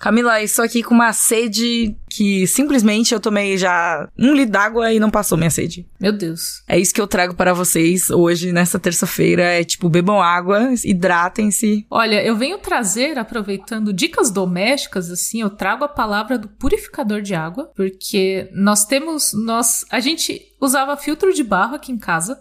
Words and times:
Camila, 0.00 0.42
estou 0.42 0.64
aqui 0.64 0.82
com 0.82 0.94
uma 0.94 1.12
sede 1.12 1.94
que 2.08 2.46
simplesmente 2.46 3.12
eu 3.12 3.20
tomei 3.20 3.58
já 3.58 4.08
um 4.18 4.32
litro 4.32 4.52
d'água 4.52 4.90
e 4.94 4.98
não 4.98 5.10
passou 5.10 5.36
minha 5.36 5.50
sede. 5.50 5.86
Meu 6.00 6.10
Deus. 6.10 6.62
É 6.66 6.78
isso 6.78 6.94
que 6.94 7.00
eu 7.02 7.06
trago 7.06 7.34
para 7.34 7.52
vocês 7.52 8.08
hoje, 8.08 8.50
nessa 8.50 8.78
terça-feira. 8.78 9.42
É 9.42 9.62
tipo, 9.62 9.90
bebam 9.90 10.22
água, 10.22 10.70
hidratem-se. 10.82 11.86
Olha, 11.90 12.24
eu 12.24 12.34
venho 12.34 12.56
trazer, 12.56 13.18
aproveitando 13.18 13.92
dicas 13.92 14.30
domésticas, 14.30 15.10
assim, 15.10 15.42
eu 15.42 15.50
trago 15.50 15.84
a 15.84 15.88
palavra 15.88 16.38
do 16.38 16.48
purificador 16.48 17.20
de 17.20 17.34
água, 17.34 17.70
porque 17.76 18.48
nós 18.54 18.86
temos, 18.86 19.32
nós, 19.34 19.84
a 19.90 20.00
gente 20.00 20.40
usava 20.58 20.96
filtro 20.96 21.30
de 21.34 21.44
barro 21.44 21.74
aqui 21.74 21.92
em 21.92 21.98
casa, 21.98 22.40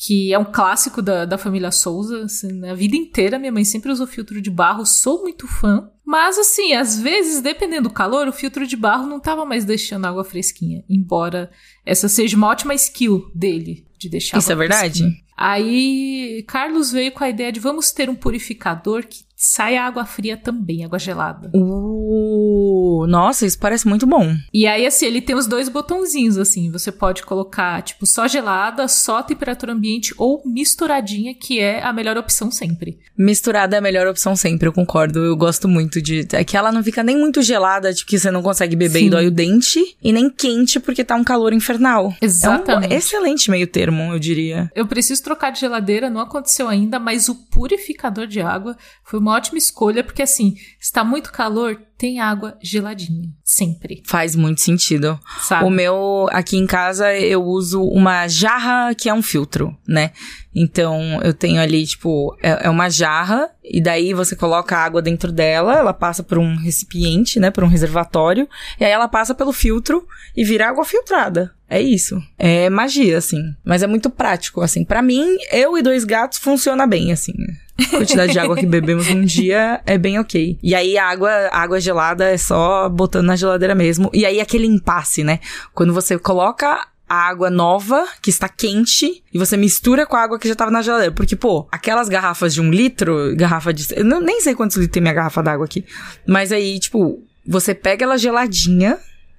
que 0.00 0.32
é 0.32 0.38
um 0.38 0.44
clássico 0.44 1.02
da, 1.02 1.24
da 1.24 1.36
família 1.36 1.72
Souza. 1.72 2.22
Assim, 2.22 2.64
a 2.64 2.72
vida 2.72 2.96
inteira 2.96 3.36
minha 3.36 3.50
mãe 3.50 3.64
sempre 3.64 3.90
usou 3.90 4.06
filtro 4.06 4.40
de 4.40 4.48
barro, 4.48 4.86
sou 4.86 5.22
muito 5.22 5.48
fã. 5.48 5.90
Mas 6.06 6.38
assim, 6.38 6.72
às 6.72 7.00
vezes, 7.00 7.42
dependendo 7.42 7.88
do 7.88 7.94
calor, 7.94 8.28
o 8.28 8.32
filtro 8.32 8.64
de 8.64 8.76
barro 8.76 9.08
não 9.08 9.18
tava 9.18 9.44
mais 9.44 9.64
deixando 9.64 10.06
água 10.06 10.22
fresquinha. 10.22 10.84
Embora 10.88 11.50
essa 11.84 12.08
seja 12.08 12.36
uma 12.36 12.46
ótima 12.46 12.74
skill 12.74 13.28
dele 13.34 13.88
de 13.98 14.08
deixar 14.08 14.38
Isso 14.38 14.52
é 14.52 14.54
verdade? 14.54 15.00
Fresquinha. 15.00 15.28
Aí, 15.36 16.44
Carlos 16.46 16.92
veio 16.92 17.10
com 17.10 17.24
a 17.24 17.28
ideia 17.28 17.50
de 17.50 17.58
vamos 17.58 17.90
ter 17.90 18.08
um 18.08 18.14
purificador 18.14 19.04
que 19.04 19.24
saia 19.40 19.84
água 19.84 20.04
fria 20.04 20.36
também, 20.36 20.84
água 20.84 20.98
gelada. 20.98 21.48
Uh, 21.54 23.06
nossa, 23.06 23.46
isso 23.46 23.56
parece 23.56 23.86
muito 23.86 24.04
bom. 24.04 24.34
E 24.52 24.66
aí, 24.66 24.84
assim, 24.84 25.06
ele 25.06 25.22
tem 25.22 25.36
os 25.36 25.46
dois 25.46 25.68
botãozinhos, 25.68 26.36
assim. 26.36 26.72
Você 26.72 26.90
pode 26.90 27.22
colocar, 27.22 27.80
tipo, 27.82 28.04
só 28.04 28.26
gelada, 28.26 28.88
só 28.88 29.22
temperatura 29.22 29.72
ambiente 29.72 30.12
ou 30.18 30.42
misturadinha, 30.44 31.36
que 31.36 31.60
é 31.60 31.80
a 31.84 31.92
melhor 31.92 32.18
opção 32.18 32.50
sempre. 32.50 32.98
Misturada 33.16 33.76
é 33.76 33.78
a 33.78 33.82
melhor 33.82 34.08
opção 34.08 34.34
sempre, 34.34 34.66
eu 34.66 34.72
concordo. 34.72 35.20
Eu 35.20 35.36
gosto 35.36 35.68
muito 35.68 36.02
de. 36.02 36.26
É 36.32 36.42
que 36.42 36.56
ela 36.56 36.72
não 36.72 36.82
fica 36.82 37.04
nem 37.04 37.16
muito 37.16 37.40
gelada, 37.40 37.94
de 37.94 38.04
que 38.04 38.18
você 38.18 38.32
não 38.32 38.42
consegue 38.42 38.74
beber 38.74 38.98
Sim. 38.98 39.06
e 39.06 39.10
dói 39.10 39.26
o 39.28 39.30
dente, 39.30 39.96
e 40.02 40.12
nem 40.12 40.28
quente 40.28 40.80
porque 40.80 41.04
tá 41.04 41.14
um 41.14 41.22
calor 41.22 41.52
infernal. 41.52 42.12
Exatamente. 42.20 42.92
É 42.92 42.96
um 42.96 42.98
excelente 42.98 43.50
meio 43.52 43.68
termo, 43.68 44.12
eu 44.12 44.18
diria. 44.18 44.68
Eu 44.74 44.86
preciso 44.88 45.22
trocar 45.22 45.50
de 45.50 45.60
geladeira, 45.60 46.10
não 46.10 46.20
aconteceu 46.20 46.68
ainda, 46.68 46.98
mas 46.98 47.28
o 47.28 47.36
purificador 47.36 48.26
de 48.26 48.40
água 48.40 48.76
foi 49.04 49.20
uma 49.20 49.27
ótima 49.32 49.58
escolha, 49.58 50.04
porque 50.04 50.22
assim, 50.22 50.54
está 50.80 51.04
muito 51.04 51.32
calor, 51.32 51.80
tem 51.98 52.20
água 52.20 52.56
geladinha. 52.62 53.28
Sempre. 53.42 54.02
Faz 54.06 54.36
muito 54.36 54.60
sentido. 54.60 55.18
Sabe? 55.40 55.64
O 55.64 55.70
meu, 55.70 56.28
aqui 56.30 56.56
em 56.56 56.66
casa, 56.66 57.12
eu 57.18 57.42
uso 57.42 57.82
uma 57.82 58.28
jarra 58.28 58.94
que 58.94 59.08
é 59.08 59.14
um 59.14 59.20
filtro, 59.20 59.76
né? 59.86 60.12
Então, 60.54 61.20
eu 61.22 61.34
tenho 61.34 61.60
ali, 61.60 61.84
tipo, 61.84 62.36
é, 62.40 62.66
é 62.66 62.70
uma 62.70 62.88
jarra, 62.88 63.50
e 63.62 63.80
daí 63.80 64.14
você 64.14 64.36
coloca 64.36 64.76
a 64.76 64.84
água 64.84 65.02
dentro 65.02 65.32
dela, 65.32 65.76
ela 65.76 65.92
passa 65.92 66.22
por 66.22 66.38
um 66.38 66.56
recipiente, 66.56 67.40
né? 67.40 67.50
Por 67.50 67.64
um 67.64 67.68
reservatório, 67.68 68.48
e 68.78 68.84
aí 68.84 68.90
ela 68.90 69.08
passa 69.08 69.34
pelo 69.34 69.52
filtro 69.52 70.06
e 70.36 70.44
vira 70.44 70.68
água 70.68 70.84
filtrada. 70.84 71.52
É 71.68 71.80
isso. 71.80 72.20
É 72.38 72.70
magia, 72.70 73.18
assim. 73.18 73.42
Mas 73.64 73.82
é 73.82 73.86
muito 73.86 74.08
prático, 74.08 74.60
assim. 74.60 74.84
para 74.84 75.02
mim, 75.02 75.36
eu 75.52 75.76
e 75.76 75.82
dois 75.82 76.04
gatos 76.04 76.38
funciona 76.38 76.86
bem, 76.86 77.12
assim. 77.12 77.34
A 77.78 77.86
quantidade 77.90 78.32
de 78.32 78.38
água 78.38 78.56
que 78.56 78.66
bebemos 78.66 79.08
num 79.08 79.24
dia 79.24 79.80
é 79.86 79.96
bem 79.96 80.18
ok. 80.18 80.58
E 80.62 80.74
aí 80.74 80.98
a 80.98 81.08
água, 81.08 81.30
a 81.30 81.60
água 81.60 81.80
gelada 81.80 82.24
é 82.24 82.36
só 82.36 82.88
botando 82.88 83.26
na 83.26 83.36
geladeira 83.36 83.74
mesmo. 83.74 84.10
E 84.12 84.26
aí 84.26 84.40
aquele 84.40 84.66
impasse, 84.66 85.22
né? 85.22 85.38
Quando 85.72 85.94
você 85.94 86.18
coloca 86.18 86.86
a 87.08 87.28
água 87.28 87.48
nova, 87.48 88.06
que 88.20 88.28
está 88.28 88.48
quente, 88.48 89.22
e 89.32 89.38
você 89.38 89.56
mistura 89.56 90.04
com 90.04 90.14
a 90.16 90.22
água 90.22 90.38
que 90.38 90.46
já 90.46 90.52
estava 90.52 90.70
na 90.70 90.82
geladeira. 90.82 91.14
Porque, 91.14 91.34
pô, 91.34 91.66
aquelas 91.72 92.08
garrafas 92.08 92.52
de 92.52 92.60
um 92.60 92.70
litro, 92.70 93.34
garrafa 93.34 93.72
de. 93.72 93.86
Eu 93.94 94.04
nem 94.20 94.40
sei 94.40 94.54
quantos 94.54 94.76
litros 94.76 94.92
tem 94.92 95.00
minha 95.00 95.14
garrafa 95.14 95.42
d'água 95.42 95.64
aqui. 95.64 95.84
Mas 96.26 96.52
aí, 96.52 96.78
tipo, 96.78 97.22
você 97.46 97.74
pega 97.74 98.04
ela 98.04 98.18
geladinha, 98.18 98.98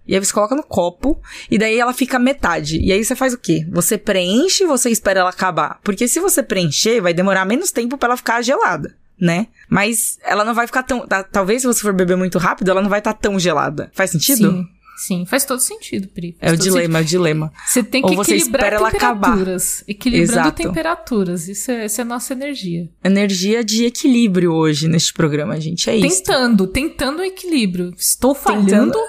e 0.09 0.15
aí 0.15 0.25
você 0.25 0.33
coloca 0.33 0.55
no 0.55 0.63
copo, 0.63 1.21
e 1.51 1.57
daí 1.59 1.77
ela 1.77 1.93
fica 1.93 2.17
metade. 2.17 2.79
E 2.79 2.91
aí 2.91 3.05
você 3.05 3.15
faz 3.15 3.31
o 3.31 3.37
quê? 3.37 3.63
Você 3.69 3.95
preenche 3.95 4.63
e 4.63 4.67
você 4.67 4.89
espera 4.89 5.19
ela 5.19 5.29
acabar. 5.29 5.79
Porque 5.83 6.07
se 6.07 6.19
você 6.19 6.41
preencher, 6.41 6.99
vai 6.99 7.13
demorar 7.13 7.45
menos 7.45 7.71
tempo 7.71 7.95
para 7.95 8.09
ela 8.09 8.17
ficar 8.17 8.41
gelada, 8.41 8.95
né? 9.21 9.45
Mas 9.69 10.17
ela 10.23 10.43
não 10.43 10.55
vai 10.55 10.65
ficar 10.65 10.81
tão. 10.81 11.05
Talvez 11.31 11.61
se 11.61 11.67
você 11.67 11.81
for 11.81 11.93
beber 11.93 12.17
muito 12.17 12.39
rápido, 12.39 12.71
ela 12.71 12.81
não 12.81 12.89
vai 12.89 13.01
estar 13.01 13.13
tá 13.13 13.19
tão 13.19 13.39
gelada. 13.39 13.91
Faz 13.93 14.09
sentido? 14.09 14.51
Sim. 14.51 14.67
Sim, 14.99 15.25
faz 15.25 15.45
todo 15.45 15.61
sentido, 15.61 16.09
Pri. 16.09 16.35
Faz 16.37 16.51
é 16.51 16.55
o 16.55 16.57
dilema, 16.57 16.81
sentido. 16.81 16.97
é 16.97 17.01
o 17.01 17.05
dilema. 17.05 17.53
Você 17.65 17.81
tem 17.81 18.01
que 18.01 18.09
Ou 18.09 18.15
você 18.17 18.35
equilibrar 18.35 18.73
espera 18.73 18.91
temperaturas. 18.91 19.01
Ela 19.01 19.83
acabar. 19.83 19.87
Equilibrando 19.87 20.31
Exato. 20.33 20.63
temperaturas. 20.63 21.47
Isso 21.47 21.71
é, 21.71 21.85
isso 21.85 22.01
é 22.01 22.03
a 22.03 22.05
nossa 22.05 22.33
energia. 22.33 22.89
Energia 23.01 23.63
de 23.63 23.85
equilíbrio 23.85 24.51
hoje 24.51 24.89
neste 24.89 25.13
programa, 25.13 25.59
gente. 25.59 25.89
É 25.89 25.95
isso. 25.95 26.21
Tentando, 26.21 26.67
tentando 26.67 27.19
o 27.19 27.23
equilíbrio. 27.23 27.93
Estou 27.97 28.35
falhando, 28.35 28.99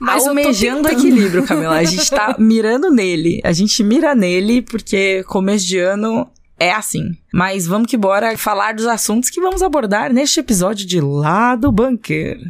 mas 0.00 0.26
almejando 0.26 0.88
equilíbrio, 0.88 1.44
Camila. 1.46 1.76
A 1.76 1.84
gente 1.84 2.10
tá 2.10 2.34
mirando 2.40 2.90
nele. 2.90 3.40
A 3.44 3.52
gente 3.52 3.80
mira 3.84 4.16
nele 4.16 4.60
porque 4.60 5.22
começo 5.28 5.64
de 5.64 5.78
ano 5.78 6.28
é 6.58 6.72
assim. 6.72 7.16
Mas 7.32 7.64
vamos 7.64 7.88
que 7.88 7.96
bora 7.96 8.36
falar 8.36 8.74
dos 8.74 8.86
assuntos 8.86 9.30
que 9.30 9.40
vamos 9.40 9.62
abordar 9.62 10.12
neste 10.12 10.40
episódio 10.40 10.84
de 10.84 11.00
Lá 11.00 11.54
do 11.54 11.70
Bunker. 11.70 12.40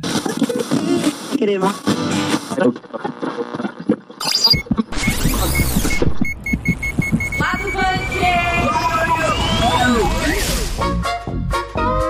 Crema. 1.37 1.75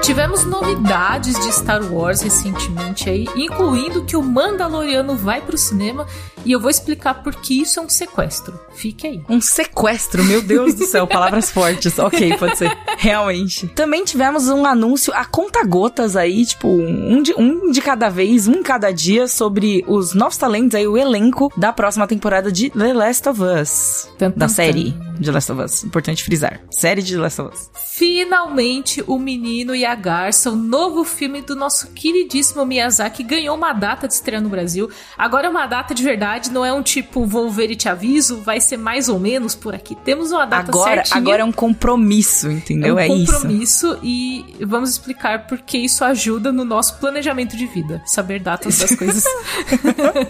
Tivemos 0.03 0.45
novidades 0.47 1.39
de 1.39 1.49
Star 1.51 1.83
Wars 1.93 2.23
recentemente 2.23 3.11
aí, 3.11 3.29
incluindo 3.37 4.05
que 4.05 4.17
o 4.17 4.23
Mandaloriano 4.23 5.15
vai 5.15 5.43
pro 5.43 5.59
cinema 5.59 6.07
e 6.45 6.53
eu 6.53 6.61
vou 6.61 6.71
explicar 6.71 7.23
por 7.23 7.35
que 7.35 7.61
isso 7.61 7.79
é 7.79 7.83
um 7.83 7.89
sequestro. 7.89 8.59
Fique 8.75 9.07
aí. 9.07 9.23
Um 9.29 9.41
sequestro, 9.41 10.25
meu 10.25 10.41
Deus 10.41 10.75
do 10.75 10.85
céu, 10.85 11.07
palavras 11.07 11.51
fortes. 11.51 11.99
Ok, 12.09 12.37
pode 12.39 12.57
ser. 12.57 12.75
Realmente. 12.97 13.67
Também 13.69 14.05
tivemos 14.05 14.49
um 14.49 14.65
anúncio 14.65 15.13
a 15.15 15.25
conta-gotas 15.25 16.17
aí, 16.17 16.47
tipo, 16.47 16.69
um 16.69 17.23
de, 17.23 17.35
um 17.35 17.71
de 17.71 17.83
cada 17.83 18.09
vez, 18.09 18.47
um 18.47 18.63
cada 18.63 18.91
dia, 18.93 19.27
sobre 19.27 19.85
os 19.87 20.15
novos 20.15 20.37
talentos 20.37 20.75
aí, 20.75 20.87
o 20.87 20.97
elenco 20.97 21.53
da 21.57 21.73
próxima 21.73 22.07
temporada 22.07 22.51
de 22.51 22.71
The 22.71 22.93
Last 22.95 23.29
of 23.29 23.43
Us. 23.43 24.09
Tum, 24.19 24.31
tum, 24.31 24.39
da 24.39 24.49
série 24.49 24.93
tum. 24.93 25.15
de 25.19 25.31
Last 25.31 25.53
of 25.53 25.63
Us. 25.63 25.85
Importante 25.85 26.23
frisar. 26.23 26.61
Série 26.71 27.03
de 27.03 27.15
The 27.15 27.21
Last 27.21 27.43
of 27.43 27.55
Us. 27.55 27.71
Finalmente, 27.75 29.03
o 29.09 29.19
menino 29.19 29.75
e 29.75 29.85
a 29.85 29.95
garça, 29.95 30.51
o 30.51 30.57
novo 30.57 31.05
filme 31.05 31.43
do 31.43 31.57
nosso 31.57 31.89
queridíssimo 31.89 32.65
Miyazaki, 32.65 33.25
ganhou 33.25 33.57
uma 33.57 33.73
data 33.73 34.07
de 34.07 34.15
estreia 34.15 34.41
no 34.41 34.49
Brasil. 34.49 34.89
Agora 35.17 35.49
é 35.49 35.51
uma 35.51 35.67
data 35.67 35.93
de 35.93 36.03
verdade, 36.03 36.28
não 36.51 36.65
é 36.65 36.73
um 36.73 36.83
tipo, 36.83 37.27
vou 37.27 37.51
ver 37.51 37.71
e 37.71 37.77
te 37.77 37.89
aviso, 37.89 38.41
vai 38.41 38.61
ser 38.61 38.77
mais 38.77 39.09
ou 39.09 39.19
menos 39.19 39.55
por 39.55 39.75
aqui. 39.75 39.95
Temos 39.95 40.31
uma 40.31 40.45
data 40.45 40.71
agora, 40.71 40.97
certinha. 40.97 41.17
Agora 41.19 41.43
é 41.43 41.45
um 41.45 41.53
compromisso, 41.53 42.51
entendeu? 42.51 42.99
É, 42.99 43.09
um 43.09 43.15
é 43.15 43.27
compromisso 43.27 43.93
isso. 43.93 43.99
e 44.03 44.57
vamos 44.65 44.91
explicar 44.91 45.47
por 45.47 45.59
que 45.59 45.79
isso 45.79 46.05
ajuda 46.05 46.53
no 46.53 46.65
nosso 46.65 46.99
planejamento 46.99 47.57
de 47.57 47.67
vida, 47.67 48.03
saber 48.07 48.41
datas 48.41 48.79
das 48.79 48.95
coisas. 48.97 49.25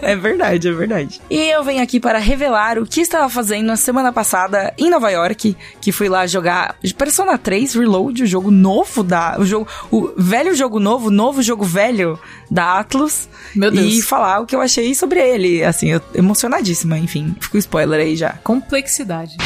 é 0.02 0.16
verdade, 0.16 0.68
é 0.68 0.72
verdade. 0.72 1.20
E 1.30 1.36
eu 1.50 1.62
venho 1.64 1.82
aqui 1.82 2.00
para 2.00 2.18
revelar 2.18 2.78
o 2.78 2.86
que 2.86 3.00
estava 3.00 3.28
fazendo 3.28 3.66
na 3.66 3.76
semana 3.76 4.12
passada 4.12 4.72
em 4.78 4.90
Nova 4.90 5.10
York, 5.10 5.56
que 5.80 5.92
fui 5.92 6.08
lá 6.08 6.26
jogar 6.26 6.76
Persona 6.96 7.38
3 7.38 7.74
Reload, 7.74 8.22
o 8.22 8.26
jogo 8.26 8.50
novo 8.50 9.02
da, 9.02 9.36
o 9.38 9.44
jogo, 9.44 9.68
o 9.90 10.12
velho 10.16 10.54
jogo 10.54 10.80
novo, 10.80 11.10
novo 11.10 11.42
jogo 11.42 11.64
velho 11.64 12.18
da 12.50 12.78
Atlus. 12.78 13.28
Meu 13.54 13.70
Deus. 13.70 13.86
E 13.86 14.02
falar 14.02 14.40
o 14.40 14.46
que 14.46 14.54
eu 14.54 14.60
achei 14.60 14.94
sobre 14.94 15.20
ele, 15.20 15.64
assim, 15.64 15.87
eu, 15.90 16.00
emocionadíssima, 16.14 16.98
enfim. 16.98 17.34
Fico 17.40 17.58
spoiler 17.58 18.00
aí 18.00 18.16
já. 18.16 18.32
Complexidade. 18.44 19.36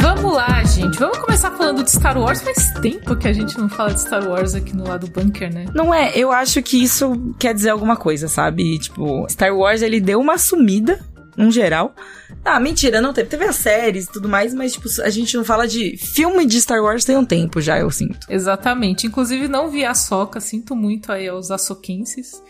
Vamos 0.00 0.34
lá, 0.34 0.62
gente. 0.64 0.98
Vamos 0.98 1.18
começar 1.18 1.50
falando 1.52 1.82
de 1.82 1.90
Star 1.90 2.18
Wars. 2.18 2.42
Faz 2.42 2.72
tempo 2.80 3.16
que 3.16 3.28
a 3.28 3.32
gente 3.32 3.58
não 3.58 3.68
fala 3.68 3.92
de 3.92 4.00
Star 4.00 4.26
Wars 4.28 4.54
aqui 4.54 4.76
no 4.76 4.86
lado 4.86 5.06
bunker, 5.08 5.52
né? 5.52 5.66
Não 5.74 5.92
é, 5.92 6.12
eu 6.14 6.30
acho 6.30 6.62
que 6.62 6.82
isso 6.82 7.34
quer 7.38 7.54
dizer 7.54 7.70
alguma 7.70 7.96
coisa, 7.96 8.28
sabe? 8.28 8.78
Tipo, 8.78 9.26
Star 9.28 9.54
Wars 9.56 9.82
ele 9.82 10.00
deu 10.00 10.20
uma 10.20 10.38
sumida, 10.38 11.00
num 11.36 11.50
geral. 11.50 11.94
Ah, 12.44 12.58
mentira, 12.58 13.00
não 13.00 13.12
teve. 13.12 13.28
Teve 13.28 13.44
as 13.44 13.56
séries 13.56 14.04
e 14.04 14.12
tudo 14.12 14.28
mais, 14.28 14.54
mas, 14.54 14.72
tipo, 14.72 14.88
a 15.02 15.10
gente 15.10 15.36
não 15.36 15.44
fala 15.44 15.66
de 15.66 15.96
filme 15.96 16.46
de 16.46 16.60
Star 16.60 16.82
Wars 16.82 17.04
tem 17.04 17.16
um 17.16 17.24
tempo 17.24 17.60
já, 17.60 17.78
eu 17.78 17.90
sinto. 17.90 18.26
Exatamente. 18.28 19.06
Inclusive, 19.06 19.48
não 19.48 19.70
vi 19.70 19.84
a 19.84 19.94
Soca, 19.94 20.40
sinto 20.40 20.74
muito 20.74 21.12
aí 21.12 21.28
aos 21.28 21.50
açoquenses. 21.50 22.42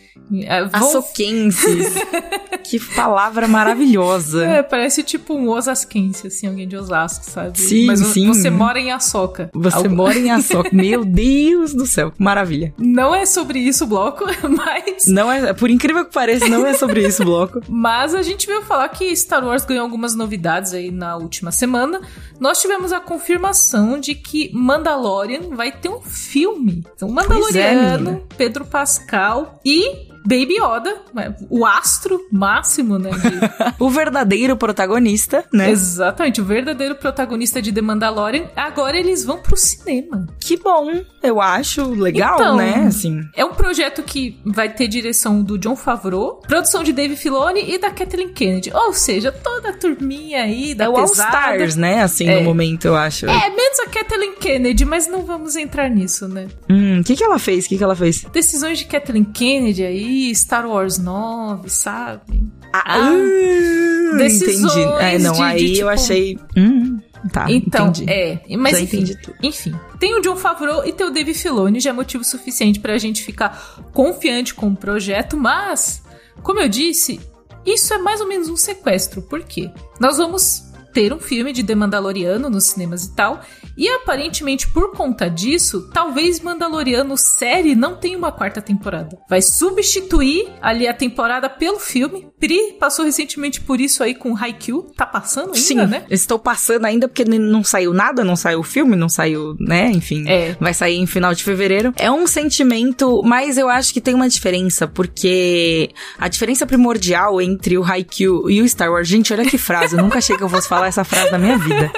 É, 0.45 0.65
vou... 0.65 0.89
Açoquenses. 0.89 1.95
que 2.65 2.79
palavra 2.79 3.49
maravilhosa. 3.49 4.45
É, 4.45 4.63
parece 4.63 5.03
tipo 5.03 5.35
um 5.35 5.49
osasquense, 5.49 6.27
assim, 6.27 6.47
alguém 6.47 6.69
de 6.69 6.77
Osasco, 6.77 7.25
sabe? 7.29 7.59
Sim, 7.59 7.87
Mas 7.87 8.01
sim. 8.01 8.29
você 8.29 8.49
mora 8.49 8.79
em 8.79 8.93
Açoca. 8.93 9.51
Você 9.53 9.77
Algo... 9.77 9.97
mora 9.97 10.17
em 10.17 10.31
Açoca. 10.31 10.71
Meu 10.73 11.05
Deus 11.05 11.75
do 11.75 11.87
céu, 11.87 12.13
maravilha. 12.19 12.73
Não 12.79 13.15
é 13.15 13.27
sobre 13.27 13.59
isso 13.59 13.85
o 13.85 13.87
bloco, 13.87 14.25
mas... 14.49 15.07
Não 15.07 15.31
é, 15.33 15.53
por 15.53 15.71
incrível 15.71 16.05
que 16.05 16.13
pareça, 16.13 16.49
não 16.49 16.67
é 16.67 16.75
sobre 16.75 17.07
isso 17.07 17.23
o 17.23 17.27
bloco. 17.27 17.61
mas 17.69 18.15
a 18.15 18.23
gente 18.23 18.47
veio 18.47 18.63
falar 18.63 18.89
que 18.89 19.15
Star 19.17 19.45
Wars 19.45 19.65
ganhou 19.71 19.85
algumas 19.85 20.15
novidades 20.15 20.75
aí 20.75 20.91
na 20.91 21.17
última 21.17 21.51
semana. 21.53 22.01
Nós 22.39 22.61
tivemos 22.61 22.93
a 22.93 23.01
confirmação 23.01 23.99
de 23.99 24.15
que 24.15 24.51
Mandalorian 24.53 25.55
vai 25.55 25.73
ter 25.73 25.89
um 25.89 26.01
filme. 26.01 26.85
Então, 26.95 27.09
Mandaloriano, 27.09 28.11
é, 28.11 28.35
Pedro 28.37 28.65
Pascal 28.65 29.61
e 29.65 30.10
Baby 30.25 30.57
Yoda, 30.57 31.03
o 31.49 31.65
astro 31.65 32.21
máximo, 32.31 32.99
né? 32.99 33.11
De... 33.11 33.75
o 33.83 33.89
verdadeiro 33.91 34.57
protagonista, 34.57 35.45
né? 35.53 35.71
Exatamente, 35.71 36.41
o 36.41 36.45
verdadeiro 36.45 36.95
protagonista 36.95 37.61
de 37.61 37.73
The 37.73 37.81
Mandalorian. 37.81 38.45
Agora 38.55 38.99
eles 38.99 39.25
vão 39.25 39.39
pro 39.39 39.57
cinema. 39.57 40.27
Que 40.39 40.57
bom, 40.57 41.03
eu 41.23 41.41
acho 41.41 41.91
legal, 41.91 42.35
então, 42.35 42.57
né? 42.57 42.85
Assim. 42.87 43.23
É 43.35 43.45
um 43.45 43.55
projeto 43.55 44.03
que 44.03 44.39
vai 44.45 44.69
ter 44.69 44.89
direção 44.89 45.43
do 45.43 45.59
John 45.59 45.77
Favreau, 45.77 46.41
produção 46.47 46.83
de 46.83 46.93
Dave 46.93 47.17
Filoni 47.17 47.73
e 47.73 47.79
da 47.79 47.91
Kathleen 47.91 48.33
Kennedy. 48.33 48.71
Ou 48.75 48.93
seja, 48.93 49.33
toda 49.33 49.71
a 49.71 49.73
turminha 49.73 50.43
aí 50.43 50.75
da 50.75 50.85
é 50.85 50.93
pesada. 50.93 51.01
All 51.01 51.55
Stars, 51.55 51.77
né? 51.77 52.03
Assim, 52.03 52.29
é. 52.29 52.39
no 52.39 52.45
momento, 52.45 52.87
eu 52.87 52.97
acho. 52.97 53.27
É, 53.27 53.51
menos 53.51 53.81
a 53.81 53.89
Kathleen 53.89 54.35
Kennedy, 54.35 54.85
mas 54.85 55.07
não 55.07 55.25
vamos 55.25 55.57
entrar 55.57 55.89
nisso, 55.89 56.29
né? 56.29 56.49
Hum, 56.69 57.01
o 57.01 57.05
que 57.05 57.17
que 57.17 57.25
ela 57.25 57.39
fez? 57.39 57.67
O 57.67 57.69
que 57.69 57.79
que 57.79 57.85
ela 57.85 57.97
fez? 57.97 58.25
Decisões 58.33 58.79
de 58.79 58.85
Kathleen 58.85 59.25
Kennedy 59.25 59.85
aí 59.85 60.10
Star 60.35 60.67
Wars 60.67 60.99
9, 60.99 61.69
sabe? 61.69 62.43
Ah, 62.73 62.97
ah 62.97 64.17
decisões 64.17 64.75
entendi. 64.75 65.03
É, 65.03 65.19
não, 65.19 65.33
de, 65.33 65.43
aí 65.43 65.59
de, 65.59 65.69
tipo... 65.73 65.81
eu 65.81 65.89
achei. 65.89 66.39
Hum, 66.57 66.99
tá, 67.33 67.51
então, 67.51 67.89
entendi. 67.89 68.11
é. 68.11 68.43
Mas 68.57 68.73
Já 68.73 68.81
enfim, 68.81 69.05
enfim. 69.43 69.75
Tem 69.99 70.19
o 70.19 70.21
John 70.21 70.37
Favreau 70.37 70.87
e 70.87 70.93
tem 70.93 71.07
o 71.07 71.11
Dave 71.11 71.35
Filoni, 71.35 71.81
já 71.81 71.91
é 71.91 71.93
motivo 71.93 72.25
suficiente 72.25 72.81
pra 72.81 72.97
gente 72.99 73.23
ficar 73.23 73.83
confiante 73.93 74.55
com 74.55 74.69
o 74.69 74.77
projeto, 74.77 75.37
mas, 75.37 76.03
como 76.43 76.61
eu 76.61 76.69
disse, 76.69 77.21
isso 77.65 77.93
é 77.93 77.99
mais 77.99 78.21
ou 78.21 78.29
menos 78.29 78.49
um 78.49 78.57
sequestro. 78.57 79.23
Por 79.23 79.43
quê? 79.43 79.71
Nós 79.99 80.17
vamos 80.17 80.70
ter 80.93 81.13
um 81.13 81.19
filme 81.19 81.53
de 81.53 81.63
The 81.63 81.75
Mandaloriano 81.75 82.51
nos 82.51 82.65
cinemas 82.65 83.05
e 83.05 83.15
tal, 83.15 83.41
e 83.77 83.89
aparentemente, 83.89 84.69
por 84.69 84.93
conta 84.93 85.29
disso, 85.29 85.89
talvez 85.93 86.41
Mandaloriano 86.41 87.17
série 87.17 87.75
não 87.75 87.97
tenha 87.97 88.19
uma 88.19 88.33
quarta 88.33 88.61
temporada. 88.61 89.19
Vai 89.29 89.41
substituir 89.41 90.49
ali 90.61 90.87
a 90.87 90.95
temporada 90.95 91.49
pelo 91.49 91.79
filme. 91.79 92.29
Pri 92.39 92.77
passou 92.79 93.05
recentemente 93.05 93.61
por 93.61 93.81
isso 93.81 94.03
aí 94.03 94.15
com 94.15 94.37
Haikyuu. 94.37 94.83
Tá 94.97 95.07
passando 95.07 95.55
ainda, 95.55 95.59
Sim, 95.59 95.87
né? 95.87 96.05
estou 96.11 96.39
passando 96.39 96.85
ainda 96.85 97.09
porque 97.09 97.25
não 97.25 97.65
saiu 97.65 97.93
nada, 97.93 98.25
não 98.25 98.37
saiu 98.37 98.61
o 98.61 98.63
filme, 98.63 98.97
não 98.97 99.09
saiu, 99.09 99.57
né? 99.59 99.91
Enfim, 99.91 100.29
é. 100.29 100.57
vai 100.61 100.75
sair 100.75 100.97
em 100.97 101.07
final 101.07 101.35
de 101.35 101.43
fevereiro. 101.43 101.95
É 101.97 102.11
um 102.11 102.27
sentimento, 102.27 103.23
mas 103.25 103.57
eu 103.57 103.69
acho 103.69 103.93
que 103.93 104.01
tem 104.01 104.15
uma 104.15 104.29
diferença, 104.29 104.87
porque 104.87 105.91
a 106.19 106.29
diferença 106.29 106.67
primordial 106.67 107.41
entre 107.41 107.79
o 107.79 107.85
Haikyuu 107.85 108.51
e 108.51 108.61
o 108.61 108.69
Star 108.69 108.91
Wars, 108.91 109.09
gente, 109.09 109.33
olha 109.33 109.45
que 109.45 109.59
frase, 109.59 109.97
eu 109.97 110.03
nunca 110.03 110.19
achei 110.19 110.37
que 110.37 110.43
eu 110.43 110.49
fosse 110.49 110.69
falar 110.69 110.80
essa 110.85 111.05
frase 111.05 111.31
na 111.31 111.39
minha 111.39 111.59
vida. 111.59 111.91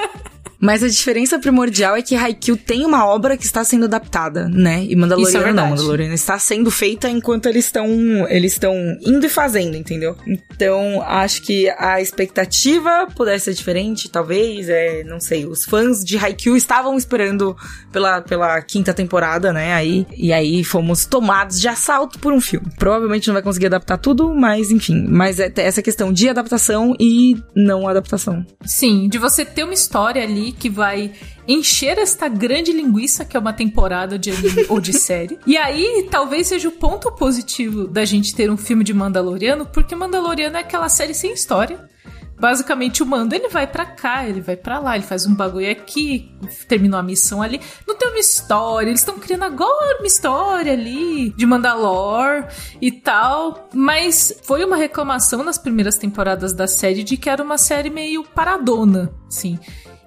Mas 0.62 0.80
a 0.84 0.88
diferença 0.88 1.40
primordial 1.40 1.96
é 1.96 2.02
que 2.02 2.14
Haikyuu 2.14 2.56
tem 2.56 2.86
uma 2.86 3.04
obra 3.04 3.36
que 3.36 3.44
está 3.44 3.64
sendo 3.64 3.86
adaptada, 3.86 4.48
né? 4.48 4.84
E 4.84 4.94
Mandalorian 4.94 5.48
é 5.48 5.52
não, 5.52 5.70
Mandalorian 5.70 6.14
está 6.14 6.38
sendo 6.38 6.70
feita 6.70 7.10
enquanto 7.10 7.46
eles 7.46 7.64
estão 7.64 7.84
eles 8.28 8.52
estão 8.52 8.72
indo 9.04 9.26
e 9.26 9.28
fazendo, 9.28 9.76
entendeu? 9.76 10.16
Então, 10.24 11.02
acho 11.02 11.42
que 11.42 11.68
a 11.70 12.00
expectativa 12.00 13.08
pudesse 13.16 13.46
ser 13.46 13.54
diferente, 13.54 14.08
talvez, 14.08 14.68
é, 14.68 15.02
não 15.02 15.18
sei, 15.18 15.46
os 15.46 15.64
fãs 15.64 16.04
de 16.04 16.16
Haikyuu 16.16 16.56
estavam 16.56 16.96
esperando 16.96 17.56
pela, 17.90 18.20
pela 18.20 18.62
quinta 18.62 18.94
temporada, 18.94 19.52
né? 19.52 19.74
Aí, 19.74 20.06
e 20.16 20.32
aí 20.32 20.62
fomos 20.62 21.04
tomados 21.04 21.60
de 21.60 21.66
assalto 21.66 22.20
por 22.20 22.32
um 22.32 22.40
filme. 22.40 22.68
Provavelmente 22.78 23.26
não 23.26 23.34
vai 23.34 23.42
conseguir 23.42 23.66
adaptar 23.66 23.98
tudo, 23.98 24.32
mas 24.32 24.70
enfim, 24.70 25.06
mas 25.08 25.40
é 25.40 25.52
essa 25.56 25.82
questão 25.82 26.12
de 26.12 26.28
adaptação 26.28 26.94
e 27.00 27.36
não 27.52 27.88
adaptação. 27.88 28.46
Sim, 28.64 29.08
de 29.08 29.18
você 29.18 29.44
ter 29.44 29.64
uma 29.64 29.74
história 29.74 30.22
ali 30.22 30.51
que 30.52 30.70
vai 30.70 31.12
encher 31.46 31.98
esta 31.98 32.28
grande 32.28 32.72
linguiça 32.72 33.24
que 33.24 33.36
é 33.36 33.40
uma 33.40 33.52
temporada 33.52 34.18
de 34.18 34.30
anime 34.30 34.66
ou 34.68 34.80
de 34.80 34.92
série. 34.92 35.38
E 35.46 35.56
aí, 35.56 36.06
talvez 36.10 36.48
seja 36.48 36.68
o 36.68 36.72
ponto 36.72 37.10
positivo 37.12 37.86
da 37.86 38.04
gente 38.04 38.34
ter 38.34 38.50
um 38.50 38.56
filme 38.56 38.84
de 38.84 38.94
Mandaloriano, 38.94 39.66
porque 39.66 39.94
Mandaloriano 39.94 40.56
é 40.56 40.60
aquela 40.60 40.88
série 40.88 41.14
sem 41.14 41.32
história. 41.32 41.90
Basicamente, 42.42 43.04
o 43.04 43.06
Mando, 43.06 43.36
ele 43.36 43.48
vai 43.48 43.68
para 43.68 43.86
cá, 43.86 44.28
ele 44.28 44.40
vai 44.40 44.56
para 44.56 44.80
lá, 44.80 44.96
ele 44.96 45.04
faz 45.04 45.24
um 45.26 45.32
bagulho 45.32 45.70
aqui, 45.70 46.28
terminou 46.66 46.98
a 46.98 47.02
missão 47.02 47.40
ali. 47.40 47.60
Não 47.86 47.94
tem 47.96 48.08
uma 48.08 48.18
história, 48.18 48.88
eles 48.88 48.98
estão 48.98 49.16
criando 49.16 49.44
agora 49.44 49.98
uma 49.98 50.06
história 50.08 50.72
ali 50.72 51.30
de 51.30 51.46
Mandalor 51.46 52.44
e 52.80 52.90
tal. 52.90 53.68
Mas 53.72 54.40
foi 54.42 54.64
uma 54.64 54.74
reclamação 54.74 55.44
nas 55.44 55.56
primeiras 55.56 55.96
temporadas 55.96 56.52
da 56.52 56.66
série 56.66 57.04
de 57.04 57.16
que 57.16 57.30
era 57.30 57.44
uma 57.44 57.56
série 57.56 57.90
meio 57.90 58.24
paradona, 58.24 59.14
assim. 59.28 59.56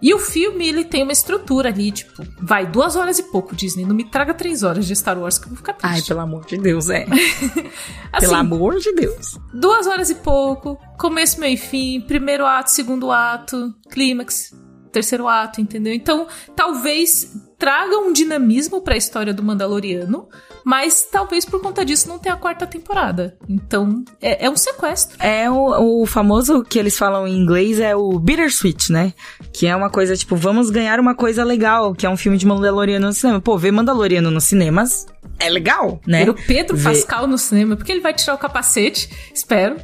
E 0.01 0.13
o 0.13 0.19
filme, 0.19 0.67
ele 0.67 0.83
tem 0.83 1.03
uma 1.03 1.11
estrutura 1.11 1.69
ali, 1.69 1.91
tipo, 1.91 2.23
vai 2.39 2.65
duas 2.65 2.95
horas 2.95 3.17
e 3.17 3.23
pouco, 3.23 3.55
Disney. 3.55 3.85
Não 3.85 3.95
me 3.95 4.03
traga 4.03 4.33
três 4.33 4.61
horas 4.61 4.85
de 4.85 4.95
Star 4.95 5.17
Wars 5.17 5.37
que 5.37 5.45
eu 5.45 5.49
vou 5.49 5.57
ficar 5.57 5.73
triste. 5.73 5.93
Ai, 5.93 6.01
pelo 6.01 6.19
amor 6.19 6.45
de 6.45 6.57
Deus, 6.57 6.89
é. 6.89 7.05
assim, 8.11 8.27
pelo 8.27 8.35
amor 8.35 8.77
de 8.77 8.91
Deus. 8.93 9.39
Duas 9.53 9.87
horas 9.87 10.09
e 10.09 10.15
pouco, 10.15 10.77
começo, 10.97 11.39
meio 11.39 11.55
e 11.55 11.57
fim, 11.57 12.01
primeiro 12.01 12.45
ato, 12.45 12.71
segundo 12.71 13.11
ato, 13.11 13.73
clímax, 13.89 14.53
terceiro 14.91 15.27
ato, 15.27 15.61
entendeu? 15.61 15.93
Então, 15.93 16.27
talvez 16.55 17.33
traga 17.57 17.97
um 17.97 18.11
dinamismo 18.11 18.81
para 18.81 18.95
a 18.95 18.97
história 18.97 19.33
do 19.33 19.43
Mandaloriano, 19.43 20.27
mas 20.63 21.07
talvez 21.11 21.45
por 21.45 21.61
conta 21.61 21.85
disso 21.85 22.07
não 22.07 22.19
tenha 22.19 22.35
a 22.35 22.37
quarta 22.37 22.65
temporada. 22.65 23.37
Então, 23.47 24.03
é, 24.21 24.45
é 24.45 24.49
um 24.49 24.57
sequestro. 24.57 25.17
É 25.19 25.49
o, 25.49 26.01
o, 26.01 26.05
famoso 26.05 26.63
que 26.63 26.79
eles 26.79 26.97
falam 26.97 27.27
em 27.27 27.37
inglês 27.37 27.79
é 27.79 27.95
o 27.95 28.17
bittersweet, 28.19 28.91
né? 28.91 29.13
Que 29.53 29.67
é 29.67 29.75
uma 29.75 29.89
coisa 29.89 30.15
tipo, 30.15 30.35
vamos 30.35 30.69
ganhar 30.69 30.99
uma 30.99 31.15
coisa 31.15 31.43
legal, 31.43 31.93
que 31.93 32.05
é 32.05 32.09
um 32.09 32.17
filme 32.17 32.37
de 32.37 32.45
Mandaloriano 32.45 33.07
no 33.07 33.13
cinema. 33.13 33.39
Pô, 33.39 33.57
ver 33.57 33.71
Mandaloriano 33.71 34.31
nos 34.31 34.45
cinemas 34.45 35.05
é 35.39 35.49
legal, 35.49 35.99
né? 36.05 36.23
Ver 36.23 36.29
o 36.31 36.33
Pedro 36.33 36.77
ver... 36.77 36.83
Pascal 36.83 37.27
no 37.27 37.37
cinema, 37.37 37.75
porque 37.75 37.91
ele 37.91 38.01
vai 38.01 38.13
tirar 38.13 38.35
o 38.35 38.37
capacete, 38.37 39.09
espero. 39.33 39.77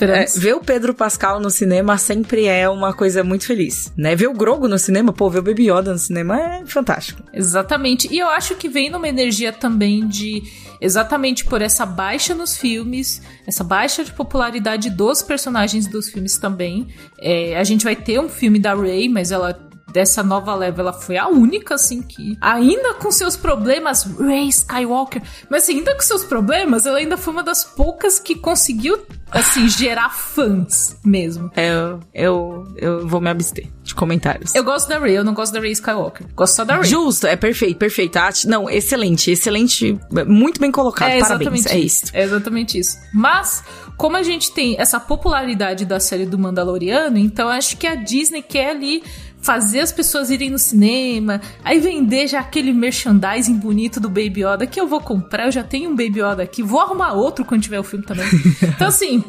É, 0.00 0.24
ver 0.38 0.54
o 0.54 0.60
Pedro 0.60 0.94
Pascal 0.94 1.40
no 1.40 1.50
cinema 1.50 1.98
sempre 1.98 2.46
é 2.46 2.68
uma 2.68 2.92
coisa 2.92 3.24
muito 3.24 3.46
feliz, 3.46 3.92
né? 3.96 4.14
Ver 4.14 4.28
o 4.28 4.32
Grogo 4.32 4.68
no 4.68 4.78
cinema, 4.78 5.12
pô, 5.12 5.28
ver 5.28 5.40
o 5.40 5.42
Baby 5.42 5.70
Yoda 5.70 5.92
no 5.92 5.98
cinema 5.98 6.38
é 6.38 6.66
fantástico. 6.66 7.22
Exatamente. 7.32 8.08
E 8.12 8.18
eu 8.18 8.28
acho 8.28 8.54
que 8.54 8.68
vem 8.68 8.90
numa 8.90 9.08
energia 9.08 9.52
também 9.52 10.06
de 10.06 10.42
exatamente 10.80 11.44
por 11.44 11.62
essa 11.62 11.86
baixa 11.86 12.34
nos 12.34 12.56
filmes, 12.56 13.22
essa 13.46 13.62
baixa 13.62 14.04
de 14.04 14.12
popularidade 14.12 14.90
dos 14.90 15.22
personagens 15.22 15.86
dos 15.86 16.08
filmes 16.08 16.36
também. 16.38 16.88
É, 17.18 17.56
a 17.56 17.64
gente 17.64 17.84
vai 17.84 17.96
ter 17.96 18.20
um 18.20 18.28
filme 18.28 18.58
da 18.58 18.74
Rey, 18.74 19.08
mas 19.08 19.30
ela 19.30 19.71
dessa 19.92 20.22
nova 20.22 20.54
leva, 20.54 20.80
ela 20.80 20.92
foi 20.92 21.16
a 21.16 21.28
única, 21.28 21.74
assim, 21.74 22.02
que 22.02 22.36
ainda 22.40 22.94
com 22.94 23.10
seus 23.10 23.36
problemas, 23.36 24.04
Rey 24.18 24.48
Skywalker, 24.48 25.22
mas 25.50 25.64
assim, 25.64 25.78
ainda 25.78 25.94
com 25.94 26.02
seus 26.02 26.24
problemas, 26.24 26.86
ela 26.86 26.98
ainda 26.98 27.16
foi 27.16 27.32
uma 27.32 27.42
das 27.42 27.64
poucas 27.64 28.18
que 28.18 28.34
conseguiu 28.34 28.98
assim, 29.30 29.68
gerar 29.70 30.10
fãs 30.10 30.96
mesmo. 31.04 31.50
Eu, 31.56 32.00
eu, 32.14 32.74
eu 32.76 33.06
vou 33.06 33.20
me 33.20 33.30
abster 33.30 33.68
de 33.82 33.94
comentários. 33.94 34.54
Eu 34.54 34.64
gosto 34.64 34.88
da 34.88 34.98
Rey, 34.98 35.16
eu 35.16 35.24
não 35.24 35.34
gosto 35.34 35.52
da 35.52 35.60
Rey 35.60 35.72
Skywalker. 35.72 36.26
Gosto 36.34 36.56
só 36.56 36.64
da 36.64 36.76
Rey. 36.76 36.84
Justo, 36.84 37.26
é 37.26 37.36
perfeito, 37.36 37.78
perfeito. 37.78 38.16
Ah, 38.16 38.30
não, 38.46 38.68
excelente, 38.68 39.30
excelente, 39.30 39.98
muito 40.26 40.60
bem 40.60 40.70
colocado. 40.70 41.10
É 41.10 41.20
Parabéns, 41.20 41.66
é 41.66 41.78
isso. 41.78 42.04
É 42.12 42.22
exatamente 42.22 42.78
isso. 42.78 42.98
Mas, 43.12 43.64
como 44.02 44.16
a 44.16 44.22
gente 44.24 44.50
tem 44.50 44.74
essa 44.80 44.98
popularidade 44.98 45.84
da 45.84 46.00
série 46.00 46.26
do 46.26 46.36
Mandaloriano, 46.36 47.16
então 47.16 47.48
acho 47.48 47.76
que 47.76 47.86
a 47.86 47.94
Disney 47.94 48.42
quer 48.42 48.70
ali 48.70 49.00
fazer 49.40 49.78
as 49.78 49.92
pessoas 49.92 50.28
irem 50.28 50.50
no 50.50 50.58
cinema, 50.58 51.40
aí 51.62 51.78
vender 51.78 52.26
já 52.26 52.40
aquele 52.40 52.72
merchandising 52.72 53.54
bonito 53.54 54.00
do 54.00 54.08
Baby 54.08 54.42
Yoda 54.44 54.66
que 54.66 54.80
eu 54.80 54.88
vou 54.88 55.00
comprar, 55.00 55.46
eu 55.46 55.52
já 55.52 55.62
tenho 55.62 55.88
um 55.88 55.94
Baby 55.94 56.20
Yoda 56.20 56.42
aqui, 56.42 56.64
vou 56.64 56.80
arrumar 56.80 57.12
outro 57.12 57.44
quando 57.44 57.62
tiver 57.62 57.78
o 57.78 57.84
filme 57.84 58.04
também. 58.04 58.26
Então 58.74 58.88
assim, 58.88 59.22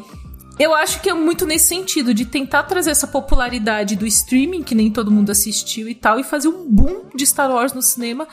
eu 0.58 0.74
acho 0.74 1.00
que 1.00 1.08
é 1.08 1.14
muito 1.14 1.46
nesse 1.46 1.68
sentido, 1.68 2.12
de 2.12 2.24
tentar 2.24 2.64
trazer 2.64 2.90
essa 2.90 3.06
popularidade 3.06 3.94
do 3.94 4.04
streaming, 4.04 4.64
que 4.64 4.74
nem 4.74 4.90
todo 4.90 5.08
mundo 5.08 5.30
assistiu 5.30 5.88
e 5.88 5.94
tal, 5.94 6.18
e 6.18 6.24
fazer 6.24 6.48
um 6.48 6.68
boom 6.68 7.10
de 7.14 7.24
Star 7.24 7.48
Wars 7.48 7.72
no 7.72 7.80
cinema 7.80 8.26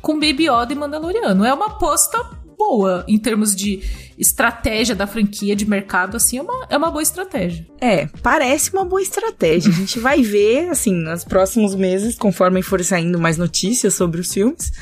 com 0.00 0.14
Baby 0.14 0.44
Yoda 0.48 0.72
e 0.72 0.76
Mandaloriano. 0.76 1.44
É 1.44 1.52
uma 1.52 1.66
aposta 1.66 2.37
boa 2.58 3.04
em 3.06 3.18
termos 3.18 3.54
de 3.54 3.80
estratégia 4.18 4.96
da 4.96 5.06
franquia 5.06 5.54
de 5.54 5.64
mercado, 5.64 6.16
assim, 6.16 6.38
é 6.38 6.42
uma, 6.42 6.66
é 6.68 6.76
uma 6.76 6.90
boa 6.90 7.02
estratégia. 7.02 7.64
É, 7.80 8.06
parece 8.20 8.72
uma 8.72 8.84
boa 8.84 9.00
estratégia. 9.00 9.70
A 9.70 9.74
gente 9.74 9.98
vai 10.00 10.22
ver, 10.22 10.68
assim, 10.68 10.92
nos 10.92 11.24
próximos 11.24 11.74
meses, 11.74 12.16
conforme 12.16 12.60
for 12.60 12.82
saindo 12.82 13.18
mais 13.18 13.38
notícias 13.38 13.94
sobre 13.94 14.20
os 14.20 14.32
filmes, 14.32 14.72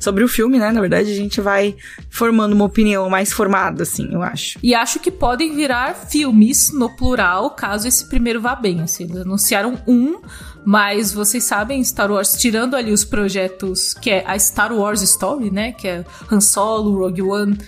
sobre 0.00 0.24
o 0.24 0.28
filme, 0.28 0.58
né? 0.58 0.72
Na 0.72 0.80
verdade, 0.80 1.10
a 1.10 1.14
gente 1.14 1.40
vai 1.40 1.76
formando 2.08 2.54
uma 2.54 2.64
opinião 2.64 3.08
mais 3.10 3.32
formada, 3.32 3.82
assim, 3.82 4.08
eu 4.12 4.22
acho. 4.22 4.58
E 4.62 4.74
acho 4.74 4.98
que 4.98 5.10
podem 5.10 5.54
virar 5.54 5.94
filmes 5.94 6.72
no 6.72 6.88
plural, 6.96 7.50
caso 7.50 7.86
esse 7.86 8.08
primeiro 8.08 8.40
vá 8.40 8.54
bem, 8.54 8.80
assim. 8.80 9.04
Eles 9.04 9.18
anunciaram 9.18 9.78
um, 9.86 10.20
mas 10.66 11.12
vocês 11.12 11.44
sabem, 11.44 11.82
Star 11.84 12.10
Wars, 12.10 12.32
tirando 12.32 12.74
ali 12.74 12.92
os 12.92 13.04
projetos 13.04 13.94
que 13.94 14.10
é 14.10 14.24
a 14.26 14.36
Star 14.38 14.76
Wars 14.76 15.00
Story, 15.00 15.50
né? 15.50 15.72
Que 15.72 15.86
é 15.86 16.04
Han 16.30 16.40
Solo, 16.40 16.98
Rogue 16.98 17.22
One 17.22 17.58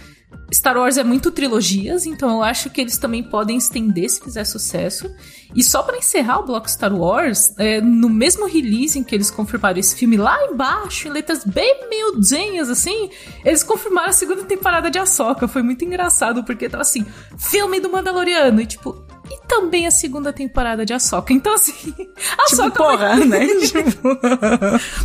Star 0.52 0.78
Wars 0.78 0.96
é 0.96 1.04
muito 1.04 1.30
trilogias, 1.30 2.06
então 2.06 2.30
eu 2.30 2.42
acho 2.42 2.70
que 2.70 2.80
eles 2.80 2.96
também 2.96 3.22
podem 3.22 3.58
estender 3.58 4.08
se 4.08 4.20
fizer 4.20 4.44
sucesso. 4.44 5.10
E 5.54 5.62
só 5.62 5.82
para 5.82 5.98
encerrar 5.98 6.40
o 6.40 6.46
bloco 6.46 6.70
Star 6.70 6.94
Wars, 6.94 7.52
é, 7.58 7.80
no 7.82 8.08
mesmo 8.08 8.46
release 8.46 8.98
em 8.98 9.04
que 9.04 9.14
eles 9.14 9.30
confirmaram 9.30 9.78
esse 9.78 9.94
filme 9.94 10.16
lá 10.16 10.42
embaixo, 10.46 11.08
em 11.08 11.10
letras 11.10 11.44
bem 11.44 11.88
miudinhas 11.90 12.70
assim, 12.70 13.10
eles 13.44 13.62
confirmaram 13.62 14.08
a 14.08 14.12
segunda 14.12 14.42
temporada 14.44 14.90
de 14.90 14.98
Ahsoka. 14.98 15.46
Foi 15.46 15.62
muito 15.62 15.84
engraçado, 15.84 16.42
porque 16.44 16.68
tava 16.68 16.82
assim, 16.82 17.04
filme 17.36 17.78
do 17.78 17.90
Mandaloriano, 17.90 18.60
e 18.62 18.66
tipo, 18.66 19.04
e 19.30 19.37
também 19.48 19.86
a 19.86 19.90
segunda 19.90 20.32
temporada 20.32 20.84
de 20.84 20.92
Ahsoka. 20.92 21.32
Então, 21.32 21.54
assim, 21.54 21.72
a 22.38 22.44
tipo, 22.44 22.70
porra, 22.72 23.16
foi... 23.16 23.24
né? 23.26 23.46
tipo... 23.66 23.88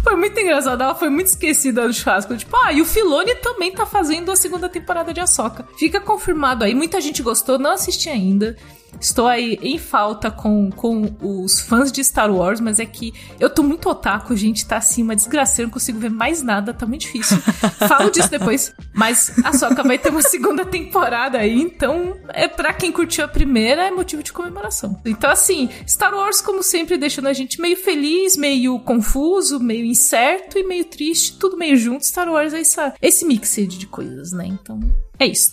foi 0.04 0.16
muito 0.16 0.40
engraçado. 0.40 0.84
Ela 0.84 0.94
foi 0.94 1.10
muito 1.10 1.28
esquecida 1.28 1.88
no 1.88 1.94
churrasco. 1.94 2.36
Tipo, 2.36 2.56
ah, 2.58 2.74
e 2.74 2.82
o 2.82 2.86
Filone 2.86 3.34
também 3.36 3.72
tá 3.72 3.86
fazendo 3.86 4.32
a 4.32 4.36
segunda 4.36 4.68
temporada 4.68 5.14
de 5.14 5.22
Ahsoka. 5.22 5.66
Fica 5.78 6.00
confirmado 6.02 6.64
aí. 6.64 6.76
Muita 6.76 7.00
gente 7.00 7.24
gostou, 7.24 7.58
não 7.58 7.72
assisti 7.72 8.10
ainda. 8.10 8.56
Estou 9.00 9.28
aí 9.28 9.60
em 9.62 9.78
falta 9.78 10.30
com, 10.32 10.70
com 10.72 11.16
os 11.22 11.60
fãs 11.62 11.92
de 11.92 12.04
Star 12.04 12.32
Wars, 12.32 12.60
mas 12.60 12.80
é 12.80 12.86
que 12.86 13.14
eu 13.40 13.50
tô 13.50 13.64
muito 13.64 13.90
otaku, 13.90 14.36
gente, 14.36 14.66
tá 14.66 14.78
assim, 14.78 15.04
uma 15.04 15.16
desgraça, 15.16 15.62
eu 15.62 15.66
não 15.66 15.74
consigo 15.74 16.00
ver 16.00 16.10
mais 16.10 16.42
nada, 16.42 16.74
tá 16.74 16.86
muito 16.86 17.02
difícil. 17.02 17.38
Falo 17.88 18.10
disso 18.10 18.30
depois. 18.30 18.74
Mas 18.94 19.34
a 19.44 19.54
Soca 19.54 19.84
vai 19.84 19.98
ter 19.98 20.10
uma 20.10 20.22
segunda 20.22 20.66
temporada 20.66 21.40
aí, 21.40 21.62
então 21.62 22.18
é 22.30 22.48
para 22.48 22.74
quem 22.74 22.92
curtiu 22.92 23.26
a 23.26 23.28
primeira, 23.28 23.84
é 23.84 23.92
motivo 23.92 24.24
de 24.24 24.32
comemoração. 24.34 25.00
Então, 25.06 25.30
assim, 25.30 25.70
Star 25.88 26.13
Wars, 26.13 26.42
como 26.42 26.62
sempre, 26.62 26.98
deixando 26.98 27.28
a 27.28 27.34
gente 27.34 27.62
meio 27.62 27.78
feliz, 27.78 28.36
meio 28.36 28.80
confuso, 28.80 29.60
meio 29.60 29.86
incerto 29.86 30.58
e 30.58 30.63
meio 30.63 30.86
triste, 30.86 31.38
tudo 31.38 31.58
meio 31.58 31.78
junto. 31.78 32.06
Star 32.06 32.30
Wars 32.30 32.54
é 32.54 32.62
essa, 32.62 32.94
esse 33.02 33.25
mixed 33.25 33.78
de 33.78 33.88
coisas, 33.88 34.32
né? 34.32 34.48
Então, 34.48 34.80
é 35.20 35.25
isso. 35.25 35.52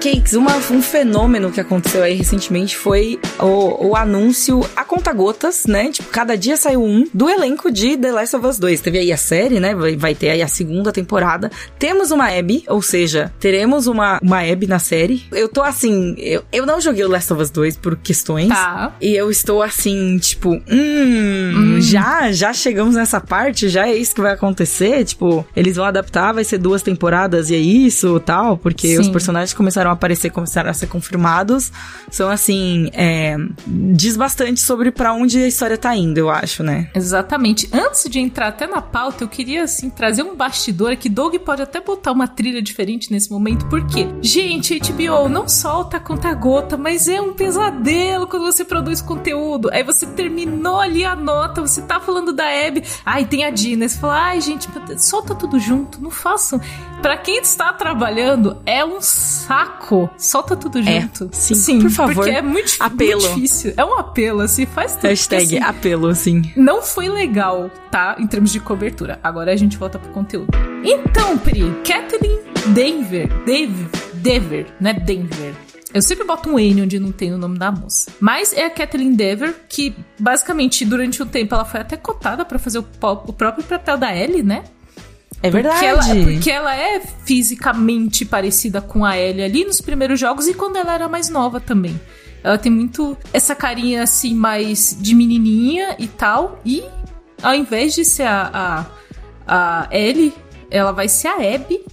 Cakes, 0.00 0.32
uma, 0.32 0.56
um 0.70 0.80
fenômeno 0.80 1.52
que 1.52 1.60
aconteceu 1.60 2.02
aí 2.02 2.14
recentemente 2.14 2.74
foi 2.74 3.20
o, 3.38 3.88
o 3.88 3.96
anúncio 3.96 4.66
a 4.74 4.82
conta 4.82 5.12
gotas, 5.12 5.66
né? 5.66 5.90
Tipo, 5.90 6.08
cada 6.08 6.38
dia 6.38 6.56
saiu 6.56 6.82
um 6.82 7.06
do 7.12 7.28
elenco 7.28 7.70
de 7.70 7.98
The 7.98 8.10
Last 8.10 8.34
of 8.34 8.46
Us 8.46 8.58
2. 8.58 8.80
Teve 8.80 8.98
aí 8.98 9.12
a 9.12 9.16
série, 9.18 9.60
né? 9.60 9.74
Vai, 9.74 9.96
vai 9.96 10.14
ter 10.14 10.30
aí 10.30 10.40
a 10.40 10.48
segunda 10.48 10.90
temporada. 10.90 11.50
Temos 11.78 12.10
uma 12.10 12.30
Abby, 12.30 12.64
ou 12.66 12.80
seja, 12.80 13.30
teremos 13.38 13.86
uma, 13.86 14.18
uma 14.22 14.40
Abby 14.40 14.66
na 14.66 14.78
série. 14.78 15.22
Eu 15.32 15.48
tô 15.48 15.62
assim, 15.62 16.14
eu, 16.16 16.42
eu 16.50 16.64
não 16.64 16.80
joguei 16.80 17.04
o 17.04 17.08
Last 17.08 17.30
of 17.34 17.42
Us 17.42 17.50
2 17.50 17.76
por 17.76 17.94
questões. 17.96 18.48
Tá. 18.48 18.94
E 19.02 19.14
eu 19.14 19.30
estou 19.30 19.62
assim, 19.62 20.16
tipo, 20.18 20.50
hum, 20.50 20.62
hum, 20.70 21.80
já, 21.82 22.32
já 22.32 22.54
chegamos 22.54 22.94
nessa 22.94 23.20
parte, 23.20 23.68
já 23.68 23.86
é 23.86 23.94
isso 23.94 24.14
que 24.14 24.22
vai 24.22 24.32
acontecer. 24.32 25.04
Tipo, 25.04 25.46
eles 25.54 25.76
vão 25.76 25.84
adaptar, 25.84 26.32
vai 26.32 26.44
ser 26.44 26.56
duas 26.56 26.80
temporadas 26.80 27.50
e 27.50 27.54
é 27.54 27.58
isso, 27.58 28.18
tal, 28.20 28.56
porque 28.56 28.88
Sim. 28.88 29.00
os 29.00 29.08
personagens 29.08 29.52
começaram 29.52 29.89
começaram 29.90 29.92
a 29.92 29.92
aparecer, 29.92 30.30
começaram 30.30 30.70
a 30.70 30.74
ser 30.74 30.86
confirmados, 30.86 31.72
são 32.10 32.28
assim, 32.28 32.90
é, 32.92 33.36
diz 33.66 34.16
bastante 34.16 34.60
sobre 34.60 34.90
para 34.90 35.12
onde 35.12 35.38
a 35.38 35.48
história 35.48 35.76
tá 35.76 35.94
indo, 35.94 36.18
eu 36.18 36.30
acho, 36.30 36.62
né? 36.62 36.90
Exatamente. 36.94 37.68
Antes 37.72 38.08
de 38.08 38.18
entrar 38.18 38.48
até 38.48 38.66
na 38.66 38.80
pauta, 38.80 39.24
eu 39.24 39.28
queria 39.28 39.64
assim 39.64 39.90
trazer 39.90 40.22
um 40.22 40.36
bastidor 40.36 40.96
que 40.96 41.08
Doug 41.08 41.34
pode 41.36 41.62
até 41.62 41.80
botar 41.80 42.12
uma 42.12 42.28
trilha 42.28 42.62
diferente 42.62 43.10
nesse 43.12 43.30
momento, 43.30 43.66
porque, 43.66 44.08
gente, 44.20 44.78
HBO 44.78 45.28
não 45.28 45.48
solta 45.48 45.98
conta 45.98 46.32
gota, 46.34 46.76
mas 46.76 47.08
é 47.08 47.20
um 47.20 47.32
pesadelo 47.32 48.26
quando 48.26 48.44
você 48.44 48.64
produz 48.64 49.00
conteúdo. 49.00 49.70
Aí 49.72 49.82
você 49.82 50.06
terminou 50.06 50.80
ali 50.80 51.04
a 51.04 51.14
nota, 51.16 51.60
você 51.60 51.82
tá 51.82 52.00
falando 52.00 52.32
da 52.32 52.44
Abby, 52.44 52.82
ai, 53.04 53.24
tem 53.24 53.44
a 53.44 53.50
Dina, 53.50 53.88
você 53.88 53.98
fala, 53.98 54.20
ai, 54.20 54.40
gente, 54.40 54.68
solta 54.98 55.34
tudo 55.34 55.58
junto, 55.58 56.00
não 56.00 56.10
façam. 56.10 56.60
Para 57.02 57.16
quem 57.16 57.38
está 57.38 57.72
trabalhando, 57.72 58.60
é 58.66 58.84
um 58.84 59.00
saco. 59.00 60.10
Solta 60.18 60.54
tudo 60.54 60.78
é, 60.78 61.00
junto. 61.00 61.24
É, 61.24 61.28
sim, 61.32 61.54
sim, 61.54 61.80
por 61.80 61.90
favor. 61.90 62.14
Porque 62.14 62.30
é 62.30 62.42
muito, 62.42 62.76
apelo. 62.78 63.20
muito 63.20 63.34
difícil. 63.34 63.72
É 63.76 63.84
um 63.84 63.94
apelo, 63.94 64.40
assim, 64.40 64.66
faz 64.66 64.96
tudo. 64.96 65.08
Hashtag 65.08 65.56
assim, 65.56 65.58
apelo, 65.58 66.14
sim. 66.14 66.42
Não 66.56 66.82
foi 66.82 67.08
legal, 67.08 67.70
tá? 67.90 68.16
Em 68.18 68.26
termos 68.26 68.52
de 68.52 68.60
cobertura. 68.60 69.18
Agora 69.22 69.52
a 69.52 69.56
gente 69.56 69.78
volta 69.78 69.98
pro 69.98 70.10
conteúdo. 70.12 70.50
Então, 70.84 71.38
Pri, 71.38 71.62
Kathleen 71.86 72.38
Denver. 72.68 73.28
Dave, 73.44 73.88
Dever, 74.14 74.66
né? 74.78 74.92
Denver. 74.92 75.54
Eu 75.92 76.02
sempre 76.02 76.24
boto 76.24 76.48
um 76.48 76.58
N 76.58 76.82
onde 76.82 77.00
não 77.00 77.10
tem 77.10 77.32
o 77.32 77.38
nome 77.38 77.58
da 77.58 77.72
moça. 77.72 78.12
Mas 78.20 78.52
é 78.52 78.64
a 78.64 78.70
Kathleen 78.70 79.14
Dever, 79.14 79.54
que 79.68 79.94
basicamente 80.18 80.84
durante 80.84 81.20
um 81.20 81.26
tempo 81.26 81.54
ela 81.54 81.64
foi 81.64 81.80
até 81.80 81.96
cotada 81.96 82.44
para 82.44 82.58
fazer 82.58 82.78
o, 82.78 82.86
o, 83.02 83.32
próprio 83.32 83.64
papel 83.64 83.98
da 83.98 84.14
Ellie, 84.14 84.42
né? 84.42 84.64
É 85.42 85.50
verdade. 85.50 85.78
Porque 85.78 85.86
ela, 85.86 86.24
porque 86.24 86.50
ela 86.50 86.76
é 86.76 87.00
fisicamente 87.24 88.24
parecida 88.24 88.80
com 88.80 89.04
a 89.04 89.18
Ellie 89.18 89.42
ali 89.42 89.64
nos 89.64 89.80
primeiros 89.80 90.20
jogos 90.20 90.46
e 90.46 90.54
quando 90.54 90.76
ela 90.76 90.94
era 90.94 91.08
mais 91.08 91.28
nova 91.28 91.60
também. 91.60 91.98
Ela 92.42 92.58
tem 92.58 92.72
muito 92.72 93.16
essa 93.32 93.54
carinha 93.54 94.02
assim, 94.02 94.34
mais 94.34 94.96
de 94.98 95.14
menininha 95.14 95.96
e 95.98 96.06
tal. 96.06 96.58
E 96.64 96.82
ao 97.42 97.54
invés 97.54 97.94
de 97.94 98.04
ser 98.04 98.24
a, 98.24 98.86
a, 99.46 99.86
a 99.86 99.88
Ellie, 99.96 100.32
ela 100.70 100.92
vai 100.92 101.08
ser 101.08 101.28
a 101.28 101.36
Abby. 101.36 101.84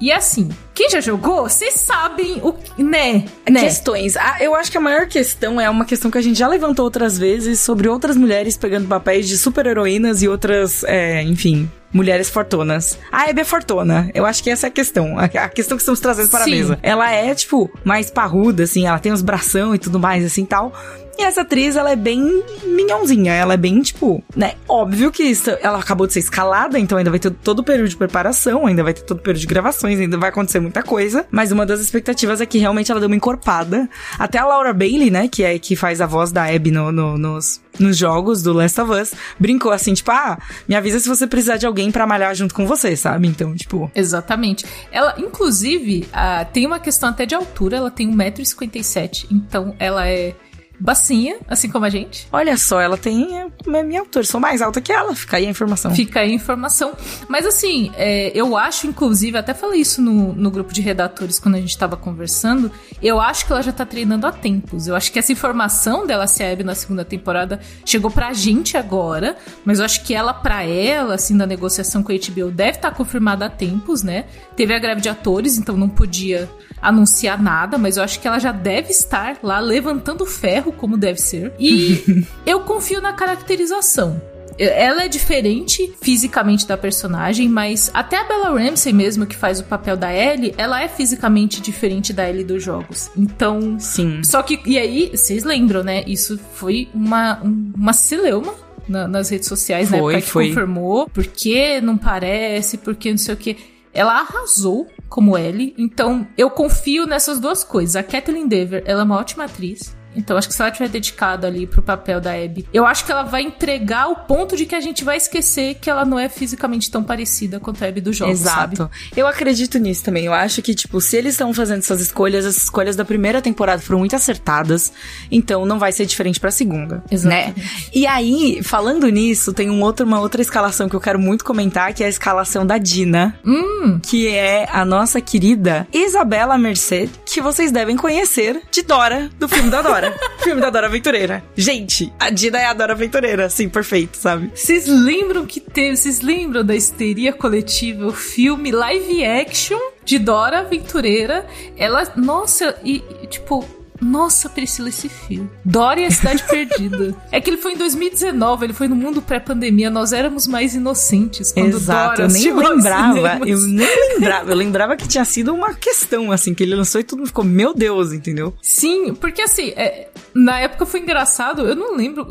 E 0.00 0.10
assim, 0.10 0.48
quem 0.74 0.88
já 0.88 1.00
jogou, 1.00 1.42
vocês 1.42 1.74
sabem 1.74 2.40
o 2.42 2.54
né, 2.82 3.26
né? 3.48 3.60
Questões. 3.60 4.16
Ah, 4.16 4.38
eu 4.40 4.54
acho 4.54 4.70
que 4.70 4.78
a 4.78 4.80
maior 4.80 5.06
questão 5.06 5.60
é 5.60 5.68
uma 5.68 5.84
questão 5.84 6.10
que 6.10 6.16
a 6.16 6.22
gente 6.22 6.38
já 6.38 6.48
levantou 6.48 6.86
outras 6.86 7.18
vezes 7.18 7.60
sobre 7.60 7.86
outras 7.86 8.16
mulheres 8.16 8.56
pegando 8.56 8.88
papéis 8.88 9.28
de 9.28 9.36
super-heroínas 9.36 10.22
e 10.22 10.28
outras, 10.28 10.82
é, 10.84 11.22
enfim, 11.22 11.70
mulheres 11.92 12.30
fortonas. 12.30 12.98
A 13.10 13.28
Abby 13.30 13.40
é 13.40 13.44
fortuna. 13.44 14.10
Eu 14.14 14.24
acho 14.26 14.42
que 14.42 14.50
essa 14.50 14.66
é 14.66 14.68
a 14.68 14.70
questão. 14.70 15.18
A, 15.18 15.24
a 15.24 15.48
questão 15.48 15.76
que 15.76 15.82
estamos 15.82 16.00
trazendo 16.00 16.30
para 16.30 16.44
Sim. 16.44 16.52
a 16.52 16.56
mesa. 16.56 16.78
Ela 16.82 17.10
é, 17.10 17.34
tipo, 17.34 17.70
mais 17.84 18.10
parruda, 18.10 18.64
assim, 18.64 18.86
ela 18.86 18.98
tem 18.98 19.12
os 19.12 19.22
bração 19.22 19.74
e 19.74 19.78
tudo 19.78 19.98
mais, 19.98 20.24
assim, 20.24 20.44
tal. 20.44 20.72
E 21.20 21.22
essa 21.22 21.42
atriz, 21.42 21.76
ela 21.76 21.90
é 21.90 21.96
bem 21.96 22.42
minhãozinha. 22.64 23.34
Ela 23.34 23.52
é 23.52 23.56
bem, 23.58 23.82
tipo, 23.82 24.24
né? 24.34 24.54
Óbvio 24.66 25.12
que 25.12 25.22
isso, 25.22 25.50
ela 25.60 25.78
acabou 25.78 26.06
de 26.06 26.14
ser 26.14 26.20
escalada, 26.20 26.78
então 26.78 26.96
ainda 26.96 27.10
vai 27.10 27.18
ter 27.18 27.30
todo 27.30 27.58
o 27.58 27.62
período 27.62 27.90
de 27.90 27.96
preparação, 27.96 28.66
ainda 28.66 28.82
vai 28.82 28.94
ter 28.94 29.02
todo 29.02 29.18
o 29.18 29.20
período 29.20 29.42
de 29.42 29.46
gravações, 29.46 30.00
ainda 30.00 30.16
vai 30.16 30.30
acontecer 30.30 30.60
muita 30.60 30.82
coisa. 30.82 31.26
Mas 31.30 31.52
uma 31.52 31.66
das 31.66 31.78
expectativas 31.78 32.40
é 32.40 32.46
que 32.46 32.56
realmente 32.56 32.90
ela 32.90 32.98
deu 32.98 33.06
uma 33.06 33.14
encorpada. 33.16 33.86
Até 34.18 34.38
a 34.38 34.46
Laura 34.46 34.72
Bailey, 34.72 35.10
né? 35.10 35.28
Que 35.28 35.42
é 35.42 35.58
que 35.58 35.76
faz 35.76 36.00
a 36.00 36.06
voz 36.06 36.32
da 36.32 36.44
Abby 36.44 36.70
no, 36.70 36.90
no, 36.90 37.18
nos, 37.18 37.60
nos 37.78 37.98
jogos 37.98 38.42
do 38.42 38.54
Last 38.54 38.80
of 38.80 38.90
Us, 38.90 39.12
brincou 39.38 39.72
assim, 39.72 39.92
tipo, 39.92 40.10
ah, 40.10 40.38
me 40.66 40.74
avisa 40.74 40.98
se 40.98 41.06
você 41.08 41.26
precisar 41.26 41.58
de 41.58 41.66
alguém 41.66 41.90
para 41.90 42.06
malhar 42.06 42.34
junto 42.34 42.54
com 42.54 42.66
você, 42.66 42.96
sabe? 42.96 43.28
Então, 43.28 43.54
tipo. 43.54 43.92
Exatamente. 43.94 44.64
Ela, 44.90 45.16
inclusive, 45.18 46.08
uh, 46.14 46.50
tem 46.50 46.64
uma 46.64 46.80
questão 46.80 47.10
até 47.10 47.26
de 47.26 47.34
altura, 47.34 47.76
ela 47.76 47.90
tem 47.90 48.10
1,57m, 48.10 49.26
então 49.30 49.74
ela 49.78 50.08
é 50.08 50.34
bacinha, 50.80 51.36
assim 51.46 51.68
como 51.68 51.84
a 51.84 51.90
gente. 51.90 52.26
Olha 52.32 52.56
só, 52.56 52.80
ela 52.80 52.96
tem 52.96 53.42
a 53.42 53.82
minha 53.82 54.00
altura, 54.00 54.24
sou 54.24 54.40
mais 54.40 54.62
alta 54.62 54.80
que 54.80 54.90
ela, 54.90 55.14
fica 55.14 55.36
aí 55.36 55.46
a 55.46 55.50
informação. 55.50 55.94
Fica 55.94 56.20
aí 56.20 56.30
a 56.30 56.34
informação. 56.34 56.92
Mas 57.28 57.46
assim, 57.46 57.92
é, 57.94 58.32
eu 58.34 58.56
acho, 58.56 58.86
inclusive, 58.86 59.36
até 59.36 59.52
falei 59.52 59.80
isso 59.80 60.00
no, 60.00 60.32
no 60.32 60.50
grupo 60.50 60.72
de 60.72 60.80
redatores 60.80 61.38
quando 61.38 61.56
a 61.56 61.60
gente 61.60 61.76
tava 61.76 61.96
conversando, 61.96 62.72
eu 63.02 63.20
acho 63.20 63.46
que 63.46 63.52
ela 63.52 63.62
já 63.62 63.72
tá 63.72 63.84
treinando 63.84 64.26
há 64.26 64.32
tempos. 64.32 64.88
Eu 64.88 64.96
acho 64.96 65.12
que 65.12 65.18
essa 65.18 65.32
informação 65.32 66.06
dela 66.06 66.26
ser 66.26 66.44
a 66.44 66.52
Abby 66.52 66.64
na 66.64 66.74
segunda 66.74 67.04
temporada 67.04 67.60
chegou 67.84 68.10
pra 68.10 68.32
gente 68.32 68.76
agora, 68.76 69.36
mas 69.64 69.78
eu 69.78 69.84
acho 69.84 70.02
que 70.04 70.14
ela, 70.14 70.32
pra 70.32 70.64
ela, 70.64 71.14
assim, 71.14 71.36
da 71.36 71.46
negociação 71.46 72.02
com 72.02 72.12
a 72.12 72.14
HBO, 72.14 72.50
deve 72.50 72.78
estar 72.78 72.90
tá 72.90 72.96
confirmada 72.96 73.46
há 73.46 73.50
tempos, 73.50 74.02
né? 74.02 74.24
Teve 74.56 74.74
a 74.74 74.78
greve 74.78 75.00
de 75.00 75.08
atores, 75.08 75.58
então 75.58 75.76
não 75.76 75.88
podia 75.88 76.48
anunciar 76.80 77.42
nada, 77.42 77.76
mas 77.78 77.96
eu 77.96 78.02
acho 78.02 78.20
que 78.20 78.26
ela 78.26 78.38
já 78.38 78.52
deve 78.52 78.90
estar 78.90 79.38
lá 79.42 79.60
levantando 79.60 80.24
ferro 80.26 80.72
como 80.72 80.96
deve 80.96 81.20
ser. 81.20 81.52
E 81.58 82.24
eu 82.46 82.60
confio 82.60 83.00
na 83.00 83.12
caracterização. 83.12 84.20
Ela 84.58 85.04
é 85.04 85.08
diferente 85.08 85.90
fisicamente 86.02 86.66
da 86.66 86.76
personagem, 86.76 87.48
mas 87.48 87.90
até 87.94 88.18
a 88.18 88.24
Bella 88.24 88.50
Ramsey 88.50 88.92
mesmo, 88.92 89.24
que 89.24 89.34
faz 89.34 89.58
o 89.58 89.64
papel 89.64 89.96
da 89.96 90.12
Ellie, 90.14 90.52
ela 90.58 90.82
é 90.82 90.88
fisicamente 90.88 91.62
diferente 91.62 92.12
da 92.12 92.28
Ellie 92.28 92.44
dos 92.44 92.62
jogos. 92.62 93.10
Então. 93.16 93.78
Sim. 93.80 94.20
Só 94.22 94.42
que. 94.42 94.60
E 94.66 94.78
aí, 94.78 95.10
vocês 95.14 95.44
lembram, 95.44 95.82
né? 95.82 96.04
Isso 96.06 96.38
foi 96.52 96.90
uma, 96.92 97.40
uma 97.42 97.94
celeuma 97.94 98.52
na, 98.86 99.08
nas 99.08 99.30
redes 99.30 99.48
sociais, 99.48 99.88
foi, 99.88 99.98
na 99.98 100.04
época 100.04 100.20
que 100.20 100.30
foi. 100.30 100.48
confirmou. 100.48 101.08
Por 101.08 101.26
que 101.26 101.80
não 101.80 101.96
parece? 101.96 102.76
Por 102.76 102.94
que 102.94 103.10
não 103.10 103.18
sei 103.18 103.34
o 103.34 103.36
que. 103.38 103.56
Ela 103.92 104.20
arrasou 104.20 104.88
como 105.08 105.36
Ellie, 105.36 105.74
então 105.76 106.26
eu 106.38 106.50
confio 106.50 107.06
nessas 107.06 107.40
duas 107.40 107.64
coisas. 107.64 107.96
A 107.96 108.02
Kathleen 108.02 108.46
Dever, 108.46 108.82
ela 108.86 109.00
é 109.00 109.04
uma 109.04 109.16
ótima 109.16 109.44
atriz. 109.44 109.96
Então 110.14 110.36
acho 110.36 110.48
que 110.48 110.54
se 110.54 110.60
ela 110.62 110.70
tiver 110.70 110.88
dedicado 110.88 111.46
ali 111.46 111.66
pro 111.66 111.82
papel 111.82 112.20
da 112.20 112.32
Abby, 112.32 112.66
eu 112.72 112.86
acho 112.86 113.04
que 113.04 113.12
ela 113.12 113.22
vai 113.22 113.42
entregar 113.42 114.08
o 114.08 114.16
ponto 114.16 114.56
de 114.56 114.66
que 114.66 114.74
a 114.74 114.80
gente 114.80 115.04
vai 115.04 115.16
esquecer 115.16 115.74
que 115.80 115.88
ela 115.88 116.04
não 116.04 116.18
é 116.18 116.28
fisicamente 116.28 116.90
tão 116.90 117.02
parecida 117.02 117.60
quanto 117.60 117.84
a 117.84 117.88
Abby 117.88 118.00
do 118.00 118.12
jogo, 118.12 118.30
Exato. 118.32 118.76
sabe? 118.76 118.90
Eu 119.16 119.26
acredito 119.26 119.78
nisso 119.78 120.04
também. 120.04 120.24
Eu 120.24 120.32
acho 120.32 120.62
que, 120.62 120.74
tipo, 120.74 121.00
se 121.00 121.16
eles 121.16 121.34
estão 121.34 121.52
fazendo 121.54 121.78
essas 121.78 122.00
escolhas, 122.00 122.44
as 122.44 122.56
escolhas 122.56 122.96
da 122.96 123.04
primeira 123.04 123.40
temporada 123.40 123.80
foram 123.82 123.98
muito 124.00 124.16
acertadas, 124.16 124.92
então 125.30 125.64
não 125.64 125.78
vai 125.78 125.92
ser 125.92 126.06
diferente 126.06 126.40
pra 126.40 126.50
segunda, 126.50 127.02
Exatamente. 127.10 127.58
né? 127.60 127.64
E 127.94 128.06
aí, 128.06 128.60
falando 128.62 129.08
nisso, 129.08 129.52
tem 129.52 129.70
um 129.70 129.80
outro, 129.82 130.06
uma 130.06 130.20
outra 130.20 130.40
escalação 130.42 130.88
que 130.88 130.96
eu 130.96 131.00
quero 131.00 131.18
muito 131.18 131.44
comentar, 131.44 131.92
que 131.94 132.02
é 132.02 132.06
a 132.06 132.08
escalação 132.08 132.66
da 132.66 132.78
Dina, 132.78 133.38
Hum, 133.44 133.98
que 134.02 134.28
é 134.28 134.68
a 134.72 134.84
nossa 134.84 135.20
querida 135.20 135.86
Isabela 135.92 136.56
Merced, 136.58 137.10
que 137.26 137.40
vocês 137.40 137.70
devem 137.72 137.96
conhecer 137.96 138.60
de 138.70 138.82
Dora, 138.82 139.30
do 139.38 139.48
filme 139.48 139.70
da 139.70 139.82
Dora. 139.82 139.99
Filme 140.38 140.60
da 140.60 140.70
Dora 140.70 140.86
Aventureira. 140.86 141.42
Gente, 141.56 142.12
a 142.18 142.30
Dina 142.30 142.58
é 142.58 142.66
a 142.66 142.72
Dora 142.72 142.92
Aventureira, 142.92 143.46
assim, 143.46 143.68
perfeito, 143.68 144.16
sabe? 144.16 144.50
vocês 144.54 144.86
lembram 144.86 145.46
que 145.46 145.60
teve, 145.60 145.96
vocês 145.96 146.20
lembram 146.20 146.64
da 146.64 146.74
histeria 146.74 147.32
coletiva, 147.32 148.06
o 148.06 148.12
filme 148.12 148.70
live 148.70 149.24
action 149.24 149.78
de 150.04 150.18
Dora 150.18 150.60
Aventureira? 150.60 151.46
Ela, 151.76 152.12
nossa, 152.16 152.76
e, 152.84 153.00
tipo, 153.28 153.66
nossa, 154.00 154.48
Priscila, 154.48 154.88
esse 154.88 155.08
filme. 155.08 155.50
Dora 155.64 156.00
e 156.00 156.06
a 156.06 156.10
Cidade 156.10 156.42
Perdida. 156.44 157.14
É 157.32 157.40
que 157.40 157.48
ele 157.48 157.58
foi 157.58 157.74
em 157.74 157.76
2019, 157.76 158.66
ele 158.66 158.72
foi 158.72 158.88
no 158.88 158.96
mundo 158.96 159.22
pré-pandemia, 159.22 159.88
nós 159.88 160.12
éramos 160.12 160.46
mais 160.46 160.74
inocentes 160.74 161.52
quando 161.52 161.76
Exato, 161.76 162.16
Dora 162.16 162.28
eu 162.28 162.32
nem 162.32 162.52
lembrava, 162.52 163.48
eu 163.48 163.58
nem 163.58 164.14
lembrava, 164.14 164.50
eu 164.50 164.56
lembrava 164.56 164.96
que 164.96 165.06
tinha 165.06 165.24
sido 165.24 165.54
uma 165.54 165.74
questão, 165.74 166.32
assim, 166.32 166.52
que 166.54 166.62
ele 166.62 166.74
lançou 166.74 167.00
e 167.00 167.04
todo 167.04 167.18
mundo 167.18 167.28
ficou, 167.28 167.44
meu 167.44 167.72
Deus, 167.72 168.12
entendeu? 168.12 168.54
Sim, 168.60 169.14
porque 169.14 169.42
assim, 169.42 169.68
é, 169.76 170.08
na 170.34 170.60
época 170.60 170.86
foi 170.86 171.00
engraçado, 171.00 171.62
eu 171.62 171.76
não 171.76 171.96
lembro. 171.96 172.26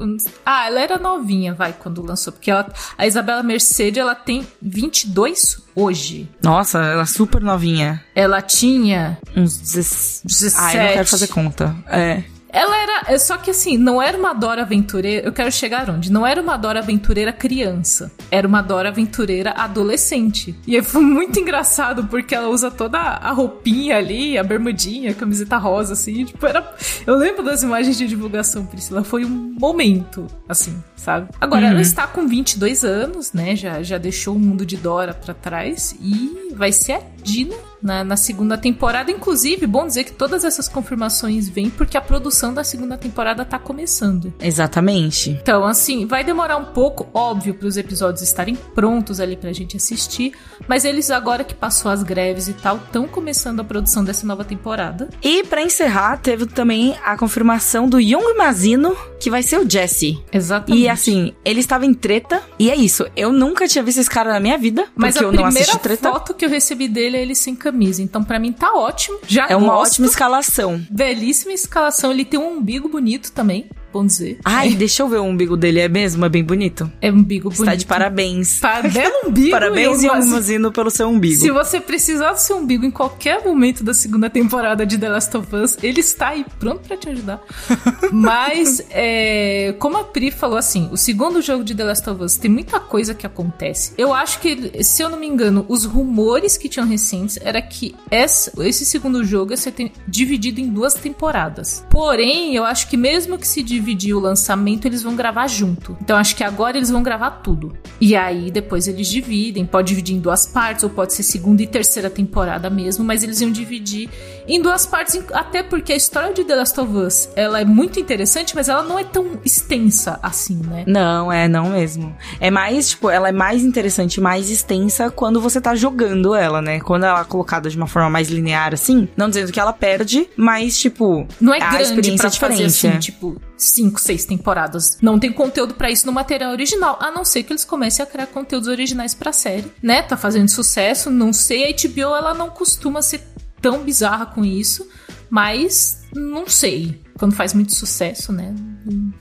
Ah, 0.46 0.68
ela 0.68 0.80
era 0.80 0.98
novinha, 0.98 1.54
vai, 1.54 1.74
quando 1.74 2.02
lançou. 2.02 2.34
Porque 2.34 2.52
ela, 2.52 2.72
a 2.98 3.08
Isabela 3.08 3.44
Mercedes, 3.44 3.98
ela 3.98 4.16
tem 4.16 4.46
22 4.62 5.62
hoje. 5.80 6.30
Nossa, 6.44 6.80
ela 6.80 7.04
é 7.04 7.06
super 7.06 7.42
novinha, 7.42 8.04
Ela 8.16 8.42
tinha 8.42 9.18
uns 9.36 9.58
17. 9.58 10.28
17. 10.28 10.58
Ah, 10.58 10.74
eu 10.76 10.84
não 10.88 10.94
quero 10.94 11.08
fazer 11.08 11.28
conta. 11.28 11.76
É. 11.88 12.24
Ela 12.52 12.78
era. 12.78 13.04
é 13.08 13.18
Só 13.18 13.38
que 13.38 13.52
assim, 13.52 13.78
não 13.78 14.02
era 14.02 14.18
uma 14.18 14.34
Dora 14.34 14.64
Aventureira. 14.64 15.26
Eu 15.26 15.32
quero 15.32 15.52
chegar 15.52 15.90
onde? 15.90 16.12
Não 16.12 16.26
era 16.26 16.42
uma 16.42 16.58
Dora 16.58 16.80
Aventureira 16.80 17.32
criança. 17.32 18.12
Era 18.32 18.48
uma 18.48 18.62
Dora 18.62 18.90
Aventureira 18.90 19.52
adolescente. 19.52 20.56
E 20.66 20.76
aí 20.76 20.82
foi 20.84 21.02
muito 21.02 21.40
engraçado 21.40 22.06
porque 22.06 22.34
ela 22.34 22.50
usa 22.50 22.72
toda 22.72 22.98
a 22.98 23.32
roupinha 23.32 23.98
ali, 23.98 24.38
a 24.38 24.44
bermudinha, 24.44 25.12
a 25.12 25.16
camiseta 25.16 25.58
rosa, 25.58 25.94
assim. 25.94 26.26
Tipo, 26.26 26.46
era. 26.46 26.76
Eu 27.06 27.16
lembro 27.16 27.44
das 27.44 27.64
imagens 27.64 27.98
de 27.98 28.08
divulgação, 28.08 28.66
Priscila. 28.66 29.04
Foi 29.04 29.26
um 29.26 29.56
momento, 29.60 30.28
assim, 30.48 30.82
sabe? 30.96 31.30
Agora, 31.40 31.68
ela 31.68 31.82
está 31.82 32.08
com 32.08 32.28
22 32.28 32.84
anos, 32.84 33.34
né? 33.34 33.56
Já, 33.56 33.82
já 33.84 33.98
deixou 33.98 34.36
o 34.36 34.40
mundo 34.40 34.66
de 34.66 34.78
Dora 34.78 35.14
pra 35.14 35.34
trás. 35.34 35.96
E 36.02 36.54
vai 36.56 36.72
ser 36.72 36.94
a 36.94 37.02
Dina 37.22 37.56
na, 37.82 38.04
na 38.04 38.18
segunda 38.18 38.58
temporada. 38.58 39.12
Inclusive, 39.12 39.66
bom 39.66 39.86
dizer 39.88 40.04
que 40.04 40.12
todas 40.12 40.44
essas 40.44 40.68
confirmações 40.68 41.48
vêm 41.50 41.70
porque 41.70 41.98
a 41.98 42.02
produção 42.02 42.54
da 42.54 42.64
segunda 42.64 42.98
temporada 42.98 43.46
tá 43.46 43.58
começando. 43.60 44.34
Exatamente. 44.40 45.32
Então, 45.42 45.66
assim, 45.66 46.06
vai 46.06 46.24
demorar 46.24 46.58
um 46.58 46.66
pouco, 46.66 47.08
óbvio, 47.14 47.54
para 47.54 47.68
os 47.68 47.78
episódios 47.78 48.22
estarem 48.22 48.56
prontos 48.56 49.20
ali 49.20 49.36
pra 49.36 49.52
gente 49.54 49.78
assistir, 49.78 50.34
mas 50.68 50.86
eles 50.86 51.10
agora 51.10 51.44
que 51.44 51.54
passou 51.54 51.92
as 51.92 52.04
greves 52.04 52.48
e 52.48 52.54
tal, 52.54 52.78
estão 52.78 53.08
começando 53.08 53.60
a 53.60 53.64
produção 53.64 54.04
dessa 54.04 54.26
nova 54.26 54.44
temporada. 54.44 55.10
E 55.24 55.44
pra 55.44 55.62
encerrar, 55.62 56.18
teve 56.18 56.46
também 56.46 56.96
a 57.04 57.18
confirmação 57.18 57.88
do 57.88 58.00
Young 58.00 58.36
Mazino, 58.38 58.96
que 59.20 59.30
vai 59.30 59.42
ser 59.44 59.60
o 59.60 59.70
Jesse. 59.70 60.22
Exatamente. 60.32 60.82
E 60.82 60.90
assim, 60.90 61.34
ele 61.44 61.60
estava 61.60 61.86
em 61.86 61.94
treta, 61.94 62.42
e 62.58 62.70
é 62.70 62.76
isso. 62.76 63.06
Eu 63.16 63.32
nunca 63.32 63.68
tinha 63.68 63.84
visto 63.84 64.00
esse 64.00 64.10
cara 64.10 64.32
na 64.34 64.40
minha 64.40 64.58
vida, 64.58 64.86
mas 64.96 65.16
porque 65.16 65.26
a 65.26 65.28
eu 65.28 65.32
não 65.32 65.44
primeira 65.44 65.60
assisti 65.70 65.80
treta. 65.80 66.12
foto 66.12 66.34
que 66.34 66.46
eu 66.46 66.50
recebi 66.50 66.88
dele 66.88 67.18
é 67.18 67.22
ele 67.22 67.36
sem 67.36 67.56
camisa. 67.72 68.02
Então, 68.02 68.24
pra 68.24 68.40
mim, 68.40 68.52
tá 68.52 68.74
ótimo. 68.74 69.20
Já 69.28 69.48
É 69.50 69.56
uma 69.56 69.74
gosto. 69.74 69.92
ótima 69.94 70.08
escalação. 70.08 70.82
Belíssima 70.90 71.54
escalação. 71.54 72.12
Ele 72.12 72.26
tem 72.26 72.40
um 72.40 72.58
umbigo 72.58 72.90
bonito 72.90 73.32
também, 73.32 73.70
bom 73.92 74.06
dizer. 74.06 74.40
Ai, 74.46 74.72
deixa 74.76 75.04
eu 75.04 75.08
ver 75.08 75.18
o 75.18 75.24
umbigo 75.24 75.58
dele, 75.58 75.80
é 75.80 75.88
mesmo? 75.90 76.26
É 76.26 76.30
bem 76.30 76.44
bonito? 76.44 76.92
É 77.02 77.12
um 77.12 77.16
umbigo 77.16 77.50
bonito. 77.50 77.62
Está 77.64 77.76
de 77.76 77.86
parabéns. 77.86 78.60
Pa- 78.60 78.82
Belo 78.82 79.14
umbigo. 79.28 79.52
Parabéns, 79.52 80.04
Mazino. 80.04 80.36
Mazino, 80.36 80.72
pelo 80.72 80.90
seu 80.90 81.08
umbigo. 81.10 81.40
Se 81.42 81.52
você 81.52 81.80
precisar 81.80 82.34
do 82.34 82.38
seu 82.38 82.58
umbigo 82.58 82.86
em 82.86 82.92
qualquer 82.92 83.44
momento 83.44 83.84
da 83.84 83.94
segunda 83.94 84.30
temporada 84.30 84.86
de 84.86 84.98
The 84.98 85.10
Last 85.10 85.36
of 85.38 85.56
Us, 85.56 85.78
ele 85.84 86.00
está 86.00 86.30
aí 86.30 86.46
pronto 86.60 86.82
pra 86.88 86.98
te 86.98 87.10
ajudar. 87.10 87.42
Mas, 88.12 88.82
é, 88.90 89.76
como 89.80 89.98
a 89.98 90.04
Pri 90.04 90.32
falou 90.32 90.58
assim, 90.58 90.90
o 90.92 90.98
segundo 90.98 91.42
jogo 91.42 91.64
de 91.64 91.76
The 91.76 91.84
Last 91.84 92.10
of 92.10 92.24
Us 92.24 92.38
tem 92.38 92.50
muita 92.52 92.80
coisa 92.80 93.14
que 93.14 93.26
acontece. 93.26 93.94
Eu 93.98 94.14
acho 94.14 94.40
que, 94.40 94.84
se 94.84 95.02
eu 95.02 95.10
não 95.10 95.20
me 95.20 95.28
engano, 95.28 95.66
os 95.68 95.86
rumores 95.86 96.58
que 96.58 96.70
tinham 96.70 96.88
recentes 96.88 97.38
era 97.42 97.62
que 97.62 97.96
essa- 98.10 98.52
esse 98.66 98.86
segundo 98.86 99.24
jogo 99.24 99.52
ia 99.52 99.58
ser 99.58 99.74
dividido 100.08 100.60
em 100.60 100.68
duas 100.70 100.94
temporadas. 100.94 101.86
Porém, 101.90 102.56
eu 102.56 102.64
acho 102.66 102.90
que 102.90 102.98
mesmo 102.98 103.38
que 103.38 103.48
se 103.48 103.62
dividir 103.80 104.14
o 104.14 104.20
lançamento, 104.20 104.86
eles 104.86 105.02
vão 105.02 105.16
gravar 105.16 105.48
junto. 105.48 105.98
Então, 106.02 106.18
acho 106.18 106.36
que 106.36 106.44
agora 106.44 106.78
eles 106.78 106.90
vão 106.90 107.02
gravar 107.02 107.32
tudo. 107.32 107.74
E 108.00 108.16
aí, 108.16 108.52
depois 108.52 108.88
eles 108.88 109.08
dividem. 109.08 109.66
Pode 109.66 109.88
dividir 109.88 110.16
em 110.16 110.20
duas 110.20 110.46
partes, 110.46 110.84
ou 110.84 110.90
pode 110.90 111.14
ser 111.14 111.24
segunda 111.24 111.62
e 111.64 111.68
terceira 111.68 112.10
temporada 112.10 112.70
mesmo, 112.70 113.04
mas 113.04 113.24
eles 113.24 113.42
iam 113.42 113.52
dividir 113.52 114.10
em 114.48 114.62
duas 114.62 114.86
partes, 114.86 115.22
até 115.34 115.62
porque 115.64 115.94
a 115.94 115.96
história 115.96 116.34
de 116.34 116.44
The 116.44 116.56
Last 116.56 116.80
of 116.80 116.94
Us, 116.94 117.30
ela 117.36 117.62
é 117.62 117.66
muito 117.66 118.00
interessante, 118.00 118.56
mas 118.56 118.68
ela 118.68 118.84
não 118.84 118.98
é 118.98 119.04
tão 119.04 119.40
extensa 119.46 120.20
assim, 120.22 120.60
né? 120.68 120.84
Não, 120.88 121.32
é, 121.32 121.48
não 121.48 121.70
mesmo. 121.70 122.16
É 122.40 122.50
mais, 122.50 122.90
tipo, 122.90 123.10
ela 123.10 123.30
é 123.30 123.32
mais 123.32 123.64
interessante, 123.64 124.20
mais 124.20 124.50
extensa 124.50 125.10
quando 125.12 125.40
você 125.40 125.62
tá 125.62 125.76
jogando 125.76 126.36
ela, 126.36 126.62
né? 126.62 126.80
Quando 126.80 127.06
ela 127.06 127.22
é 127.22 127.24
colocada 127.24 127.70
de 127.70 127.78
uma 127.78 127.88
forma 127.88 128.10
mais 128.10 128.30
linear, 128.30 128.74
assim, 128.74 129.08
não 129.16 129.30
dizendo 129.30 129.52
que 129.52 129.60
ela 129.60 129.72
perde, 129.74 130.28
mas, 130.36 130.78
tipo, 130.78 131.28
Não 131.40 131.54
é 131.54 131.62
a 131.62 131.70
grande 131.70 131.84
experiência 131.84 132.18
pra 132.18 132.28
é 132.28 132.32
diferente. 132.32 132.58
fazer 132.58 132.88
assim, 132.88 132.98
é. 132.98 133.00
tipo, 133.00 133.40
cinco, 133.64 134.00
seis 134.00 134.26
temporadas. 134.26 134.98
Não 135.02 135.20
tem 135.20 135.32
conteúdo 135.32 135.74
pra 135.74 135.92
isso 135.92 136.06
no 136.06 136.12
material 136.12 136.52
original, 136.52 136.98
a 137.02 137.12
não 137.12 137.24
ser 137.26 137.44
que 137.44 137.54
eles 137.54 137.66
comecem 137.66 138.04
a 138.04 138.06
criar 138.08 138.28
conteúdos 138.28 138.68
originais 138.68 139.14
pra 139.14 139.32
série, 139.32 139.72
né? 139.82 140.02
Tá 140.02 140.18
fazendo 140.18 140.50
sucesso, 140.50 141.10
não 141.10 141.34
sei. 141.34 141.66
A 141.66 141.72
HBO, 141.72 142.16
ela 142.16 142.34
não 142.34 142.50
costuma 142.50 143.02
ser 143.02 143.22
tão 143.62 143.84
bizarra 143.84 144.26
com 144.26 144.44
isso, 144.44 144.88
mas 145.30 146.04
não 146.14 146.48
sei. 146.48 147.02
Quando 147.18 147.36
faz 147.36 147.54
muito 147.54 147.76
sucesso, 147.76 148.32
né? 148.32 148.56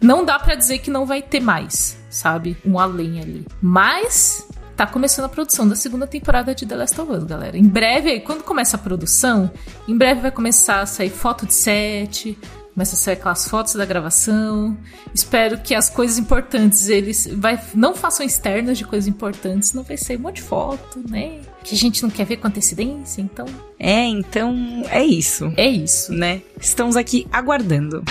Não 0.00 0.24
dá 0.24 0.38
pra 0.38 0.54
dizer 0.54 0.78
que 0.78 0.90
não 0.90 1.04
vai 1.04 1.20
ter 1.20 1.40
mais, 1.40 1.98
sabe? 2.08 2.56
Um 2.64 2.78
além 2.78 3.20
ali. 3.20 3.46
Mas 3.60 4.46
tá 4.76 4.86
começando 4.86 5.24
a 5.24 5.28
produção 5.28 5.68
da 5.68 5.74
segunda 5.74 6.06
temporada 6.06 6.54
de 6.54 6.64
The 6.64 6.76
Last 6.76 7.00
of 7.00 7.10
Us, 7.10 7.24
galera. 7.24 7.58
Em 7.58 7.66
breve, 7.66 8.20
quando 8.20 8.44
começa 8.44 8.76
a 8.76 8.78
produção, 8.78 9.50
em 9.88 9.98
breve 9.98 10.20
vai 10.20 10.30
começar 10.30 10.80
a 10.80 10.86
sair 10.86 11.10
foto 11.10 11.44
de 11.44 11.54
set, 11.54 12.38
começa 12.78 12.94
a 12.94 12.98
sair 12.98 13.14
aquelas 13.14 13.48
fotos 13.48 13.74
da 13.74 13.84
gravação. 13.84 14.76
Espero 15.12 15.58
que 15.58 15.74
as 15.74 15.90
coisas 15.90 16.16
importantes, 16.16 16.88
eles 16.88 17.28
vai, 17.32 17.60
não 17.74 17.92
façam 17.92 18.24
externas 18.24 18.78
de 18.78 18.84
coisas 18.84 19.08
importantes, 19.08 19.72
não 19.72 19.82
vai 19.82 19.96
sair 19.96 20.16
um 20.16 20.20
monte 20.20 20.36
de 20.36 20.42
foto, 20.42 21.02
né? 21.10 21.40
Que 21.64 21.74
a 21.74 21.76
gente 21.78 22.00
não 22.04 22.08
quer 22.08 22.24
ver 22.24 22.36
com 22.36 22.46
antecedência, 22.46 23.20
então 23.20 23.46
É, 23.80 24.04
então, 24.04 24.84
é 24.90 25.04
isso, 25.04 25.52
é 25.56 25.66
isso. 25.66 26.12
né? 26.12 26.40
Estamos 26.60 26.94
aqui 26.94 27.26
aguardando. 27.32 28.04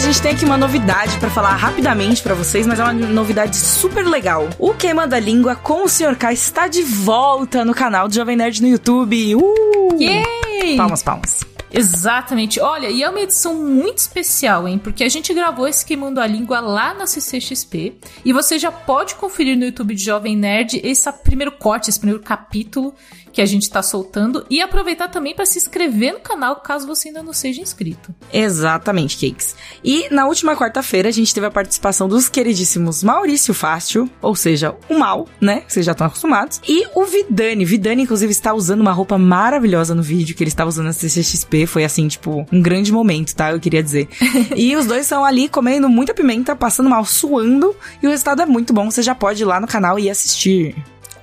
A 0.00 0.02
gente 0.02 0.22
tem 0.22 0.32
aqui 0.32 0.46
uma 0.46 0.56
novidade 0.56 1.18
pra 1.18 1.28
falar 1.28 1.54
rapidamente 1.56 2.22
pra 2.22 2.32
vocês, 2.34 2.66
mas 2.66 2.80
é 2.80 2.82
uma 2.82 2.92
novidade 2.94 3.54
super 3.54 4.02
legal. 4.06 4.48
O 4.58 4.72
Queima 4.72 5.06
da 5.06 5.20
Língua 5.20 5.54
com 5.54 5.84
o 5.84 5.88
Sr. 5.90 6.16
K 6.16 6.32
está 6.32 6.68
de 6.68 6.82
volta 6.82 7.66
no 7.66 7.74
canal 7.74 8.08
do 8.08 8.14
Jovem 8.14 8.34
Nerd 8.34 8.62
no 8.62 8.68
YouTube. 8.68 9.36
Uh! 9.36 9.98
Yay! 10.00 10.78
Palmas, 10.78 11.02
palmas. 11.02 11.44
Exatamente. 11.70 12.58
Olha, 12.60 12.88
e 12.88 13.02
é 13.02 13.10
uma 13.10 13.20
edição 13.20 13.54
muito 13.54 13.98
especial, 13.98 14.66
hein? 14.66 14.78
Porque 14.78 15.04
a 15.04 15.08
gente 15.08 15.34
gravou 15.34 15.68
esse 15.68 15.84
Queimando 15.84 16.18
a 16.18 16.26
Língua 16.26 16.60
lá 16.60 16.94
na 16.94 17.06
CCXP. 17.06 17.98
E 18.24 18.32
você 18.32 18.58
já 18.58 18.72
pode 18.72 19.16
conferir 19.16 19.56
no 19.56 19.66
YouTube 19.66 19.94
de 19.94 20.02
Jovem 20.02 20.34
Nerd 20.34 20.80
esse 20.82 21.12
primeiro 21.12 21.52
corte, 21.52 21.90
esse 21.90 22.00
primeiro 22.00 22.22
capítulo 22.22 22.94
que 23.32 23.40
a 23.40 23.46
gente 23.46 23.70
tá 23.70 23.82
soltando. 23.82 24.44
E 24.50 24.60
aproveitar 24.60 25.08
também 25.08 25.34
para 25.34 25.46
se 25.46 25.58
inscrever 25.58 26.14
no 26.14 26.20
canal, 26.20 26.56
caso 26.56 26.86
você 26.86 27.08
ainda 27.08 27.22
não 27.22 27.32
seja 27.32 27.60
inscrito. 27.60 28.14
Exatamente, 28.32 29.16
Cakes. 29.16 29.56
E 29.84 30.08
na 30.10 30.26
última 30.26 30.56
quarta-feira 30.56 31.08
a 31.08 31.12
gente 31.12 31.34
teve 31.34 31.46
a 31.46 31.50
participação 31.50 32.08
dos 32.08 32.28
queridíssimos 32.28 33.02
Maurício 33.02 33.54
Fácil, 33.54 34.10
ou 34.20 34.34
seja, 34.34 34.74
o 34.88 34.98
Mal, 34.98 35.26
né? 35.40 35.62
Vocês 35.66 35.86
já 35.86 35.92
estão 35.92 36.06
acostumados. 36.06 36.60
E 36.68 36.86
o 36.94 37.04
Vidani. 37.04 37.64
Vidani, 37.64 38.02
inclusive, 38.02 38.30
está 38.30 38.52
usando 38.52 38.80
uma 38.80 38.92
roupa 38.92 39.16
maravilhosa 39.16 39.94
no 39.94 40.02
vídeo 40.02 40.34
que 40.36 40.42
ele 40.42 40.50
estava 40.50 40.68
usando 40.68 40.86
na 40.86 40.92
CCXP. 40.92 41.66
Foi 41.66 41.84
assim, 41.84 42.06
tipo, 42.08 42.46
um 42.52 42.60
grande 42.60 42.92
momento, 42.92 43.34
tá? 43.34 43.52
Eu 43.52 43.60
queria 43.60 43.82
dizer. 43.82 44.08
e 44.54 44.76
os 44.76 44.86
dois 44.86 45.02
estão 45.02 45.24
ali 45.24 45.48
comendo 45.48 45.88
muita 45.88 46.14
pimenta, 46.14 46.54
passando 46.54 46.90
mal, 46.90 47.04
suando. 47.04 47.74
E 48.02 48.06
o 48.06 48.10
resultado 48.10 48.42
é 48.42 48.46
muito 48.46 48.72
bom. 48.72 48.90
Você 48.90 49.02
já 49.02 49.14
pode 49.14 49.42
ir 49.42 49.46
lá 49.46 49.60
no 49.60 49.66
canal 49.66 49.98
e 49.98 50.10
assistir. 50.10 50.74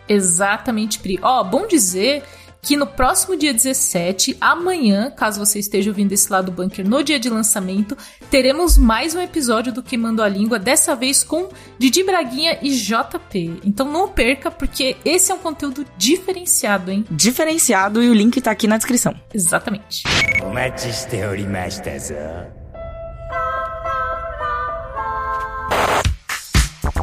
Exatamente, 0.07 0.99
Pri. 0.99 1.19
Ó, 1.21 1.43
bom 1.43 1.67
dizer 1.67 2.23
que 2.61 2.75
no 2.75 2.85
próximo 2.85 3.37
dia 3.37 3.53
17, 3.53 4.35
amanhã, 4.41 5.09
caso 5.11 5.39
você 5.39 5.57
esteja 5.57 5.89
ouvindo 5.89 6.11
esse 6.11 6.29
lado 6.31 6.47
do 6.47 6.51
bunker 6.51 6.85
no 6.85 7.01
dia 7.01 7.19
de 7.19 7.29
lançamento, 7.29 7.97
teremos 8.29 8.77
mais 8.77 9.15
um 9.15 9.21
episódio 9.21 9.71
do 9.71 9.81
Queimando 9.81 10.21
a 10.21 10.27
Língua, 10.27 10.59
dessa 10.59 10.95
vez 10.95 11.23
com 11.23 11.47
Didi 11.79 12.03
Braguinha 12.03 12.59
e 12.61 12.71
JP. 12.71 13.61
Então 13.63 13.89
não 13.89 14.09
perca, 14.09 14.51
porque 14.51 14.97
esse 15.05 15.31
é 15.31 15.35
um 15.35 15.39
conteúdo 15.39 15.85
diferenciado, 15.97 16.91
hein? 16.91 17.05
Diferenciado 17.09 18.03
e 18.03 18.09
o 18.09 18.13
link 18.13 18.41
tá 18.41 18.51
aqui 18.51 18.67
na 18.67 18.75
descrição. 18.75 19.15
Exatamente. 19.33 20.03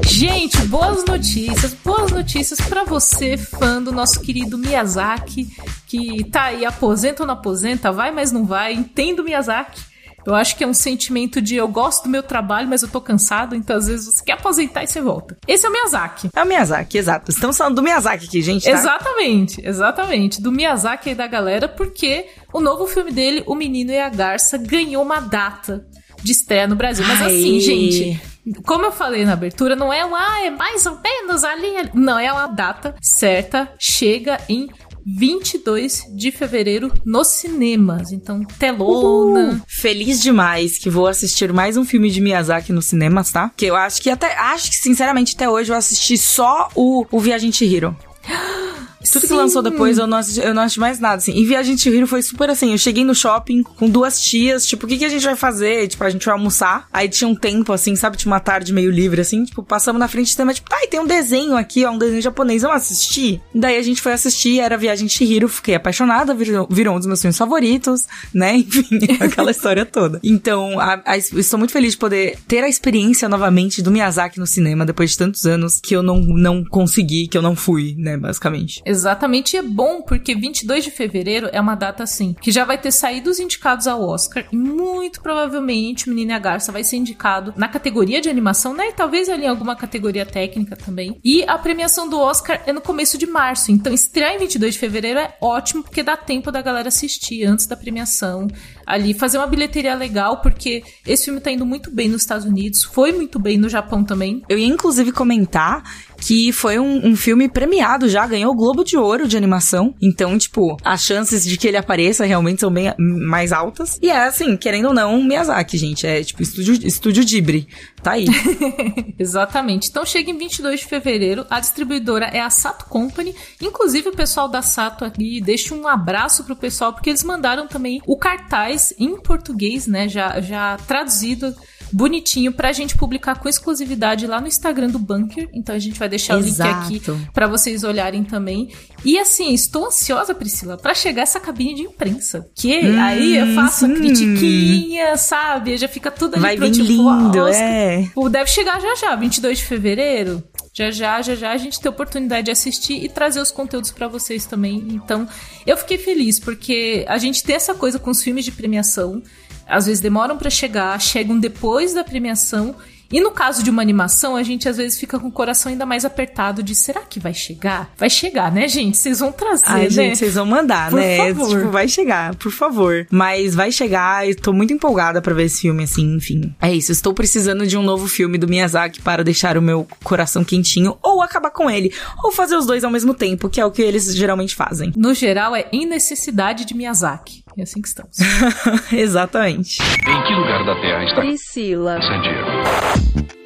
Gente, 0.07 0.59
boas 0.67 1.05
notícias, 1.05 1.75
boas 1.75 2.13
notícias 2.13 2.61
para 2.61 2.85
você, 2.85 3.37
fã 3.37 3.83
do 3.83 3.91
nosso 3.91 4.21
querido 4.21 4.57
Miyazaki, 4.59 5.49
que 5.87 6.25
tá 6.31 6.45
aí, 6.45 6.65
aposenta 6.65 7.23
ou 7.23 7.27
não 7.27 7.35
aposenta, 7.35 7.91
vai, 7.91 8.11
mas 8.11 8.31
não 8.31 8.45
vai, 8.45 8.73
entendo 8.75 9.21
o 9.21 9.25
Miyazaki. 9.25 9.81
Eu 10.27 10.35
acho 10.35 10.57
que 10.57 10.65
é 10.65 10.67
um 10.67 10.75
sentimento 10.75 11.41
de 11.43 11.57
eu 11.57 11.69
gosto 11.69 12.05
do 12.05 12.09
meu 12.09 12.23
trabalho, 12.23 12.67
mas 12.67 12.83
eu 12.83 12.89
tô 12.89 13.01
cansado, 13.01 13.55
então 13.55 13.77
às 13.77 13.87
vezes 13.87 14.07
você 14.07 14.25
quer 14.25 14.33
aposentar 14.33 14.83
e 14.83 14.87
você 14.87 15.01
volta. 15.01 15.37
Esse 15.47 15.67
é 15.67 15.69
o 15.69 15.73
Miyazaki. 15.73 16.31
É 16.35 16.43
o 16.43 16.47
Miyazaki, 16.47 16.97
exato. 16.97 17.31
Estamos 17.31 17.57
falando 17.57 17.77
do 17.77 17.83
Miyazaki 17.83 18.27
aqui, 18.27 18.41
gente. 18.41 18.65
Tá? 18.65 18.71
Exatamente, 18.71 19.61
exatamente. 19.67 20.41
Do 20.41 20.51
Miyazaki 20.51 21.11
e 21.11 21.15
da 21.15 21.27
galera, 21.27 21.69
porque 21.69 22.27
o 22.53 22.61
novo 22.61 22.87
filme 22.87 23.13
dele, 23.13 23.43
O 23.47 23.55
Menino 23.55 23.91
e 23.91 23.99
a 23.99 24.09
Garça, 24.09 24.57
ganhou 24.57 25.03
uma 25.03 25.21
data 25.21 25.87
de 26.23 26.33
estreia 26.33 26.67
no 26.67 26.75
Brasil. 26.75 27.05
Mas 27.07 27.21
Ai. 27.21 27.27
assim, 27.27 27.61
gente, 27.61 28.21
como 28.65 28.85
eu 28.85 28.93
falei 28.93 29.25
na 29.25 29.33
abertura, 29.33 29.75
não 29.75 29.93
é 29.93 30.05
um, 30.05 30.15
ah, 30.15 30.45
é 30.45 30.51
mais 30.51 30.85
ou 30.87 30.99
menos 31.01 31.45
ali, 31.45 31.77
ali. 31.77 31.91
Não, 31.95 32.19
é 32.19 32.33
uma 32.33 32.47
data 32.47 32.95
certa, 33.01 33.73
chega 33.79 34.39
em 34.49 34.69
22 35.07 36.05
de 36.15 36.31
fevereiro 36.31 36.93
nos 37.05 37.29
cinemas. 37.29 38.13
Então, 38.13 38.43
telona. 38.59 39.51
Uhul. 39.51 39.61
Feliz 39.67 40.23
demais 40.23 40.79
que 40.79 40.89
vou 40.89 41.07
assistir 41.07 41.53
mais 41.53 41.77
um 41.77 41.85
filme 41.85 42.11
de 42.11 42.21
Miyazaki 42.21 42.73
nos 42.73 42.87
cinemas, 42.87 43.31
tá? 43.31 43.51
Que 43.57 43.67
eu 43.67 43.77
acho 43.77 44.01
que 44.01 44.11
até. 44.11 44.35
Acho 44.37 44.71
que, 44.71 44.77
sinceramente, 44.77 45.35
até 45.35 45.49
hoje 45.49 45.73
eu 45.73 45.77
assisti 45.77 46.17
só 46.17 46.69
o, 46.75 47.07
o 47.11 47.21
Viajante 47.21 47.65
Hero. 47.65 47.97
Tudo 49.11 49.23
Sim. 49.23 49.29
que 49.29 49.35
lançou 49.35 49.63
depois 49.63 49.99
eu 49.99 50.07
não, 50.07 50.19
assisti, 50.19 50.41
eu 50.41 50.55
não 50.55 50.63
assisti 50.63 50.81
mais 50.81 50.99
nada, 50.99 51.17
assim. 51.17 51.33
E 51.37 51.45
Viagem 51.45 51.75
de 51.75 51.89
Hiro 51.89 52.07
foi 52.07 52.23
super 52.23 52.51
assim. 52.51 52.73
Eu 52.73 52.79
cheguei 52.79 53.05
no 53.05 53.15
shopping 53.15 53.63
com 53.63 53.89
duas 53.89 54.21
tias, 54.21 54.67
tipo, 54.67 54.87
o 54.87 54.89
que, 54.89 54.99
que 54.99 55.05
a 55.05 55.09
gente 55.09 55.25
vai 55.25 55.37
fazer? 55.37 55.87
Tipo, 55.89 56.05
a 56.05 56.11
gente 56.11 56.25
vai 56.25 56.35
almoçar. 56.35 56.89
Aí 56.93 57.09
tinha 57.09 57.29
um 57.29 57.35
tempo, 57.35 57.73
assim, 57.73 57.95
sabe? 57.97 58.17
Tinha 58.17 58.33
uma 58.33 58.41
tarde 58.41 58.73
meio 58.73 58.91
livre, 58.91 59.21
assim. 59.21 59.45
Tipo, 59.45 59.63
passamos 59.63 60.01
na 60.01 60.09
frente 60.09 60.33
do 60.33 60.37
tema, 60.37 60.55
tipo, 60.55 60.69
ai, 60.73 60.87
tem 60.87 61.01
um 61.01 61.07
desenho 61.07 61.57
aqui, 61.57 61.85
ó, 61.85 61.91
um 61.91 61.99
desenho 61.99 62.23
japonês. 62.23 62.63
Vamos 62.63 62.77
assistir? 62.77 63.41
Daí 63.55 63.77
a 63.77 63.83
gente 63.83 64.01
foi 64.01 64.13
assistir, 64.13 64.61
era 64.61 64.77
Viagem 64.77 65.07
de 65.07 65.25
Hiro. 65.25 65.49
Fiquei 65.49 65.75
apaixonada, 65.75 66.35
virou, 66.35 66.67
virou 66.71 66.95
um 66.95 66.99
dos 66.99 67.07
meus 67.07 67.21
filmes 67.21 67.39
favoritos, 67.39 68.07
né? 68.33 68.57
Enfim, 68.59 68.89
aquela 69.21 69.51
história 69.51 69.85
toda. 69.85 70.21
Então, 70.23 70.79
a, 70.81 71.03
a, 71.05 71.17
estou 71.17 71.59
muito 71.59 71.73
feliz 71.73 71.93
de 71.93 71.99
poder 71.99 72.39
ter 72.49 72.65
a 72.65 72.69
experiência 72.69 73.29
novamente 73.29 73.83
do 73.83 73.91
Miyazaki 73.91 74.39
no 74.39 74.47
cinema 74.47 74.85
depois 74.85 75.11
de 75.11 75.19
tantos 75.19 75.47
anos 75.47 75.81
que 75.83 75.95
eu 75.95 76.03
não, 76.03 76.21
não 76.21 76.65
consegui, 76.65 77.29
que 77.29 77.37
eu 77.37 77.43
não 77.43 77.55
fui, 77.55 77.95
né, 77.99 78.17
basicamente. 78.17 78.83
Exatamente, 78.95 79.55
e 79.55 79.59
é 79.59 79.63
bom 79.63 80.03
porque 80.03 80.37
22 80.37 80.85
de 80.85 80.91
fevereiro 80.91 81.49
é 81.53 81.61
uma 81.61 81.75
data 81.75 82.05
assim, 82.05 82.33
que 82.41 82.53
já 82.53 82.65
vai 82.65 82.79
ter 82.79 82.93
saído 82.93 83.29
os 83.29 83.41
indicados 83.41 83.89
ao 83.89 84.01
Oscar 84.01 84.47
e 84.53 84.57
muito 84.57 85.21
provavelmente 85.21 86.07
o 86.07 86.11
Menino 86.11 86.31
e 86.31 86.35
a 86.35 86.39
Garça 86.39 86.71
vai 86.71 86.85
ser 86.85 86.97
indicado 86.97 87.53
na 87.57 87.67
categoria 87.67 88.21
de 88.21 88.29
animação, 88.29 88.73
né? 88.73 88.91
E 88.91 88.93
talvez 88.93 89.29
ali 89.29 89.45
em 89.45 89.49
alguma 89.49 89.75
categoria 89.75 90.25
técnica 90.25 90.77
também. 90.77 91.19
E 91.25 91.43
a 91.43 91.59
premiação 91.59 92.09
do 92.09 92.21
Oscar 92.21 92.63
é 92.67 92.73
no 92.73 92.81
começo 92.81 93.19
de 93.19 93.27
março, 93.27 93.73
então 93.73 93.93
estrear 93.93 94.33
em 94.35 94.39
22 94.39 94.75
de 94.75 94.81
fevereiro 94.81 95.19
é 95.19 95.37
ótimo 95.41 95.83
porque 95.83 96.03
dá 96.03 96.17
tempo 96.17 96.53
da 96.53 96.63
galera 96.63 96.87
assistir 96.87 97.45
antes 97.45 97.67
da 97.67 97.77
premiação 97.77 98.47
ali, 98.87 99.13
fazer 99.13 99.39
uma 99.39 99.47
bilheteria 99.49 99.95
legal, 99.95 100.41
porque 100.41 100.85
esse 101.05 101.25
filme 101.25 101.41
tá 101.41 101.51
indo 101.51 101.67
muito 101.67 101.91
bem 101.91 102.09
nos 102.09 102.23
Estados 102.23 102.45
Unidos, 102.45 102.85
foi 102.85 103.13
muito 103.13 103.41
bem 103.41 103.59
no 103.59 103.69
Japão 103.69 104.05
também. 104.05 104.43
Eu 104.49 104.57
ia 104.57 104.67
inclusive 104.67 105.11
comentar 105.11 105.83
que 106.25 106.53
foi 106.53 106.79
um, 106.79 107.09
um, 107.09 107.15
filme 107.15 107.51
premiado 107.51 108.09
já, 108.09 108.27
ganhou 108.27 108.53
o 108.53 108.57
Globo 108.57 108.83
de 108.83 108.97
Ouro 108.97 109.29
de 109.29 109.37
animação. 109.37 109.95
Então, 110.01 110.39
tipo, 110.39 110.75
as 110.83 111.05
chances 111.05 111.45
de 111.45 111.59
que 111.59 111.69
ele 111.69 111.77
apareça 111.77 112.25
realmente 112.25 112.61
são 112.61 112.71
bem 112.71 112.95
mais 112.99 113.53
altas. 113.53 113.99
E 114.01 114.09
é 114.09 114.27
assim, 114.27 114.57
querendo 114.57 114.89
ou 114.89 114.95
não, 114.95 115.23
Miyazaki, 115.23 115.77
gente. 115.77 116.07
É 116.07 116.25
tipo 116.25 116.43
estúdio, 116.43 116.87
estúdio 116.87 117.25
Ghibli. 117.25 117.69
Tá 118.03 118.13
aí. 118.13 118.27
Exatamente. 119.19 119.91
Então 119.91 120.07
chega 120.07 120.31
em 120.31 120.39
22 120.39 120.81
de 120.81 120.87
fevereiro. 120.87 121.45
A 121.51 121.61
distribuidora 121.61 122.27
é 122.27 122.41
a 122.41 122.49
Sato 122.49 122.87
Company. 122.87 123.35
Inclusive, 123.61 124.09
o 124.09 124.17
pessoal 124.17 124.49
da 124.49 124.63
Sato 124.63 125.05
aqui 125.05 125.43
deixa 125.43 125.75
um 125.75 125.87
abraço 125.87 126.45
pro 126.45 126.57
pessoal, 126.57 126.95
porque 126.95 127.11
eles 127.11 127.23
mandaram 127.23 127.67
também 127.67 128.01
o 128.07 128.17
cartaz 128.17 128.95
em 128.99 129.15
português, 129.21 129.87
né? 129.87 130.09
Já, 130.09 130.41
já 130.41 130.79
traduzido 130.87 131.55
bonitinho 131.95 132.53
pra 132.53 132.73
gente 132.73 132.97
publicar 132.97 133.39
com 133.39 133.49
exclusividade 133.49 134.27
lá 134.27 134.41
no 134.41 134.49
Instagram 134.49 134.89
do 134.89 134.99
Bunker. 134.99 135.49
Então 135.55 135.75
a 135.75 135.79
gente 135.79 135.99
vai 135.99 136.09
deixar 136.15 136.39
Exato. 136.39 136.87
o 136.87 136.91
link 136.91 137.11
aqui 137.11 137.31
para 137.33 137.47
vocês 137.47 137.85
olharem 137.85 138.25
também. 138.25 138.71
E 139.05 139.19
assim, 139.19 139.53
estou 139.53 139.87
ansiosa, 139.87 140.35
Priscila, 140.35 140.77
para 140.77 140.95
chegar 140.95 141.23
essa 141.23 141.39
cabine 141.39 141.75
de 141.75 141.83
imprensa. 141.83 142.49
Que 142.55 142.79
hum, 142.79 143.01
aí 143.01 143.37
eu 143.37 143.55
faço 143.55 143.87
a 143.87 143.89
critiquinha, 143.89 145.17
sabe? 145.17 145.77
Já 145.77 145.89
fica 145.89 146.11
tudo 146.11 146.35
ali 146.35 146.43
Vai 146.43 146.57
vir 146.57 146.83
lindo, 146.83 147.49
é. 147.49 148.09
Deve 148.31 148.51
chegar 148.51 148.81
já 148.81 148.95
já, 148.95 149.17
22 149.17 149.59
de 149.59 149.65
fevereiro. 149.65 150.43
Já 150.73 150.91
já, 150.91 151.23
já 151.23 151.35
já 151.35 151.53
a 151.53 151.57
gente 151.57 151.81
tem 151.81 151.89
a 151.89 151.93
oportunidade 151.93 152.47
de 152.47 152.51
assistir 152.51 153.05
e 153.05 153.09
trazer 153.09 153.41
os 153.41 153.51
conteúdos 153.51 153.91
para 153.91 154.09
vocês 154.09 154.47
também. 154.47 154.85
Então, 154.91 155.29
eu 155.67 155.77
fiquei 155.77 155.99
feliz 155.99 156.41
porque 156.41 157.05
a 157.09 157.19
gente 157.19 157.45
tem 157.45 157.57
essa 157.57 157.75
coisa 157.75 157.99
com 157.99 158.11
os 158.11 158.23
filmes 158.23 158.45
de 158.45 158.53
premiação 158.53 159.23
às 159.67 159.87
vezes 159.87 160.01
demoram 160.01 160.37
para 160.37 160.51
chegar, 160.51 161.01
chegam 161.01 161.39
depois 161.39 161.95
da 161.95 162.05
premiação 162.05 162.75
e 163.15 163.21
no 163.21 163.31
caso 163.31 163.63
de 163.63 163.71
uma 163.71 163.81
animação, 163.81 164.35
a 164.35 164.43
gente 164.43 164.69
às 164.69 164.77
vezes 164.77 164.99
fica 164.99 165.21
com 165.21 165.29
o 165.29 165.31
coração 165.31 165.71
ainda 165.71 165.87
mais 165.87 166.05
apertado 166.05 166.65
de 166.65 166.75
será 166.75 167.03
que 167.03 167.21
vai 167.21 167.33
chegar? 167.33 167.93
Vai 167.97 168.11
chegar, 168.11 168.51
né, 168.51 168.67
gente? 168.67 168.97
Vocês 168.97 169.21
vão 169.21 169.31
trazer, 169.31 169.67
Ai, 169.69 169.85
né? 169.85 169.91
gente, 169.91 170.19
vocês 170.19 170.35
vão 170.35 170.45
mandar, 170.45 170.91
por 170.91 170.99
né? 170.99 171.19
Favor. 171.19 171.59
Tipo, 171.59 171.71
vai 171.71 171.87
chegar, 171.87 172.35
por 172.35 172.51
favor. 172.51 173.07
Mas 173.13 173.55
vai 173.55 173.71
chegar 173.71 174.29
e 174.29 174.35
tô 174.35 174.53
muito 174.53 174.73
empolgada 174.73 175.23
para 175.23 175.33
ver 175.33 175.45
esse 175.45 175.61
filme, 175.61 175.85
assim, 175.85 176.17
enfim. 176.17 176.53
É 176.61 176.75
isso, 176.75 176.91
estou 176.91 177.15
precisando 177.15 177.65
de 177.65 177.79
um 177.79 177.85
novo 177.85 178.09
filme 178.09 178.37
do 178.37 178.49
Miyazaki 178.49 179.01
para 179.01 179.23
deixar 179.23 179.57
o 179.57 179.63
meu 179.63 179.87
coração 180.03 180.43
quentinho 180.43 180.99
ou 181.01 181.23
acabar 181.23 181.53
com 181.53 181.71
ele, 181.71 181.93
ou 182.25 182.33
fazer 182.33 182.57
os 182.57 182.67
dois 182.67 182.83
ao 182.83 182.91
mesmo 182.91 183.15
tempo, 183.15 183.49
que 183.49 183.61
é 183.61 183.65
o 183.65 183.71
que 183.71 183.81
eles 183.81 184.13
geralmente 184.13 184.57
fazem. 184.57 184.93
No 184.97 185.15
geral, 185.15 185.55
é 185.55 185.69
necessidade 185.95 186.65
de 186.65 186.75
Miyazaki. 186.75 187.44
É 187.57 187.63
assim 187.63 187.81
que 187.81 187.89
estamos. 187.89 188.17
Exatamente. 188.93 189.81
Em 189.83 190.23
que 190.27 190.35
lugar 190.35 190.65
da 190.65 190.75
Terra 190.81 191.05
está 191.05 191.21
Priscila? 191.21 192.01
San 192.03 192.21
Diego. 192.23 193.44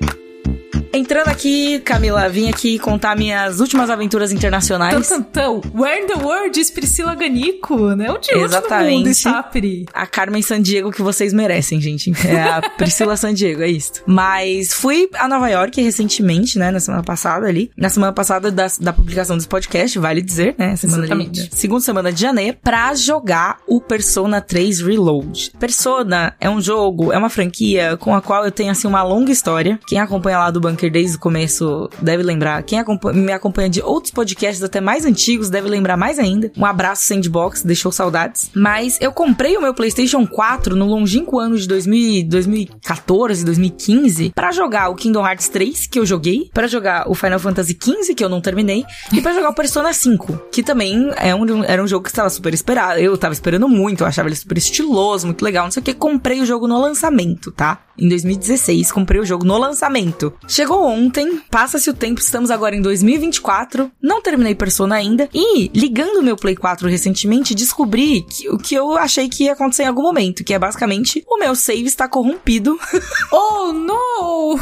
Entrando 0.99 1.29
aqui, 1.29 1.79
Camila, 1.79 2.29
vim 2.29 2.49
aqui 2.49 2.77
contar 2.77 3.17
minhas 3.17 3.61
últimas 3.61 3.89
aventuras 3.89 4.33
internacionais. 4.33 4.93
Tantantão, 4.93 5.61
Where 5.73 6.03
in 6.03 6.09
the 6.09 6.15
World 6.15 6.51
diz 6.51 6.71
Priscila 6.71 7.15
Ganico, 7.15 7.95
né? 7.95 8.11
Onde 8.11 8.33
Exatamente. 8.33 8.97
mundo 8.97 9.09
está, 9.09 9.41
Pri? 9.45 9.87
A 9.95 10.09
Carmen 10.09 10.43
Sandiego 10.43 10.91
que 10.91 11.01
vocês 11.01 11.33
merecem, 11.33 11.81
gente. 11.81 12.13
É 12.27 12.43
a 12.43 12.63
Priscila 12.77 13.17
Sandiego, 13.17 13.63
é 13.63 13.69
isso. 13.69 13.93
Mas 14.07 14.75
fui 14.75 15.09
a 15.15 15.29
Nova 15.29 15.49
York 15.49 15.81
recentemente, 15.81 16.59
né? 16.59 16.73
Na 16.73 16.81
semana 16.81 17.05
passada 17.05 17.47
ali. 17.47 17.71
Na 17.77 17.89
semana 17.89 18.13
passada 18.13 18.51
da, 18.51 18.67
da 18.81 18.93
publicação 18.93 19.37
desse 19.37 19.49
podcast, 19.49 19.97
vale 20.01 20.21
dizer, 20.21 20.57
né? 20.59 20.75
Semana 20.75 21.05
Exatamente. 21.05 21.49
Segunda 21.55 21.81
semana 21.81 22.13
de 22.13 22.21
janeiro, 22.21 22.57
pra 22.61 22.93
jogar 22.97 23.59
o 23.69 23.81
Persona 23.81 24.41
3 24.41 24.81
Reload. 24.81 25.53
Persona 25.61 26.35
é 26.41 26.51
um 26.51 26.61
jogo, 26.61 27.13
é 27.13 27.19
uma 27.19 27.31
franquia 27.31 27.97
com 27.99 28.17
a 28.17 28.21
qual 28.21 28.45
eu 28.45 28.51
tenho, 28.51 28.73
assim, 28.73 28.89
uma 28.89 29.05
longa 29.05 29.31
história. 29.31 29.79
Quem 29.87 30.01
acompanha 30.01 30.41
lá 30.41 30.51
do 30.51 30.61
Bunker 30.61 30.88
desde 30.91 31.17
o 31.17 31.21
começo 31.21 31.89
deve 32.01 32.23
lembrar. 32.23 32.63
Quem 32.63 32.79
acompanha, 32.79 33.19
me 33.19 33.33
acompanha 33.33 33.69
de 33.69 33.83
outros 33.83 34.13
podcasts 34.13 34.63
até 34.63 34.81
mais 34.81 35.05
antigos 35.05 35.51
deve 35.51 35.69
lembrar 35.69 35.97
mais 35.97 36.19
ainda. 36.19 36.51
Um 36.57 36.65
abraço 36.65 37.05
Sandbox, 37.05 37.63
deixou 37.63 37.93
saudades. 37.93 38.51
Mas 38.55 38.99
eu 39.01 39.13
comprei 39.13 39.57
o 39.57 39.61
meu 39.61 39.75
PlayStation 39.75 40.27
4 40.27 40.77
no 40.77 40.87
longínquo 40.87 41.39
ano 41.39 41.57
de 41.57 41.67
2000, 41.67 42.29
2014, 42.29 43.45
2015 43.45 44.33
para 44.35 44.53
jogar 44.53 44.89
o 44.89 44.95
Kingdom 44.95 45.27
Hearts 45.27 45.49
3, 45.49 45.87
que 45.87 45.99
eu 45.99 46.07
joguei, 46.07 46.51
para 46.53 46.67
jogar 46.67 47.09
o 47.09 47.15
Final 47.15 47.39
Fantasy 47.39 47.75
15, 47.75 48.15
que 48.15 48.25
eu 48.25 48.29
não 48.29 48.41
terminei, 48.41 48.85
e 49.13 49.21
para 49.21 49.33
jogar 49.33 49.51
o 49.51 49.55
Persona 49.55 49.93
5, 49.93 50.49
que 50.53 50.63
também 50.63 51.11
é 51.17 51.35
um, 51.35 51.65
era 51.65 51.83
um 51.83 51.87
jogo 51.87 52.05
que 52.05 52.11
estava 52.11 52.31
super 52.31 52.53
esperado. 52.53 53.01
Eu 53.01 53.17
tava 53.17 53.33
esperando 53.33 53.69
muito, 53.69 54.03
eu 54.03 54.07
achava 54.07 54.29
ele 54.29 54.37
super 54.37 54.59
estiloso, 54.59 55.27
muito 55.27 55.43
legal, 55.43 55.65
não 55.65 55.71
sei 55.71 55.81
o 55.81 55.85
que. 55.85 55.95
Comprei 55.95 56.41
o 56.41 56.47
jogo 56.47 56.67
no 56.67 56.81
lançamento, 56.81 57.51
tá? 57.53 57.81
Em 57.99 58.09
2016, 58.09 58.93
comprei 58.93 59.21
o 59.21 59.27
jogo 59.27 59.45
no 59.45 59.59
lançamento. 59.59 60.33
Chegou 60.47 60.68
Chegou 60.69 60.87
ontem, 60.87 61.41
passa-se 61.51 61.89
o 61.89 61.95
tempo, 61.95 62.21
estamos 62.21 62.51
agora 62.51 62.77
em 62.77 62.83
2024, 62.83 63.91
não 64.03 64.21
terminei 64.21 64.55
Persona 64.55 64.97
ainda, 64.97 65.27
e 65.33 65.71
ligando 65.75 66.23
meu 66.23 66.37
Play 66.37 66.55
4 66.55 66.87
recentemente, 66.87 67.55
descobri 67.55 68.21
que, 68.21 68.51
o 68.51 68.59
que 68.59 68.75
eu 68.75 68.95
achei 68.99 69.31
que 69.31 69.45
ia 69.45 69.55
acontecer 69.55 69.85
em 69.85 69.87
algum 69.87 70.03
momento, 70.03 70.45
que 70.45 70.53
é 70.53 70.59
basicamente 70.59 71.25
o 71.27 71.39
meu 71.39 71.57
save 71.57 71.87
está 71.87 72.07
corrompido. 72.07 72.79
oh, 73.33 73.73
não! 73.73 74.61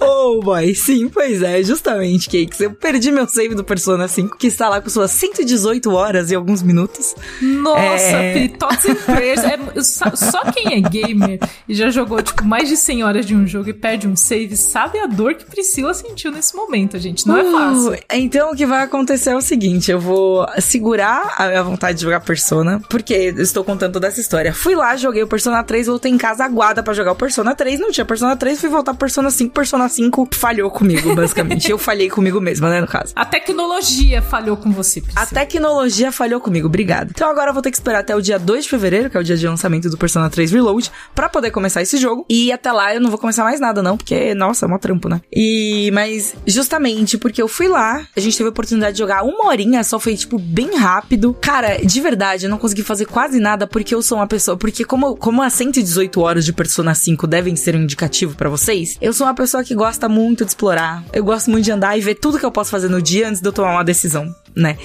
Oh, 0.00 0.40
boy. 0.42 0.74
Sim, 0.74 1.08
pois 1.08 1.42
é, 1.42 1.62
justamente, 1.62 2.28
Cakes. 2.28 2.60
Eu 2.60 2.72
perdi 2.72 3.10
meu 3.10 3.28
save 3.28 3.54
do 3.54 3.64
Persona 3.64 4.08
5, 4.08 4.36
que 4.36 4.46
está 4.46 4.68
lá 4.68 4.80
com 4.80 4.88
suas 4.88 5.10
118 5.10 5.92
horas 5.92 6.30
e 6.30 6.34
alguns 6.34 6.62
minutos. 6.62 7.14
Nossa, 7.40 7.80
É. 7.82 8.32
Pri, 8.32 8.48
thoughts 8.56 8.86
and 8.86 8.94
prayers. 8.94 9.40
É, 9.44 9.58
só, 9.82 10.42
quem 10.52 10.74
é 10.74 10.80
gamer 10.80 11.38
e 11.68 11.74
já 11.74 11.90
jogou, 11.90 12.22
tipo, 12.22 12.44
mais 12.44 12.68
de 12.68 12.76
100 12.76 13.04
horas 13.04 13.26
de 13.26 13.34
um 13.34 13.46
jogo 13.46 13.68
e 13.70 13.72
perde 13.72 14.06
um 14.08 14.16
save, 14.16 14.56
sabe 14.56 14.98
a 14.98 15.06
dor 15.06 15.34
que 15.34 15.44
Priscila 15.44 15.92
sentiu 15.94 16.30
nesse 16.30 16.54
momento, 16.54 16.98
gente. 16.98 17.26
Não 17.26 17.36
é 17.36 17.44
fácil. 17.44 17.92
Uh, 17.92 17.96
Então 18.12 18.52
o 18.52 18.56
que 18.56 18.66
vai 18.66 18.82
acontecer 18.82 19.30
é 19.30 19.36
o 19.36 19.40
seguinte: 19.40 19.90
eu 19.90 20.00
vou 20.00 20.46
segurar 20.60 21.34
a 21.36 21.48
minha 21.48 21.62
vontade 21.62 21.98
de 21.98 22.04
jogar 22.04 22.20
Persona, 22.20 22.80
porque 22.88 23.14
eu 23.14 23.42
estou 23.42 23.64
contando 23.64 23.92
toda 23.94 24.06
essa 24.06 24.20
história. 24.20 24.52
Fui 24.52 24.74
lá, 24.74 24.96
joguei 24.96 25.22
o 25.22 25.26
Persona 25.26 25.62
3, 25.62 25.86
voltei 25.86 26.10
em 26.12 26.18
casa 26.18 26.44
aguada 26.44 26.82
pra 26.82 26.92
jogar 26.94 27.12
o 27.12 27.16
Persona 27.16 27.54
3, 27.54 27.80
não 27.80 27.90
tinha 27.90 28.04
Persona 28.04 28.36
3, 28.36 28.60
fui 28.60 28.68
voltar 28.68 28.92
pro 28.92 29.00
Persona 29.00 29.30
5, 29.30 29.52
Persona 29.52 29.88
5 29.90 30.28
falhou 30.32 30.70
comigo, 30.70 31.14
basicamente. 31.14 31.70
eu 31.70 31.78
falhei 31.78 32.08
comigo 32.08 32.40
mesma, 32.40 32.70
né, 32.70 32.80
no 32.80 32.86
caso. 32.86 33.12
A 33.14 33.24
tecnologia 33.24 34.22
falhou 34.22 34.56
com 34.56 34.70
você, 34.70 35.00
Priscila. 35.00 35.22
A 35.22 35.26
tecnologia 35.26 36.12
falhou 36.12 36.40
comigo, 36.40 36.66
obrigado. 36.66 37.10
Então 37.10 37.28
agora 37.28 37.50
eu 37.50 37.54
vou 37.54 37.62
ter 37.62 37.70
que 37.70 37.76
esperar 37.76 38.00
até 38.00 38.14
o 38.14 38.20
dia 38.20 38.38
2 38.38 38.64
de 38.64 38.70
fevereiro, 38.70 39.10
que 39.10 39.16
é 39.16 39.20
o 39.20 39.24
dia 39.24 39.36
de 39.36 39.46
lançamento 39.46 39.88
do 39.90 39.98
Persona 39.98 40.30
3 40.30 40.52
Reload, 40.52 40.90
pra 41.14 41.28
poder 41.28 41.50
começar 41.50 41.82
esse 41.82 41.96
jogo. 41.96 42.24
E 42.28 42.52
até 42.52 42.72
lá 42.72 42.94
eu 42.94 43.00
não 43.00 43.10
vou 43.10 43.18
começar 43.18 43.44
mais 43.44 43.60
nada, 43.60 43.82
não, 43.82 43.96
porque, 43.96 44.34
nossa, 44.34 44.66
é 44.66 44.68
mó 44.68 44.78
trampo, 44.78 45.08
né? 45.08 45.20
E, 45.32 45.90
mas, 45.92 46.34
justamente 46.46 47.18
porque 47.18 47.42
eu 47.42 47.48
fui 47.48 47.68
lá, 47.68 48.06
a 48.16 48.20
gente 48.20 48.36
teve 48.36 48.48
a 48.48 48.50
oportunidade 48.50 48.92
de 48.92 48.98
jogar 48.98 49.22
uma 49.22 49.46
horinha, 49.46 49.82
só 49.84 49.98
foi, 49.98 50.16
tipo, 50.16 50.38
bem 50.38 50.76
rápido. 50.76 51.36
Cara, 51.40 51.78
de 51.84 52.00
verdade, 52.00 52.46
eu 52.46 52.50
não 52.50 52.58
consegui 52.58 52.82
fazer 52.82 53.06
quase 53.06 53.38
nada 53.38 53.66
porque 53.66 53.94
eu 53.94 54.02
sou 54.02 54.18
uma 54.18 54.26
pessoa. 54.26 54.56
Porque, 54.56 54.84
como, 54.84 55.16
como 55.16 55.42
as 55.42 55.52
118 55.54 56.20
horas 56.20 56.44
de 56.44 56.52
Persona 56.52 56.94
5 56.94 57.26
devem 57.26 57.56
ser 57.56 57.74
um 57.74 57.82
indicativo 57.82 58.34
pra 58.34 58.48
vocês, 58.48 58.96
eu 59.00 59.12
sou 59.12 59.26
uma 59.26 59.34
pessoa 59.34 59.64
que 59.64 59.74
gosta 59.80 60.10
muito 60.10 60.44
de 60.44 60.50
explorar. 60.50 61.02
Eu 61.10 61.24
gosto 61.24 61.50
muito 61.50 61.64
de 61.64 61.72
andar 61.72 61.96
e 61.96 62.02
ver 62.02 62.14
tudo 62.16 62.38
que 62.38 62.44
eu 62.44 62.52
posso 62.52 62.70
fazer 62.70 62.90
no 62.90 63.00
dia 63.00 63.26
antes 63.26 63.40
de 63.40 63.48
eu 63.48 63.52
tomar 63.52 63.72
uma 63.72 63.82
decisão, 63.82 64.30
né? 64.54 64.76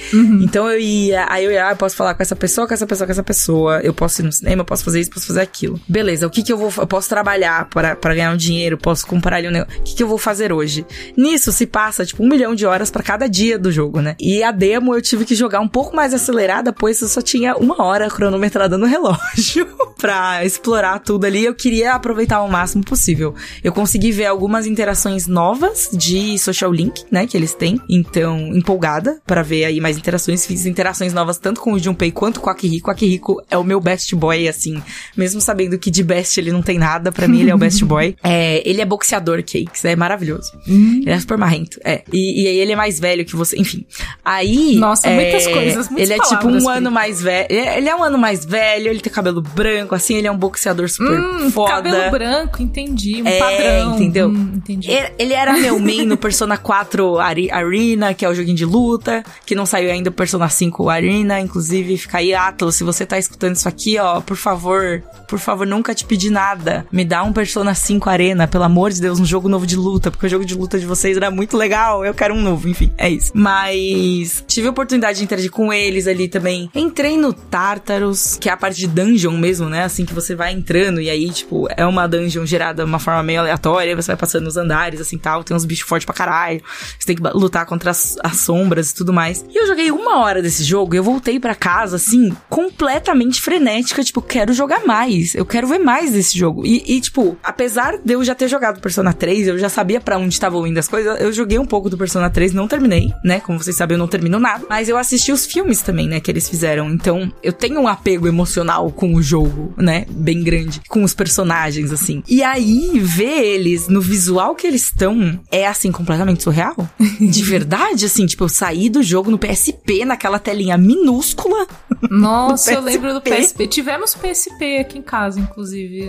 Então 0.41 0.69
eu 0.69 0.79
ia, 0.79 1.25
aí 1.29 1.45
eu 1.45 1.51
ia, 1.51 1.67
ah, 1.67 1.71
eu 1.71 1.75
posso 1.75 1.95
falar 1.95 2.13
com 2.13 2.21
essa 2.21 2.35
pessoa, 2.35 2.67
com 2.67 2.73
essa 2.73 2.85
pessoa, 2.85 3.07
com 3.07 3.11
essa 3.11 3.23
pessoa, 3.23 3.79
eu 3.81 3.93
posso 3.93 4.21
ir 4.21 4.25
no 4.25 4.31
cinema, 4.31 4.61
eu 4.61 4.65
posso 4.65 4.83
fazer 4.83 4.99
isso, 4.99 5.09
posso 5.09 5.27
fazer 5.27 5.41
aquilo. 5.41 5.79
Beleza, 5.87 6.27
o 6.27 6.29
que 6.29 6.43
que 6.43 6.51
eu 6.51 6.57
vou, 6.57 6.71
eu 6.77 6.87
posso 6.87 7.09
trabalhar 7.09 7.67
para 7.69 7.95
para 7.95 8.13
ganhar 8.13 8.31
um 8.31 8.37
dinheiro, 8.37 8.77
posso 8.77 9.05
comprar 9.07 9.37
ali 9.37 9.47
um 9.47 9.51
negócio. 9.51 9.79
O 9.79 9.83
que 9.83 9.95
que 9.95 10.03
eu 10.03 10.07
vou 10.07 10.17
fazer 10.17 10.51
hoje? 10.51 10.85
Nisso 11.17 11.51
se 11.51 11.65
passa, 11.65 12.05
tipo, 12.05 12.23
um 12.23 12.27
milhão 12.27 12.55
de 12.55 12.65
horas 12.65 12.89
pra 12.89 13.03
cada 13.03 13.27
dia 13.27 13.57
do 13.57 13.71
jogo, 13.71 14.01
né? 14.01 14.15
E 14.19 14.43
a 14.43 14.51
demo 14.51 14.93
eu 14.95 15.01
tive 15.01 15.25
que 15.25 15.35
jogar 15.35 15.59
um 15.59 15.67
pouco 15.67 15.95
mais 15.95 16.13
acelerada, 16.13 16.71
pois 16.71 17.01
eu 17.01 17.07
só 17.07 17.21
tinha 17.21 17.55
uma 17.55 17.83
hora 17.83 18.09
cronometrada 18.09 18.77
no 18.77 18.85
relógio 18.87 19.67
pra 19.97 20.45
explorar 20.45 20.99
tudo 20.99 21.25
ali. 21.25 21.43
Eu 21.43 21.55
queria 21.55 21.93
aproveitar 21.93 22.41
o 22.41 22.49
máximo 22.49 22.83
possível. 22.83 23.33
Eu 23.63 23.71
consegui 23.71 24.11
ver 24.11 24.25
algumas 24.25 24.65
interações 24.65 25.27
novas 25.27 25.89
de 25.91 26.37
Social 26.39 26.71
Link, 26.71 27.03
né, 27.11 27.27
que 27.27 27.35
eles 27.35 27.53
têm. 27.53 27.79
Então, 27.89 28.37
empolgada 28.55 29.21
pra 29.25 29.41
ver 29.41 29.64
aí 29.65 29.79
mais 29.81 29.97
interações. 29.97 30.45
Fiz 30.45 30.65
interações 30.65 31.13
novas 31.13 31.37
tanto 31.37 31.61
com 31.61 31.73
o 31.73 31.79
Junpei 31.79 32.11
quanto 32.11 32.39
com 32.39 32.47
o 32.47 32.51
Akihiko. 32.51 32.89
O 32.89 32.91
Akihiko 32.91 33.41
é 33.49 33.57
o 33.57 33.63
meu 33.63 33.79
best 33.79 34.15
boy, 34.15 34.47
assim. 34.47 34.81
Mesmo 35.15 35.41
sabendo 35.41 35.77
que 35.77 35.89
de 35.91 36.03
best 36.03 36.37
ele 36.39 36.51
não 36.51 36.61
tem 36.61 36.77
nada, 36.77 37.11
pra 37.11 37.27
mim 37.27 37.41
ele 37.41 37.51
é 37.51 37.55
o 37.55 37.57
best 37.57 37.83
boy. 37.83 38.15
É, 38.23 38.61
ele 38.67 38.81
é 38.81 38.85
boxeador, 38.85 39.37
Cakes. 39.43 39.85
É 39.85 39.95
maravilhoso. 39.95 40.51
Ele 40.67 41.09
é 41.09 41.19
super 41.19 41.37
marrento. 41.37 41.79
É. 41.83 42.03
E, 42.11 42.43
e 42.43 42.47
aí 42.47 42.57
ele 42.57 42.71
é 42.71 42.75
mais 42.75 42.99
velho 42.99 43.23
que 43.25 43.35
você. 43.35 43.55
Enfim. 43.57 43.85
Aí. 44.23 44.75
Nossa, 44.75 45.07
é, 45.07 45.15
muitas 45.15 45.47
coisas, 45.47 45.89
muitas 45.89 46.09
Ele 46.09 46.19
é 46.19 46.23
tipo 46.23 46.47
um 46.47 46.67
ano 46.69 46.89
mais 46.91 47.21
velho. 47.21 47.47
Ele 47.49 47.87
é 47.89 47.95
um 47.95 48.03
ano 48.03 48.17
mais 48.17 48.43
velho, 48.45 48.89
ele 48.89 48.99
tem 48.99 49.11
cabelo 49.11 49.41
branco, 49.41 49.93
assim, 49.95 50.15
ele 50.15 50.27
é 50.27 50.31
um 50.31 50.37
boxeador 50.37 50.89
super 50.89 51.19
Hum, 51.19 51.51
foda. 51.51 51.71
cabelo 51.71 52.11
branco, 52.11 52.61
entendi. 52.61 53.21
Um 53.21 53.27
É, 53.27 53.37
padrão. 53.39 53.95
entendeu? 53.95 54.27
Hum, 54.29 54.51
entendi. 54.55 54.89
Ele, 54.91 55.11
ele 55.19 55.33
era 55.33 55.53
meu 55.53 55.79
main 55.79 56.05
no 56.05 56.17
Persona 56.17 56.57
4 56.57 57.19
Ari- 57.19 57.51
Arena, 57.51 58.13
que 58.13 58.25
é 58.25 58.29
o 58.29 58.33
joguinho 58.33 58.55
de 58.57 58.65
luta, 58.65 59.23
que 59.45 59.55
não 59.55 59.65
saiu 59.65 59.91
ainda 59.91 60.09
o 60.09 60.13
Persona 60.13 60.49
5 60.49 60.89
Arena, 60.89 61.39
inclusive 61.39 61.97
fica 61.97 62.17
aí, 62.17 62.33
Atlas, 62.33 62.75
se 62.75 62.83
você 62.83 63.05
tá 63.05 63.17
escutando 63.17 63.55
isso 63.55 63.67
aqui, 63.67 63.97
ó, 63.99 64.21
por 64.21 64.35
favor, 64.35 65.03
por 65.27 65.39
favor, 65.39 65.67
nunca 65.67 65.93
te 65.93 66.05
pedi 66.05 66.29
nada, 66.29 66.85
me 66.91 67.05
dá 67.05 67.23
um 67.23 67.31
Persona 67.31 67.73
5 67.73 68.09
Arena, 68.09 68.47
pelo 68.47 68.63
amor 68.63 68.91
de 68.91 69.01
Deus, 69.01 69.19
um 69.19 69.25
jogo 69.25 69.47
novo 69.47 69.67
de 69.67 69.75
luta, 69.75 70.09
porque 70.09 70.25
o 70.25 70.29
jogo 70.29 70.45
de 70.45 70.55
luta 70.55 70.79
de 70.79 70.85
vocês 70.85 71.15
era 71.15 71.29
muito 71.29 71.55
legal, 71.57 72.05
eu 72.05 72.13
quero 72.13 72.33
um 72.33 72.41
novo, 72.41 72.67
enfim, 72.67 72.91
é 72.97 73.09
isso. 73.09 73.31
Mas 73.33 74.43
tive 74.47 74.67
a 74.67 74.71
oportunidade 74.71 75.19
de 75.19 75.23
interagir 75.23 75.51
com 75.51 75.71
eles 75.71 76.07
ali 76.07 76.27
também. 76.27 76.69
Entrei 76.73 77.17
no 77.17 77.33
Tartarus, 77.33 78.37
que 78.39 78.49
é 78.49 78.51
a 78.51 78.57
parte 78.57 78.79
de 78.79 78.87
dungeon 78.87 79.37
mesmo, 79.37 79.69
né, 79.69 79.83
assim 79.83 80.05
que 80.05 80.13
você 80.13 80.35
vai 80.35 80.53
entrando 80.53 80.99
e 80.99 81.09
aí, 81.09 81.29
tipo, 81.29 81.67
é 81.75 81.85
uma 81.85 82.07
dungeon 82.07 82.45
gerada 82.45 82.83
de 82.83 82.89
uma 82.89 82.99
forma 82.99 83.21
meio 83.23 83.41
aleatória, 83.41 83.95
você 83.95 84.07
vai 84.07 84.17
passando 84.17 84.45
nos 84.45 84.57
andares, 84.57 84.99
assim, 84.99 85.17
tal, 85.17 85.43
tem 85.43 85.55
uns 85.55 85.65
bichos 85.65 85.87
fortes 85.87 86.05
pra 86.05 86.15
caralho, 86.15 86.61
você 86.99 87.05
tem 87.05 87.15
que 87.15 87.21
lutar 87.21 87.65
contra 87.65 87.91
as, 87.91 88.17
as 88.23 88.37
sombras 88.37 88.91
e 88.91 88.95
tudo 88.95 89.13
mais. 89.13 89.34
E 89.49 89.57
eu 89.57 89.67
joguei 89.67 89.91
uma 89.91 90.19
hora 90.19 90.41
desse 90.41 90.63
jogo 90.63 90.93
e 90.93 90.97
eu 90.97 91.03
voltei 91.03 91.39
pra 91.39 91.55
casa, 91.55 91.95
assim, 91.95 92.35
completamente 92.49 93.41
frenética, 93.41 94.03
tipo, 94.03 94.21
quero 94.21 94.53
jogar 94.53 94.85
mais, 94.85 95.35
eu 95.35 95.45
quero 95.45 95.67
ver 95.67 95.79
mais 95.79 96.11
desse 96.11 96.37
jogo. 96.37 96.65
E, 96.65 96.83
e, 96.85 97.01
tipo, 97.01 97.37
apesar 97.43 97.97
de 97.97 98.13
eu 98.13 98.23
já 98.23 98.35
ter 98.35 98.47
jogado 98.47 98.79
Persona 98.79 99.13
3, 99.13 99.47
eu 99.47 99.57
já 99.57 99.69
sabia 99.69 99.99
pra 99.99 100.17
onde 100.17 100.33
estavam 100.33 100.65
indo 100.67 100.77
as 100.77 100.87
coisas, 100.87 101.19
eu 101.19 101.31
joguei 101.31 101.59
um 101.59 101.65
pouco 101.65 101.89
do 101.89 101.97
Persona 101.97 102.29
3, 102.29 102.53
não 102.53 102.67
terminei, 102.67 103.11
né, 103.23 103.39
como 103.39 103.61
vocês 103.61 103.75
sabem, 103.75 103.95
eu 103.95 103.99
não 103.99 104.07
termino 104.07 104.39
nada, 104.39 104.65
mas 104.69 104.89
eu 104.89 104.97
assisti 104.97 105.31
os 105.31 105.45
filmes 105.45 105.81
também, 105.81 106.07
né, 106.07 106.19
que 106.19 106.31
eles 106.31 106.49
fizeram, 106.49 106.89
então 106.91 107.31
eu 107.41 107.53
tenho 107.53 107.79
um 107.79 107.87
apego 107.87 108.27
emocional 108.27 108.91
com 108.91 109.13
o 109.13 109.21
jogo, 109.21 109.73
né, 109.77 110.05
bem 110.09 110.43
grande, 110.43 110.81
com 110.87 111.03
os 111.03 111.13
personagens, 111.13 111.91
assim. 111.91 112.23
E 112.27 112.43
aí, 112.43 112.99
ver 112.99 113.43
eles 113.43 113.87
no 113.87 114.01
visual 114.01 114.55
que 114.55 114.67
eles 114.67 114.83
estão 114.83 115.39
é, 115.51 115.67
assim, 115.67 115.91
completamente 115.91 116.43
surreal. 116.43 116.75
De 117.19 117.43
verdade, 117.43 118.05
assim, 118.05 118.25
tipo, 118.25 118.43
eu 118.43 118.49
saí 118.49 118.89
do 118.89 119.01
jogo 119.01 119.24
no 119.31 119.37
PSP, 119.37 120.05
naquela 120.05 120.39
telinha 120.39 120.77
minúscula. 120.77 121.67
Nossa, 122.09 122.73
eu 122.73 122.81
lembro 122.81 123.13
do 123.13 123.21
PSP. 123.21 123.67
Tivemos 123.67 124.15
PSP 124.15 124.77
aqui 124.79 124.99
em 124.99 125.01
casa, 125.01 125.39
inclusive. 125.39 126.07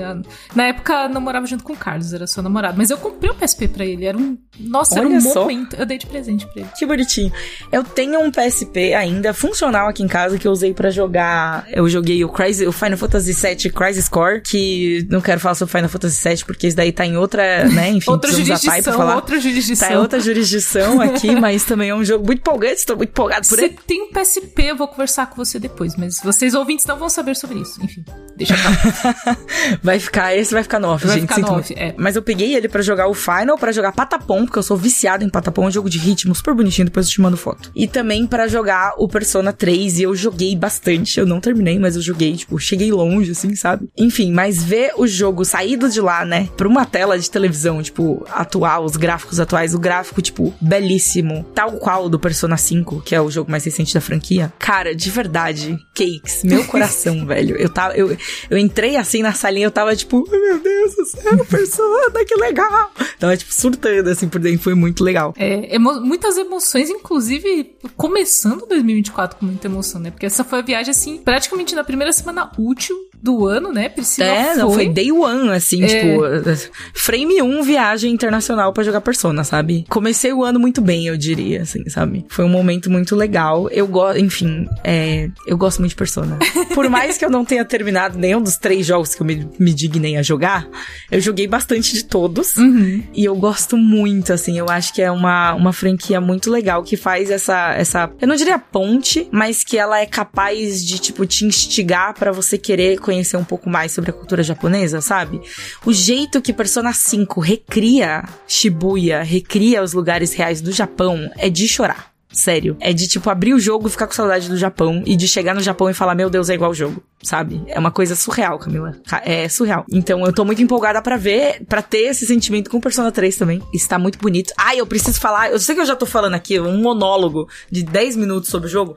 Na 0.55 0.65
época, 0.65 1.05
eu 1.05 1.09
não 1.09 1.21
morava 1.21 1.47
junto 1.47 1.65
com 1.65 1.73
o 1.73 1.77
Carlos, 1.77 2.13
era 2.13 2.27
seu 2.27 2.43
namorado. 2.43 2.77
Mas 2.77 2.91
eu 2.91 2.99
comprei 2.99 3.31
um 3.31 3.35
PSP 3.35 3.69
pra 3.69 3.85
ele. 3.85 4.05
Era 4.05 4.17
um. 4.17 4.37
Nossa, 4.59 4.99
era 4.99 5.07
Olha 5.07 5.17
um 5.17 5.21
só. 5.21 5.43
momento. 5.43 5.77
Eu 5.77 5.87
dei 5.87 5.99
de 5.99 6.07
presente 6.07 6.47
pra 6.47 6.63
ele. 6.63 6.71
Que 6.77 6.87
bonitinho. 6.87 7.33
Eu 7.73 7.83
tenho 7.85 8.21
um 8.21 8.31
PSP 8.31 8.95
ainda 8.95 9.33
funcional 9.33 9.89
aqui 9.89 10.03
em 10.03 10.09
casa 10.09 10.39
que 10.39 10.47
eu 10.47 10.53
usei 10.53 10.73
pra 10.73 10.91
jogar. 10.91 11.67
Eu 11.71 11.89
joguei 11.89 12.25
o, 12.25 12.29
Crisis, 12.29 12.67
o 12.67 12.73
Final 12.73 12.99
Fantasy 12.99 13.33
VII 13.33 13.71
Crisis 13.73 14.09
Core, 14.09 14.41
que 14.43 15.07
não 15.11 15.21
quero 15.21 15.41
falar 15.41 15.55
sobre 15.55 15.73
Final 15.73 15.89
Fantasy 15.89 16.29
VII 16.29 16.45
porque 16.45 16.67
isso 16.69 16.77
daí 16.77 16.93
tá 16.93 17.05
em 17.05 17.17
outra, 17.17 17.69
né? 17.69 17.91
Enfim, 17.91 18.11
outra 18.11 18.31
jurisdição, 18.31 19.15
outra 19.15 19.41
jurisdição. 19.41 19.89
Tá 19.89 19.95
em 19.95 19.97
outra 19.97 20.21
jurisdição 20.21 21.01
aqui, 21.01 21.35
mas 21.39 21.65
também 21.65 21.91
é 21.91 21.95
um 21.95 22.05
jogo 22.05 22.25
muito 22.27 22.41
empolgante, 22.41 22.77
estou 22.77 22.97
muito 22.97 23.06
empolgado 23.07 23.47
por 23.49 23.57
Você 23.57 23.64
ele. 23.66 23.79
tem 23.87 24.03
um 24.03 24.12
PSP, 24.12 24.62
eu 24.62 24.77
vou 24.77 24.88
conversar 24.88 25.27
com 25.29 25.37
você 25.37 25.59
depois, 25.59 25.97
mas 25.97 26.21
vocês 26.21 26.55
ouvintes 26.55 26.87
não 26.87 26.99
vão 26.99 27.09
saber 27.09 27.35
sobre 27.37 27.61
isso. 27.61 27.83
Enfim, 27.83 28.05
deixa 28.37 28.55
pra. 28.57 29.37
Vai 29.83 29.99
ficar, 29.99 30.35
esse 30.37 30.53
vai 30.53 30.62
ficar 30.62 30.79
no 30.79 30.88
off, 30.88 31.07
Vai 31.07 31.14
gente. 31.16 31.22
ficar 31.22 31.35
sinto 31.37 31.46
no 31.46 31.53
muito. 31.55 31.64
off, 31.72 31.75
é. 31.77 31.94
Mas 31.96 32.16
eu 32.16 32.22
peguei 32.22 32.55
ele 32.55 32.68
pra 32.68 32.83
jogar 32.83 33.09
o 33.09 33.14
Final, 33.14 33.59
pra 33.59 33.72
jogar 33.72 33.92
Patapom, 33.92 34.44
porque 34.44 34.59
eu 34.59 34.62
sou 34.62 34.77
viciado 34.77 35.25
em 35.25 35.29
Patapom, 35.29 35.64
é 35.64 35.68
um 35.68 35.70
jogo 35.70 35.88
de 35.90 35.99
ritmo 35.99 36.35
super 36.35 36.55
bonitinho, 36.55 36.87
depois 36.87 37.07
eu 37.07 37.12
te 37.12 37.20
mando 37.20 37.37
foto. 37.37 37.70
E 37.75 37.87
também 37.87 38.27
pra 38.27 38.46
jogar 38.49 38.94
o 38.99 39.09
Persona 39.09 39.53
3, 39.53 39.99
e 39.99 40.03
eu 40.05 40.14
joguei 40.14 40.55
bastante. 40.57 41.18
Eu 41.18 41.27
não 41.27 41.40
terminei, 41.40 41.79
mas 41.79 41.96
eu 41.96 42.03
joguei, 42.03 42.35
tipo, 42.37 42.59
cheguei 42.59 42.92
longe, 42.92 43.33
assim, 43.33 43.55
sabe? 43.55 43.88
Enfim, 43.96 44.33
mas 44.33 44.62
ver 44.62 44.92
o 44.96 45.07
jogo 45.07 45.44
saído 45.44 45.88
de 45.88 46.01
lá, 46.01 46.25
né, 46.25 46.49
pra 46.57 46.68
uma 46.68 46.85
tela 46.85 47.18
de 47.18 47.31
televisão, 47.31 47.83
tipo, 47.83 48.25
atual, 48.31 48.85
os 48.85 48.96
gráficos 48.96 49.40
atuais, 49.40 49.75
o 49.75 49.79
gráfico, 49.79 50.20
tipo, 50.22 50.55
belíssimo, 50.61 51.44
tal 51.55 51.72
qual 51.72 52.09
do 52.09 52.18
Persona 52.18 52.57
5, 52.57 53.03
que 53.03 53.14
é 53.14 53.20
o 53.20 53.31
jogo 53.31 53.51
mais 53.51 53.64
recente 53.64 53.94
da 53.94 54.01
franquia. 54.01 54.53
Cara, 54.59 54.94
de 54.94 55.11
verdade, 55.11 55.77
cakes, 55.94 56.42
meu 56.44 56.64
coração, 56.66 57.27
velho. 57.27 57.57
Eu 57.57 57.68
tava, 57.68 57.94
eu, 57.94 58.16
eu 58.51 58.59
entrei 58.59 58.97
assim 58.97 59.23
na 59.23 59.33
salinha, 59.33 59.67
eu 59.67 59.71
tava 59.71 59.95
tipo, 59.97 60.27
"Ai, 60.33 60.39
meu 60.39 60.59
Deus 60.61 60.95
do 60.97 61.05
céu, 61.07 61.45
Persona, 61.47 62.25
que 62.27 62.35
legal. 62.37 62.91
Tava, 63.19 63.37
tipo, 63.37 63.53
surtando, 63.53 64.09
assim, 64.11 64.29
por 64.29 64.41
dentro, 64.41 64.62
foi 64.62 64.75
muito 64.75 65.03
legal. 65.05 65.35
É, 65.37 65.75
emo- 65.75 66.01
muitas 66.01 66.37
emoções, 66.37 66.91
inclusive 66.91 67.75
começando 67.97 68.67
2024 68.67 69.39
com 69.39 69.47
muita 69.47 69.67
emoção, 69.67 70.01
né? 70.01 70.11
Porque 70.11 70.27
essa 70.27 70.45
foi 70.45 70.59
a 70.59 70.62
viagem, 70.62 70.91
assim, 70.91 71.19
praticamente 71.19 71.75
na 71.75 71.83
primeira 71.85 72.12
semana 72.12 72.51
útil 72.59 72.97
do 73.23 73.47
ano, 73.47 73.73
né? 73.73 73.89
Priscila 73.89 74.27
É, 74.27 74.55
não, 74.55 74.71
foi 74.71 74.89
day 74.89 75.11
one, 75.13 75.51
assim, 75.51 75.83
É. 75.83 75.87
tipo, 75.87 76.71
frame 76.95 77.43
1, 77.43 77.63
viagem 77.63 78.13
internacional 78.13 78.73
pra 78.73 78.85
jogar 78.85 79.01
Persona, 79.01 79.45
sabe? 79.45 79.85
Comecei 79.89 80.33
o 80.33 80.45
ano 80.45 80.59
muito 80.59 80.81
bem, 80.81 81.07
eu 81.07 81.17
diria, 81.17 81.63
assim, 81.63 81.89
sabe? 81.89 82.25
Foi 82.29 82.45
um 82.45 82.49
momento 82.49 82.91
muito 82.91 83.15
legal. 83.17 83.69
Eu 83.71 83.87
gosto, 83.87 84.19
enfim, 84.21 84.67
é, 84.85 85.29
eu 85.47 85.57
gosto 85.57 85.79
muito 85.79 85.91
de 85.91 85.97
Persona. 85.97 86.39
Por 86.75 86.89
mais 86.89 87.17
que 87.19 87.25
eu 87.25 87.31
não 87.31 87.45
tenha 87.45 87.65
terminado 87.65 88.19
nenhum 88.19 88.41
dos 88.41 88.57
três 88.57 88.87
jogos 88.87 89.15
que 89.15 89.23
eu 89.23 89.27
me, 89.27 89.49
me 89.59 89.73
dignei 89.73 90.17
a 90.17 90.23
jogar, 90.23 90.69
eu 91.11 91.21
joguei 91.21 91.47
bastante 91.47 91.95
de 91.95 92.05
todos. 92.05 92.57
Uhum. 92.57 93.03
E 93.15 93.25
eu 93.25 93.35
gosto 93.35 93.77
muito, 93.77 94.33
assim, 94.33 94.59
eu 94.59 94.67
acho 94.69 94.93
que 94.93 95.03
é 95.03 95.11
uma, 95.11 95.55
uma 95.55 95.73
franquia 95.73 96.21
muito 96.21 96.51
legal 96.51 96.83
que 96.83 96.97
faz 96.97 97.31
essa, 97.31 97.75
essa, 97.75 98.11
eu 98.21 98.29
não 98.29 98.37
diria 98.37 98.59
ponte, 98.59 99.29
mas 99.33 99.65
que 99.65 99.79
ela 99.79 100.01
é 100.01 100.07
capaz 100.07 100.85
de, 100.85 100.99
tipo, 100.99 101.27
te 101.27 101.45
instigar 101.45 102.15
pra 102.15 102.33
você 102.33 102.59
querer 102.59 102.99
conhecer 103.07 103.37
um 103.37 103.45
pouco 103.45 103.71
mais 103.71 103.92
sobre 103.92 104.11
a 104.11 104.12
cultura 104.12 104.42
japonesa, 104.42 105.01
sabe? 105.01 105.40
O 105.85 105.92
jeito 105.92 106.42
que 106.42 106.53
Persona 106.53 106.92
5 106.92 107.40
recria 107.40 108.25
Shibuya, 108.47 109.23
recria 109.23 109.83
os 109.83 109.92
lugares 109.92 110.35
reais 110.35 110.61
do 110.61 110.73
Japão 110.73 111.31
é 111.37 111.49
de 111.49 111.69
chorar. 111.69 112.16
Sério. 112.37 112.77
É 112.81 112.92
de, 112.92 113.09
tipo, 113.09 113.31
abrir 113.31 113.55
o 113.55 113.59
jogo 113.59 113.88
e 113.88 113.90
ficar 113.90 114.07
com 114.07 114.12
saudade 114.12 114.47
do 114.49 114.59
Japão. 114.59 115.03
E 115.07 115.16
de 115.16 115.27
chegar 115.27 115.55
no 115.55 115.62
Japão 115.62 115.88
e 115.88 115.95
falar, 115.95 116.14
meu 116.14 116.29
Deus, 116.29 116.51
é 116.51 116.55
igual 116.55 116.71
o 116.71 116.75
jogo. 116.75 117.03
Sabe? 117.23 117.62
É 117.66 117.79
uma 117.79 117.90
coisa 117.90 118.14
surreal, 118.14 118.59
Camila. 118.59 118.95
É 119.25 119.49
surreal. 119.49 119.87
Então 119.90 120.23
eu 120.27 120.33
tô 120.35 120.45
muito 120.45 120.61
empolgada 120.61 121.01
para 121.01 121.16
ver, 121.16 121.64
para 121.66 121.81
ter 121.81 122.11
esse 122.11 122.27
sentimento 122.27 122.69
com 122.69 122.79
Persona 122.79 123.11
3 123.11 123.37
também. 123.37 123.62
Está 123.73 123.99
muito 123.99 124.19
bonito. 124.19 124.53
Ah, 124.59 124.77
eu 124.77 124.87
preciso 124.87 125.19
falar. 125.19 125.51
Eu 125.51 125.59
sei 125.59 125.75
que 125.75 125.81
eu 125.81 125.87
já 125.87 125.97
tô 125.97 126.05
falando 126.05 126.35
aqui 126.35 126.61
um 126.61 126.77
monólogo 126.77 127.49
de 127.71 127.83
10 127.83 128.16
minutos 128.16 128.51
sobre 128.51 128.69
o 128.69 128.71
jogo. 128.71 128.95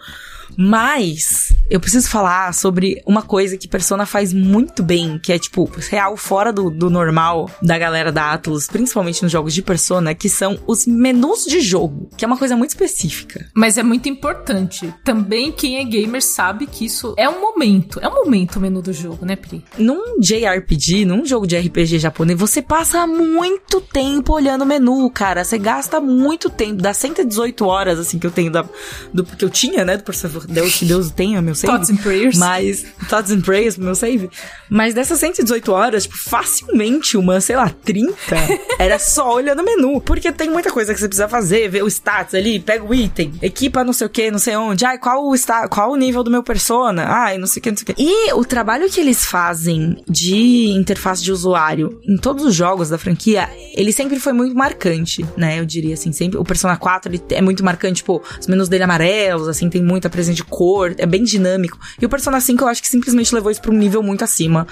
Mas 0.58 1.54
eu 1.70 1.80
preciso 1.80 2.10
falar 2.10 2.54
sobre 2.54 3.02
uma 3.06 3.22
coisa 3.22 3.58
que 3.58 3.68
Persona 3.68 4.06
faz 4.06 4.34
muito 4.34 4.82
bem, 4.82 5.20
que 5.20 5.32
é 5.32 5.40
tipo, 5.40 5.70
real 5.90 6.18
fora 6.18 6.52
do, 6.52 6.70
do 6.70 6.90
normal 6.90 7.50
da 7.62 7.78
galera 7.78 8.12
da 8.12 8.34
Atlus, 8.34 8.68
principalmente 8.68 9.22
nos 9.24 9.32
jogos 9.32 9.54
de 9.54 9.62
Persona, 9.62 10.16
que 10.16 10.30
são 10.30 10.60
os 10.66 10.86
menus 10.86 11.46
de 11.46 11.62
jogo, 11.62 12.10
que 12.18 12.26
é 12.26 12.28
uma 12.28 12.38
coisa 12.38 12.56
muito 12.56 12.72
específica. 12.72 13.48
Mas 13.54 13.78
é 13.78 13.84
muito 13.84 14.10
importante. 14.10 14.94
Também 15.04 15.52
quem 15.52 15.78
é 15.78 15.84
gamer 15.84 16.24
sabe 16.24 16.66
que 16.66 16.86
isso 16.86 17.14
é 17.18 17.30
um 17.30 17.40
momento. 17.40 18.00
É 18.02 18.08
um 18.08 18.16
momento 18.16 18.58
o 18.58 18.60
menu 18.60 18.82
do 18.82 18.94
jogo, 18.94 19.26
né, 19.26 19.36
Pri? 19.36 19.64
Num 19.78 20.20
JRPG, 20.20 21.06
num 21.06 21.26
jogo 21.26 21.46
de 21.46 21.58
RPG 21.58 22.00
japonês, 22.00 22.40
você 22.40 22.62
passa 22.62 23.06
muito 23.06 23.82
tempo 23.82 24.34
olhando 24.34 24.64
o 24.64 24.66
menu, 24.66 25.10
cara. 25.10 25.44
Você 25.44 25.58
gasta 25.58 26.00
muito 26.00 26.50
tempo. 26.50 26.82
Dá 26.82 26.94
118 26.94 27.66
horas, 27.66 28.00
assim, 28.00 28.18
que 28.18 28.28
eu 28.28 28.32
tenho 28.32 28.52
da, 28.52 28.66
do 29.14 29.24
que 29.24 29.44
eu 29.44 29.50
tinha, 29.50 29.86
né, 29.86 29.98
do 29.98 30.04
Persona 30.04 30.38
Deus 30.47 30.75
que 30.75 30.86
Deus 30.86 31.12
tenha 31.12 31.41
meu 31.41 31.56
save. 31.56 31.73
Thoughts 31.73 31.89
and 31.89 31.97
Prayers. 31.97 32.38
Mas, 32.38 32.86
Thoughts 33.08 33.32
and 33.32 33.41
Prayers, 33.41 33.78
meu 33.78 33.95
save. 33.95 34.30
Mas 34.69 34.93
dessas 34.93 35.19
118 35.19 35.71
horas, 35.71 36.04
tipo, 36.04 36.17
facilmente 36.17 37.17
uma, 37.17 37.41
sei 37.41 37.56
lá, 37.56 37.69
30, 37.69 38.13
era 38.78 38.99
só 38.99 39.36
olhando 39.36 39.62
o 39.62 39.65
menu. 39.65 40.02
Porque 40.02 40.32
tem 40.32 40.49
muita 40.49 40.71
coisa 40.71 40.93
que 40.93 40.99
você 40.99 41.08
precisa 41.08 41.28
fazer, 41.28 41.69
ver 41.69 41.84
o 41.84 41.88
status 41.88 42.36
ali, 42.36 42.60
pega 42.60 42.84
o 42.84 42.93
item, 42.93 43.34
equipa 43.41 43.84
não 43.84 43.93
sei 43.93 44.08
o 44.08 44.10
que, 44.10 44.32
não 44.32 44.39
sei 44.39 44.56
onde. 44.56 44.86
Ai, 44.86 44.97
qual 44.97 45.25
o, 45.25 45.36
sta 45.36 45.67
qual 45.67 45.91
o 45.91 45.95
nível 45.95 46.23
do 46.23 46.32
meu 46.32 46.43
persona? 46.43 47.06
Ai, 47.08 47.38
não 47.38 47.47
sei 47.47 47.60
o 47.60 47.63
que, 47.63 47.71
não 47.71 47.78
sei 47.78 47.84
o 47.84 47.95
que. 47.95 48.04
E 48.04 48.34
o 48.34 48.45
trabalho 48.45 48.89
que 48.89 48.99
eles 48.99 49.25
fazem 49.25 49.97
de 50.08 50.69
interface 50.71 51.23
de 51.23 51.32
usuário 51.32 51.99
em 52.08 52.17
todos 52.17 52.43
os 52.43 52.56
jogos 52.56 52.89
da 52.89 52.97
franquia, 52.97 53.49
ele 53.75 53.91
sempre 53.91 54.19
foi 54.19 54.34
muito 54.34 54.56
marcante, 54.56 55.25
né? 55.38 55.60
Eu 55.60 55.65
diria 55.65 55.93
assim, 55.93 56.12
sempre. 56.12 56.38
O 56.38 56.43
Persona 56.43 56.78
4, 56.78 57.12
ele 57.12 57.23
é 57.32 57.41
muito 57.41 57.63
marcante, 57.63 57.97
tipo, 57.97 58.21
os 58.39 58.47
menus 58.47 58.69
dele 58.69 58.84
amarelos, 58.84 59.47
assim, 59.47 59.69
tem 59.69 59.84
muita 59.84 60.10
presença 60.10 60.29
de 60.34 60.44
cor, 60.44 60.94
é 60.98 61.06
bem 61.06 61.24
dinâmico. 61.24 61.78
E 62.02 62.06
o 62.06 62.10
Persona 62.10 62.39
5 62.39 62.63
eu 62.63 62.68
acho 62.68 62.82
que 62.82 62.88
simplesmente 62.88 63.34
levou 63.34 63.52
isso 63.52 63.62
pra 63.62 63.72
um 63.72 63.78
nível 63.78 64.02
muito 64.04 64.24
acima. 64.24 64.68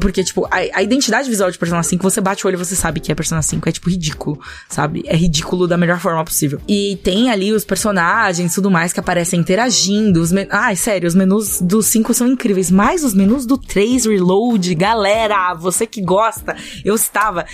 Porque, 0.00 0.22
tipo, 0.22 0.46
a, 0.46 0.78
a 0.78 0.82
identidade 0.82 1.28
visual 1.28 1.50
de 1.50 1.58
Persona 1.58 1.82
5, 1.82 2.02
você 2.02 2.20
bate 2.20 2.44
o 2.44 2.48
olho 2.48 2.56
e 2.56 2.64
você 2.64 2.76
sabe 2.76 3.00
que 3.00 3.12
é 3.12 3.14
Persona 3.14 3.42
5. 3.42 3.68
É, 3.68 3.72
tipo, 3.72 3.90
ridículo, 3.90 4.40
sabe? 4.68 5.02
É 5.06 5.16
ridículo 5.16 5.66
da 5.66 5.76
melhor 5.76 6.00
forma 6.00 6.24
possível. 6.24 6.60
E 6.66 6.98
tem 7.02 7.30
ali 7.30 7.52
os 7.52 7.64
personagens 7.64 8.54
tudo 8.54 8.70
mais 8.70 8.92
que 8.92 9.00
aparecem 9.00 9.40
interagindo. 9.40 10.20
Os 10.20 10.32
men... 10.32 10.46
Ai, 10.50 10.76
sério, 10.76 11.06
os 11.06 11.14
menus 11.14 11.60
do 11.60 11.82
5 11.82 12.14
são 12.14 12.26
incríveis. 12.26 12.70
Mas 12.70 13.04
os 13.04 13.14
menus 13.14 13.46
do 13.46 13.58
3 13.58 14.06
Reload, 14.06 14.74
galera, 14.74 15.54
você 15.54 15.86
que 15.86 16.00
gosta, 16.00 16.56
eu 16.84 16.94
estava, 16.94 17.44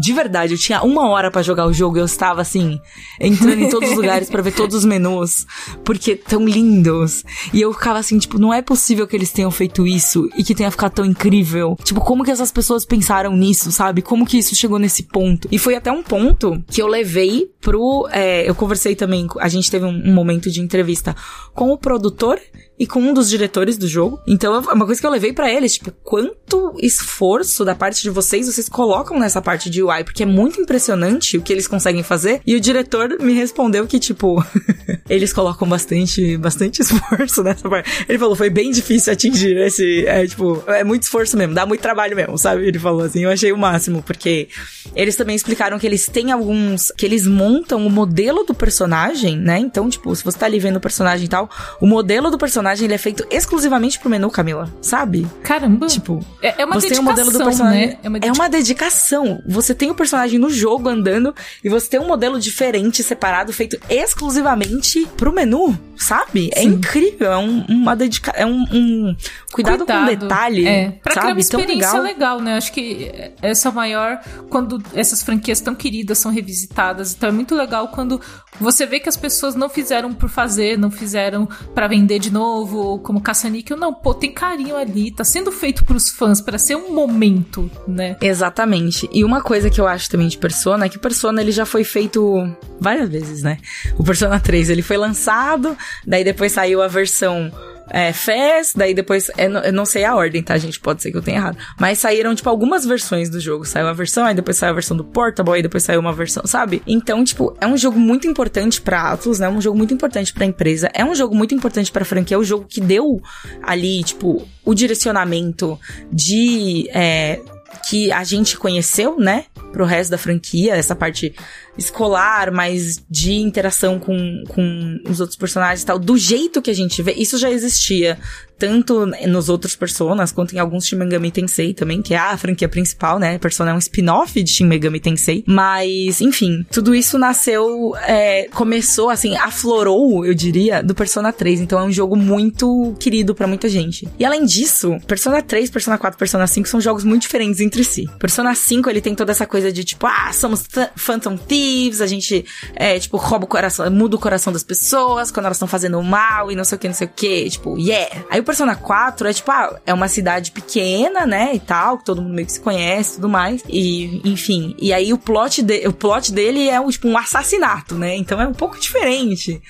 de 0.00 0.12
verdade, 0.12 0.54
eu 0.54 0.58
tinha 0.58 0.82
uma 0.82 1.08
hora 1.08 1.30
para 1.30 1.42
jogar 1.42 1.66
o 1.66 1.72
jogo 1.72 1.98
eu 1.98 2.04
estava 2.04 2.40
assim, 2.40 2.80
entrando 3.20 3.62
em 3.62 3.68
todos 3.68 3.90
os 3.90 3.96
lugares 3.96 4.30
para 4.30 4.42
ver 4.42 4.52
todos 4.52 4.76
os 4.76 4.84
menus, 4.84 5.46
porque 5.84 6.16
tão 6.16 6.48
lindos 6.94 7.24
e 7.52 7.60
eu 7.60 7.72
ficava 7.72 7.98
assim, 7.98 8.18
tipo, 8.18 8.38
não 8.38 8.52
é 8.52 8.62
possível 8.62 9.06
que 9.06 9.16
eles 9.16 9.32
tenham 9.32 9.50
feito 9.50 9.86
isso 9.86 10.28
e 10.36 10.44
que 10.44 10.54
tenha 10.54 10.70
ficado 10.70 10.92
tão 10.92 11.04
incrível. 11.04 11.76
Tipo, 11.82 12.00
como 12.00 12.24
que 12.24 12.30
essas 12.30 12.50
pessoas 12.50 12.84
pensaram 12.84 13.36
nisso, 13.36 13.72
sabe? 13.72 14.02
Como 14.02 14.26
que 14.26 14.38
isso 14.38 14.54
chegou 14.54 14.78
nesse 14.78 15.04
ponto? 15.04 15.48
E 15.50 15.58
foi 15.58 15.74
até 15.74 15.90
um 15.90 16.02
ponto 16.02 16.62
que 16.68 16.80
eu 16.80 16.86
levei 16.86 17.50
pro. 17.60 18.08
É, 18.10 18.48
eu 18.48 18.54
conversei 18.54 18.94
também, 18.94 19.26
a 19.40 19.48
gente 19.48 19.70
teve 19.70 19.84
um, 19.84 20.10
um 20.10 20.14
momento 20.14 20.50
de 20.50 20.60
entrevista 20.60 21.14
com 21.52 21.70
o 21.70 21.78
produtor 21.78 22.40
e 22.78 22.86
com 22.86 23.00
um 23.00 23.14
dos 23.14 23.28
diretores 23.28 23.78
do 23.78 23.86
jogo. 23.86 24.20
Então, 24.26 24.54
é 24.54 24.58
uma 24.72 24.86
coisa 24.86 25.00
que 25.00 25.06
eu 25.06 25.10
levei 25.10 25.32
para 25.32 25.50
eles, 25.50 25.74
tipo, 25.74 25.92
quanto 26.02 26.74
esforço 26.80 27.64
da 27.64 27.74
parte 27.74 28.02
de 28.02 28.10
vocês 28.10 28.46
vocês 28.46 28.68
colocam 28.68 29.18
nessa 29.18 29.40
parte 29.40 29.70
de 29.70 29.82
UI, 29.82 30.02
porque 30.04 30.24
é 30.24 30.26
muito 30.26 30.60
impressionante 30.60 31.36
o 31.36 31.42
que 31.42 31.52
eles 31.52 31.68
conseguem 31.68 32.02
fazer. 32.02 32.40
E 32.46 32.56
o 32.56 32.60
diretor 32.60 33.16
me 33.20 33.32
respondeu 33.32 33.86
que, 33.86 33.98
tipo, 33.98 34.44
eles 35.08 35.32
colocam 35.32 35.68
bastante, 35.68 36.36
bastante 36.36 36.82
esforço 36.82 37.42
nessa 37.42 37.68
parte. 37.68 38.04
Ele 38.08 38.18
falou, 38.18 38.34
foi 38.34 38.50
bem 38.50 38.70
difícil 38.70 39.12
atingir 39.12 39.56
esse, 39.58 40.04
é, 40.06 40.26
tipo, 40.26 40.62
é 40.66 40.82
muito 40.82 41.04
esforço 41.04 41.36
mesmo, 41.36 41.54
dá 41.54 41.64
muito 41.64 41.80
trabalho 41.80 42.16
mesmo, 42.16 42.36
sabe? 42.36 42.66
Ele 42.66 42.78
falou 42.78 43.02
assim, 43.02 43.20
eu 43.20 43.30
achei 43.30 43.52
o 43.52 43.58
máximo, 43.58 44.02
porque 44.02 44.48
eles 44.96 45.14
também 45.14 45.36
explicaram 45.36 45.78
que 45.78 45.86
eles 45.86 46.06
têm 46.06 46.32
alguns, 46.32 46.90
que 46.96 47.06
eles 47.06 47.26
montam 47.26 47.86
o 47.86 47.90
modelo 47.90 48.42
do 48.44 48.54
personagem, 48.54 49.38
né? 49.38 49.58
Então, 49.58 49.88
tipo, 49.88 50.14
se 50.14 50.24
você 50.24 50.36
tá 50.36 50.46
ali 50.46 50.58
vendo 50.58 50.76
o 50.76 50.80
personagem 50.80 51.26
e 51.26 51.28
tal, 51.28 51.48
o 51.80 51.86
modelo 51.86 52.30
do 52.30 52.38
personagem 52.38 52.63
personagem 52.64 52.86
ele 52.86 52.94
é 52.94 52.98
feito 52.98 53.26
exclusivamente 53.30 53.98
pro 53.98 54.08
menu, 54.08 54.30
Camila, 54.30 54.72
sabe? 54.80 55.26
Caramba. 55.42 55.86
Tipo, 55.86 56.24
é, 56.40 56.62
é 56.62 56.64
uma 56.64 56.74
você 56.74 56.88
tem 56.88 56.98
o 56.98 57.02
um 57.02 57.04
modelo 57.04 57.30
do 57.30 57.38
personagem. 57.38 57.88
Né? 57.88 57.98
É, 58.02 58.08
uma 58.08 58.18
é 58.18 58.32
uma 58.32 58.48
dedicação. 58.48 59.42
Você 59.46 59.74
tem 59.74 59.90
o 59.90 59.94
personagem 59.94 60.38
no 60.38 60.48
jogo 60.48 60.88
andando 60.88 61.34
e 61.62 61.68
você 61.68 61.88
tem 61.88 62.00
um 62.00 62.06
modelo 62.06 62.40
diferente, 62.40 63.02
separado, 63.02 63.52
feito 63.52 63.78
exclusivamente 63.88 65.06
pro 65.16 65.32
menu, 65.32 65.78
sabe? 65.96 66.50
É 66.54 66.60
Sim. 66.60 66.68
É 66.68 66.70
incrível. 66.70 67.32
É 67.32 67.36
um, 67.36 67.64
uma 67.68 67.94
dedicação. 67.94 68.40
É 68.40 68.46
um, 68.46 68.62
um 68.72 69.16
cuidado, 69.52 69.84
cuidado, 69.84 69.86
com 69.86 70.06
detalhe. 70.06 70.66
É. 70.66 70.90
Pra 70.90 71.14
sabe? 71.14 71.26
criar 71.26 71.34
uma 71.34 71.40
experiência 71.40 72.00
legal. 72.00 72.02
legal, 72.02 72.40
né? 72.40 72.56
Acho 72.56 72.72
que 72.72 73.12
essa 73.42 73.68
é 73.68 73.72
maior. 73.72 74.20
Quando 74.48 74.82
essas 74.94 75.22
franquias 75.22 75.60
tão 75.60 75.74
queridas 75.74 76.18
são 76.18 76.32
revisitadas. 76.32 77.14
Então 77.14 77.28
é 77.28 77.32
muito 77.32 77.54
legal 77.54 77.88
quando 77.88 78.20
você 78.58 78.86
vê 78.86 79.00
que 79.00 79.08
as 79.08 79.16
pessoas 79.16 79.54
não 79.54 79.68
fizeram 79.68 80.14
por 80.14 80.28
fazer, 80.28 80.78
não 80.78 80.90
fizeram 80.90 81.46
para 81.74 81.88
vender 81.88 82.18
de 82.18 82.32
novo 82.32 82.53
novo, 82.54 82.98
como 83.00 83.20
caça-níquel. 83.20 83.76
Não, 83.76 83.92
pô, 83.92 84.14
tem 84.14 84.32
carinho 84.32 84.76
ali, 84.76 85.10
tá 85.10 85.24
sendo 85.24 85.50
feito 85.50 85.84
pros 85.84 86.10
fãs 86.10 86.40
para 86.40 86.58
ser 86.58 86.76
um 86.76 86.92
momento, 86.92 87.70
né? 87.86 88.16
Exatamente. 88.20 89.08
E 89.12 89.24
uma 89.24 89.42
coisa 89.42 89.68
que 89.68 89.80
eu 89.80 89.86
acho 89.86 90.08
também 90.08 90.28
de 90.28 90.38
Persona 90.38 90.86
é 90.86 90.88
que 90.88 90.98
Persona 90.98 91.40
ele 91.40 91.50
já 91.50 91.66
foi 91.66 91.82
feito 91.82 92.48
várias 92.80 93.08
vezes, 93.08 93.42
né? 93.42 93.58
O 93.98 94.04
Persona 94.04 94.38
3 94.38 94.70
ele 94.70 94.82
foi 94.82 94.96
lançado, 94.96 95.76
daí 96.06 96.22
depois 96.22 96.52
saiu 96.52 96.80
a 96.80 96.88
versão 96.88 97.50
é, 97.90 98.12
FES, 98.12 98.72
daí 98.74 98.94
depois, 98.94 99.30
é, 99.36 99.46
eu 99.46 99.72
não 99.72 99.84
sei 99.84 100.04
a 100.04 100.14
ordem, 100.14 100.42
tá, 100.42 100.56
gente? 100.56 100.80
Pode 100.80 101.02
ser 101.02 101.10
que 101.10 101.16
eu 101.16 101.22
tenha 101.22 101.38
errado. 101.38 101.58
Mas 101.78 101.98
saíram, 101.98 102.34
tipo, 102.34 102.48
algumas 102.48 102.84
versões 102.84 103.28
do 103.28 103.38
jogo. 103.38 103.64
Saiu 103.64 103.86
a 103.86 103.92
versão, 103.92 104.24
aí 104.24 104.34
depois 104.34 104.56
saiu 104.56 104.70
a 104.70 104.74
versão 104.74 104.96
do 104.96 105.04
Portable, 105.04 105.54
aí 105.54 105.62
depois 105.62 105.82
saiu 105.82 106.00
uma 106.00 106.12
versão, 106.12 106.46
sabe? 106.46 106.82
Então, 106.86 107.22
tipo, 107.24 107.56
é 107.60 107.66
um 107.66 107.76
jogo 107.76 107.98
muito 107.98 108.26
importante 108.26 108.80
pra 108.80 109.12
Atlus, 109.12 109.38
né? 109.38 109.46
É 109.46 109.50
um 109.50 109.60
jogo 109.60 109.76
muito 109.76 109.92
importante 109.92 110.32
pra 110.32 110.46
empresa. 110.46 110.90
É 110.94 111.04
um 111.04 111.14
jogo 111.14 111.34
muito 111.34 111.54
importante 111.54 111.92
pra 111.92 112.04
franquia. 112.04 112.36
É 112.36 112.38
o 112.38 112.44
jogo 112.44 112.66
que 112.68 112.80
deu 112.80 113.20
ali, 113.62 114.02
tipo, 114.02 114.46
o 114.64 114.74
direcionamento 114.74 115.78
de. 116.10 116.88
É, 116.90 117.40
que 117.88 118.10
a 118.12 118.24
gente 118.24 118.56
conheceu, 118.56 119.18
né? 119.18 119.44
Pro 119.74 119.84
resto 119.84 120.12
da 120.12 120.18
franquia, 120.18 120.76
essa 120.76 120.94
parte 120.94 121.34
escolar, 121.76 122.52
mas 122.52 123.04
de 123.10 123.32
interação 123.32 123.98
com, 123.98 124.44
com 124.48 125.00
os 125.08 125.18
outros 125.18 125.36
personagens 125.36 125.82
e 125.82 125.86
tal, 125.86 125.98
do 125.98 126.16
jeito 126.16 126.62
que 126.62 126.70
a 126.70 126.74
gente 126.74 127.02
vê, 127.02 127.12
isso 127.12 127.36
já 127.36 127.50
existia 127.50 128.16
tanto 128.58 129.06
nos 129.28 129.48
outros 129.48 129.74
Personas, 129.76 130.32
quanto 130.32 130.54
em 130.54 130.58
alguns 130.58 130.86
Shin 130.86 130.96
Megami 130.96 131.30
Tensei 131.30 131.74
também, 131.74 132.00
que 132.00 132.14
é 132.14 132.18
a 132.18 132.36
franquia 132.36 132.68
principal, 132.68 133.18
né? 133.18 133.38
Persona 133.38 133.72
é 133.72 133.74
um 133.74 133.78
spin-off 133.78 134.42
de 134.42 134.50
Shin 134.50 134.66
Megami 134.66 135.00
Tensei. 135.00 135.44
Mas, 135.46 136.20
enfim, 136.20 136.64
tudo 136.70 136.94
isso 136.94 137.18
nasceu, 137.18 137.94
é, 138.06 138.48
começou, 138.52 139.10
assim, 139.10 139.36
aflorou, 139.36 140.24
eu 140.24 140.34
diria, 140.34 140.82
do 140.82 140.94
Persona 140.94 141.32
3. 141.32 141.60
Então 141.60 141.78
é 141.78 141.84
um 141.84 141.92
jogo 141.92 142.16
muito 142.16 142.94
querido 142.98 143.34
para 143.34 143.46
muita 143.46 143.68
gente. 143.68 144.08
E 144.18 144.24
além 144.24 144.44
disso, 144.44 144.98
Persona 145.06 145.42
3, 145.42 145.70
Persona 145.70 145.98
4, 145.98 146.18
Persona 146.18 146.46
5 146.46 146.68
são 146.68 146.80
jogos 146.80 147.04
muito 147.04 147.22
diferentes 147.22 147.60
entre 147.60 147.84
si. 147.84 148.08
Persona 148.18 148.54
5, 148.54 148.88
ele 148.88 149.00
tem 149.00 149.14
toda 149.14 149.32
essa 149.32 149.46
coisa 149.46 149.72
de 149.72 149.84
tipo, 149.84 150.06
ah, 150.06 150.32
somos 150.32 150.64
Phantom 150.96 151.36
Thieves, 151.36 152.00
a 152.00 152.06
gente, 152.06 152.44
é, 152.74 152.98
tipo, 152.98 153.16
rouba 153.16 153.44
o 153.44 153.48
coração, 153.48 153.90
muda 153.90 154.16
o 154.16 154.18
coração 154.18 154.52
das 154.52 154.62
pessoas 154.62 155.30
quando 155.30 155.46
elas 155.46 155.56
estão 155.56 155.68
fazendo 155.68 156.02
mal 156.02 156.50
e 156.50 156.56
não 156.56 156.64
sei 156.64 156.76
o 156.76 156.78
que, 156.78 156.88
não 156.88 156.94
sei 156.94 157.06
o 157.06 157.10
que, 157.14 157.50
tipo, 157.50 157.78
yeah. 157.78 158.24
Aí 158.30 158.40
o 158.40 158.44
Persona 158.54 158.76
4 158.76 159.26
é 159.26 159.32
tipo, 159.32 159.50
ah, 159.50 159.80
é 159.84 159.92
uma 159.92 160.06
cidade 160.06 160.52
pequena, 160.52 161.26
né, 161.26 161.56
e 161.56 161.58
tal, 161.58 161.98
que 161.98 162.04
todo 162.04 162.22
mundo 162.22 162.34
meio 162.34 162.46
que 162.46 162.52
se 162.52 162.60
conhece 162.60 163.10
e 163.10 163.14
tudo 163.16 163.28
mais, 163.28 163.64
e, 163.68 164.20
enfim. 164.24 164.76
E 164.78 164.92
aí 164.92 165.12
o 165.12 165.18
plot, 165.18 165.60
de, 165.60 165.88
o 165.88 165.92
plot 165.92 166.32
dele 166.32 166.68
é, 166.68 166.80
tipo, 166.88 167.08
um 167.08 167.18
assassinato, 167.18 167.96
né, 167.96 168.14
então 168.14 168.40
é 168.40 168.46
um 168.46 168.52
pouco 168.52 168.78
diferente, 168.78 169.60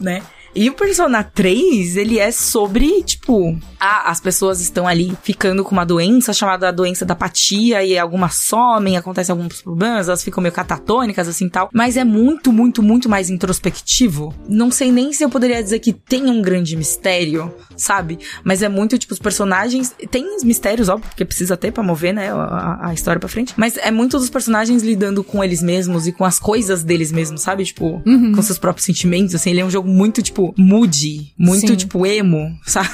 né. 0.00 0.22
E 0.60 0.68
o 0.68 0.74
Persona 0.74 1.22
3, 1.22 1.96
ele 1.96 2.18
é 2.18 2.32
sobre, 2.32 3.00
tipo, 3.04 3.56
ah, 3.78 4.10
as 4.10 4.20
pessoas 4.20 4.60
estão 4.60 4.88
ali 4.88 5.16
ficando 5.22 5.62
com 5.62 5.70
uma 5.70 5.86
doença 5.86 6.32
chamada 6.32 6.72
doença 6.72 7.04
da 7.04 7.12
apatia 7.12 7.84
e 7.84 7.96
algumas 7.96 8.34
somem, 8.34 8.96
acontecem 8.96 9.32
alguns 9.32 9.62
problemas, 9.62 10.08
elas 10.08 10.24
ficam 10.24 10.42
meio 10.42 10.52
catatônicas, 10.52 11.28
assim 11.28 11.48
tal. 11.48 11.70
Mas 11.72 11.96
é 11.96 12.02
muito, 12.02 12.52
muito, 12.52 12.82
muito 12.82 13.08
mais 13.08 13.30
introspectivo. 13.30 14.34
Não 14.48 14.68
sei 14.70 14.90
nem 14.90 15.12
se 15.12 15.22
eu 15.24 15.30
poderia 15.30 15.62
dizer 15.62 15.78
que 15.78 15.92
tem 15.92 16.28
um 16.28 16.42
grande 16.42 16.76
mistério, 16.76 17.54
sabe? 17.76 18.18
Mas 18.42 18.60
é 18.60 18.68
muito, 18.68 18.98
tipo, 18.98 19.12
os 19.12 19.20
personagens. 19.20 19.94
Tem 20.10 20.34
os 20.36 20.42
mistérios, 20.42 20.88
óbvio, 20.88 21.08
porque 21.08 21.24
precisa 21.24 21.56
ter 21.56 21.70
pra 21.70 21.84
mover, 21.84 22.12
né, 22.12 22.32
a, 22.32 22.88
a 22.88 22.94
história 22.94 23.20
pra 23.20 23.28
frente. 23.28 23.54
Mas 23.56 23.76
é 23.76 23.92
muito 23.92 24.18
dos 24.18 24.28
personagens 24.30 24.82
lidando 24.82 25.22
com 25.22 25.44
eles 25.44 25.62
mesmos 25.62 26.08
e 26.08 26.12
com 26.12 26.24
as 26.24 26.40
coisas 26.40 26.82
deles 26.82 27.12
mesmos, 27.12 27.42
sabe? 27.42 27.64
Tipo, 27.64 28.02
Uhum. 28.04 28.32
com 28.34 28.42
seus 28.42 28.58
próprios 28.58 28.84
sentimentos, 28.86 29.34
assim. 29.36 29.50
Ele 29.50 29.60
é 29.60 29.64
um 29.64 29.70
jogo 29.70 29.88
muito, 29.88 30.20
tipo, 30.22 30.47
moody, 30.56 31.32
muito, 31.36 31.68
Sim. 31.68 31.76
tipo, 31.76 32.06
emo, 32.06 32.58
sabe? 32.64 32.88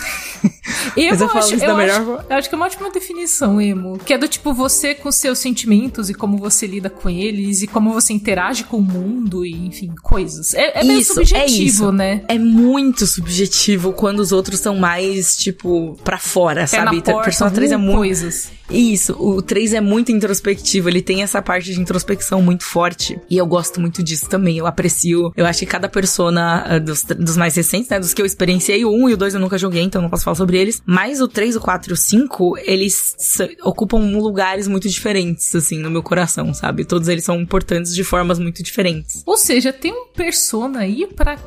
Emo, 0.96 1.24
eu 1.24 1.30
acho, 1.30 1.54
eu, 1.54 1.76
melhor 1.76 2.00
acho, 2.00 2.26
eu 2.30 2.36
acho 2.36 2.48
que 2.48 2.54
é 2.54 2.56
uma 2.56 2.66
ótima 2.66 2.90
definição, 2.90 3.60
emo. 3.60 3.98
Que 3.98 4.14
é 4.14 4.18
do 4.18 4.28
tipo 4.28 4.52
você 4.52 4.94
com 4.94 5.10
seus 5.10 5.38
sentimentos 5.38 6.08
e 6.08 6.14
como 6.14 6.36
você 6.36 6.66
lida 6.66 6.88
com 6.88 7.10
eles 7.10 7.62
e 7.62 7.66
como 7.66 7.92
você 7.92 8.12
interage 8.12 8.64
com 8.64 8.78
o 8.78 8.82
mundo 8.82 9.44
e, 9.44 9.66
enfim, 9.66 9.92
coisas. 10.02 10.54
É, 10.54 10.80
é 10.80 10.84
meio 10.84 11.00
Isso, 11.00 11.12
é 11.12 11.24
subjetivo, 11.24 11.64
isso. 11.64 11.92
né? 11.92 12.22
É 12.28 12.38
muito 12.38 13.06
subjetivo 13.06 13.92
quando 13.92 14.20
os 14.20 14.32
outros 14.32 14.60
são 14.60 14.76
mais, 14.76 15.36
tipo, 15.36 15.96
pra 16.04 16.18
fora, 16.18 16.62
Pé 16.62 16.66
sabe? 16.66 16.96
na 16.96 17.02
porta, 17.02 17.24
Persona 17.24 17.50
3 17.50 17.72
é 17.72 17.76
muito. 17.76 17.96
coisas. 17.96 18.50
Isso, 18.70 19.14
o 19.18 19.42
3 19.42 19.74
é 19.74 19.80
muito 19.80 20.10
introspectivo, 20.10 20.88
ele 20.88 21.02
tem 21.02 21.22
essa 21.22 21.42
parte 21.42 21.72
de 21.72 21.80
introspecção 21.80 22.40
muito 22.40 22.64
forte. 22.64 23.18
E 23.28 23.36
eu 23.36 23.46
gosto 23.46 23.80
muito 23.80 24.02
disso 24.02 24.26
também. 24.26 24.56
Eu 24.56 24.66
aprecio. 24.66 25.32
Eu 25.36 25.44
acho 25.44 25.60
que 25.60 25.66
cada 25.66 25.88
persona 25.88 26.64
ah, 26.66 26.78
dos, 26.78 27.02
dos 27.02 27.36
mais 27.36 27.54
recentes, 27.54 27.90
né? 27.90 28.00
Dos 28.00 28.14
que 28.14 28.22
eu 28.22 28.26
experienciei, 28.26 28.84
o 28.84 28.90
1 28.90 29.10
e 29.10 29.14
o 29.14 29.16
2 29.16 29.34
eu 29.34 29.40
nunca 29.40 29.58
joguei, 29.58 29.82
então 29.82 30.00
não 30.00 30.08
posso 30.08 30.24
falar 30.24 30.33
sobre 30.34 30.58
eles. 30.58 30.82
Mas 30.86 31.20
o 31.20 31.28
3, 31.28 31.56
o 31.56 31.60
4 31.60 31.90
e 31.90 31.94
o 31.94 31.96
5, 31.96 32.58
eles 32.58 33.16
ocupam 33.62 33.98
lugares 33.98 34.68
muito 34.68 34.88
diferentes, 34.88 35.54
assim, 35.54 35.78
no 35.78 35.90
meu 35.90 36.02
coração, 36.02 36.52
sabe? 36.52 36.84
Todos 36.84 37.08
eles 37.08 37.24
são 37.24 37.40
importantes 37.40 37.94
de 37.94 38.04
formas 38.04 38.38
muito 38.38 38.62
diferentes. 38.62 39.22
Ou 39.26 39.36
seja, 39.36 39.72
tem 39.72 39.92
um 39.92 40.06
persona 40.08 40.80
aí 40.80 41.06
pra. 41.06 41.38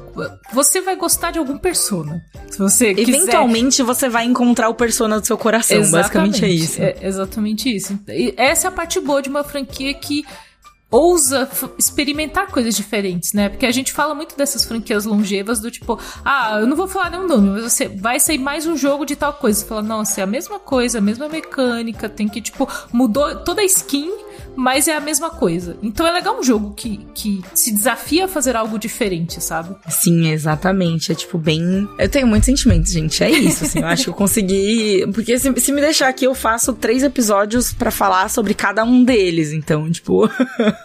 Você 0.53 0.81
vai 0.81 0.95
gostar 0.95 1.31
de 1.31 1.39
algum 1.39 1.57
persona. 1.57 2.23
Se 2.49 2.57
você 2.57 2.93
quiser. 2.93 3.17
Eventualmente 3.17 3.83
você 3.83 4.09
vai 4.09 4.25
encontrar 4.25 4.69
o 4.69 4.73
persona 4.73 5.19
do 5.19 5.25
seu 5.25 5.37
coração. 5.37 5.89
Basicamente 5.89 6.43
é 6.43 6.49
isso. 6.49 6.81
É 6.81 6.97
exatamente 7.01 7.73
isso. 7.73 7.99
E 8.07 8.33
essa 8.37 8.67
é 8.67 8.69
a 8.69 8.71
parte 8.71 8.99
boa 8.99 9.21
de 9.21 9.29
uma 9.29 9.43
franquia 9.43 9.93
que 9.93 10.23
ousa 10.89 11.49
experimentar 11.77 12.47
coisas 12.47 12.75
diferentes, 12.75 13.33
né? 13.33 13.49
Porque 13.49 13.65
a 13.65 13.71
gente 13.71 13.91
fala 13.91 14.15
muito 14.15 14.37
dessas 14.37 14.63
franquias 14.63 15.05
longevas 15.05 15.59
do 15.59 15.69
tipo, 15.69 15.99
ah, 16.23 16.57
eu 16.59 16.67
não 16.67 16.77
vou 16.77 16.87
falar 16.87 17.09
nenhum 17.09 17.27
nome, 17.27 17.49
mas 17.49 17.63
você 17.73 17.87
vai 17.87 18.19
sair 18.19 18.37
mais 18.37 18.65
um 18.65 18.77
jogo 18.77 19.05
de 19.05 19.15
tal 19.15 19.33
coisa. 19.33 19.59
Você 19.59 19.65
fala, 19.65 19.81
não, 19.81 20.01
é 20.01 20.21
a 20.21 20.27
mesma 20.27 20.59
coisa, 20.59 20.99
a 20.99 21.01
mesma 21.01 21.27
mecânica, 21.27 22.07
tem 22.07 22.27
que, 22.27 22.41
tipo, 22.41 22.67
mudou 22.91 23.35
toda 23.43 23.61
a 23.61 23.65
skin, 23.65 24.11
mas 24.55 24.87
é 24.87 24.95
a 24.95 24.99
mesma 24.99 25.29
coisa. 25.29 25.77
Então 25.83 26.05
é 26.05 26.11
legal 26.11 26.39
um 26.39 26.43
jogo 26.43 26.73
que, 26.75 26.97
que 27.13 27.43
se 27.53 27.71
desafia 27.71 28.25
a 28.25 28.27
fazer 28.27 28.55
algo 28.55 28.79
diferente, 28.79 29.41
sabe? 29.41 29.75
Sim, 29.87 30.29
exatamente. 30.29 31.11
É 31.11 31.15
tipo 31.15 31.37
bem. 31.37 31.87
Eu 31.99 32.09
tenho 32.09 32.25
muitos 32.25 32.47
sentimentos, 32.47 32.91
gente. 32.91 33.23
É 33.23 33.29
isso, 33.29 33.65
assim. 33.65 33.79
Eu 33.79 33.85
acho 33.85 34.05
que 34.05 34.09
eu 34.09 34.13
consegui. 34.15 35.05
Porque 35.13 35.37
se, 35.37 35.53
se 35.59 35.71
me 35.71 35.79
deixar 35.79 36.07
aqui, 36.07 36.25
eu 36.25 36.33
faço 36.33 36.73
três 36.73 37.03
episódios 37.03 37.71
pra 37.71 37.91
falar 37.91 38.29
sobre 38.29 38.55
cada 38.55 38.83
um 38.83 39.03
deles. 39.03 39.53
Então, 39.53 39.89
tipo. 39.91 40.27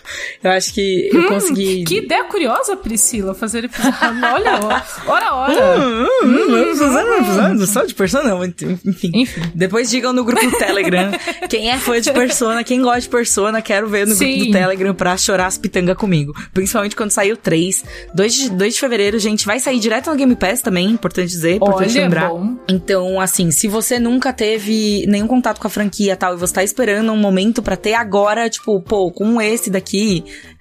eu 0.43 0.51
acho 0.51 0.72
que 0.74 1.11
eu 1.12 1.28
consegui. 1.28 1.82
Hum, 1.82 1.84
Que 1.84 1.99
ideia 1.99 2.24
curiosa, 2.24 2.76
Priscila, 2.76 3.34
fazer 3.34 3.64
episódio. 3.64 3.99
Olha, 4.32 4.61
ora, 5.07 5.34
ora. 5.34 5.78
Hum, 5.78 6.07
hum, 6.24 6.47
vamos 6.51 6.78
fazer 6.78 7.05
um 7.05 7.14
episódio 7.14 7.66
só 7.66 7.84
de 7.84 7.95
Persona? 7.95 8.47
Enfim. 8.47 9.11
Enfim. 9.14 9.40
Depois 9.55 9.90
digam 9.90 10.12
no 10.12 10.24
grupo 10.24 10.45
do 10.45 10.59
Telegram 10.59 11.11
quem 11.49 11.70
é 11.70 11.78
fã 11.78 12.01
de 12.01 12.12
Persona, 12.12 12.64
quem 12.64 12.80
gosta 12.82 13.01
de 13.03 13.09
Persona, 13.09 13.61
quero 13.62 13.88
ver 13.88 14.07
no 14.07 14.14
grupo 14.16 14.32
Sim. 14.32 14.47
do 14.47 14.53
Telegram 14.53 14.95
pra 14.95 15.16
chorar 15.16 15.47
as 15.47 15.59
pitangas 15.59 15.97
comigo. 15.97 16.32
Principalmente 16.53 16.97
quando 16.97 17.11
sair 17.11 17.32
o 17.32 17.36
3. 17.36 17.84
2 18.14 18.34
de, 18.34 18.51
2 18.51 18.74
de 18.74 18.80
fevereiro, 18.80 19.18
gente, 19.18 19.47
vai 19.47 19.59
sair 19.61 19.78
direto 19.78 20.11
no 20.11 20.16
Game 20.16 20.34
Pass 20.36 20.61
também, 20.61 20.88
importante 20.90 21.28
dizer, 21.28 21.57
importante 21.57 21.93
Olha, 21.93 22.03
lembrar. 22.03 22.28
bom. 22.28 22.57
Então, 22.68 23.20
assim, 23.20 23.51
se 23.51 23.68
você 23.68 23.99
nunca 23.99 24.32
teve 24.32 25.05
nenhum 25.09 25.26
contato 25.26 25.61
com 25.61 25.66
a 25.66 25.70
franquia 25.70 26.12
e 26.12 26.16
tal, 26.16 26.34
e 26.34 26.38
você 26.38 26.55
tá 26.55 26.64
esperando 26.64 27.12
um 27.12 27.16
momento 27.16 27.62
pra 27.62 27.76
ter 27.76 27.95
agora, 27.95 28.49
tipo, 28.49 28.80
pô, 28.80 29.11
com 29.11 29.40
esse 29.40 29.70
daqui, 29.70 29.81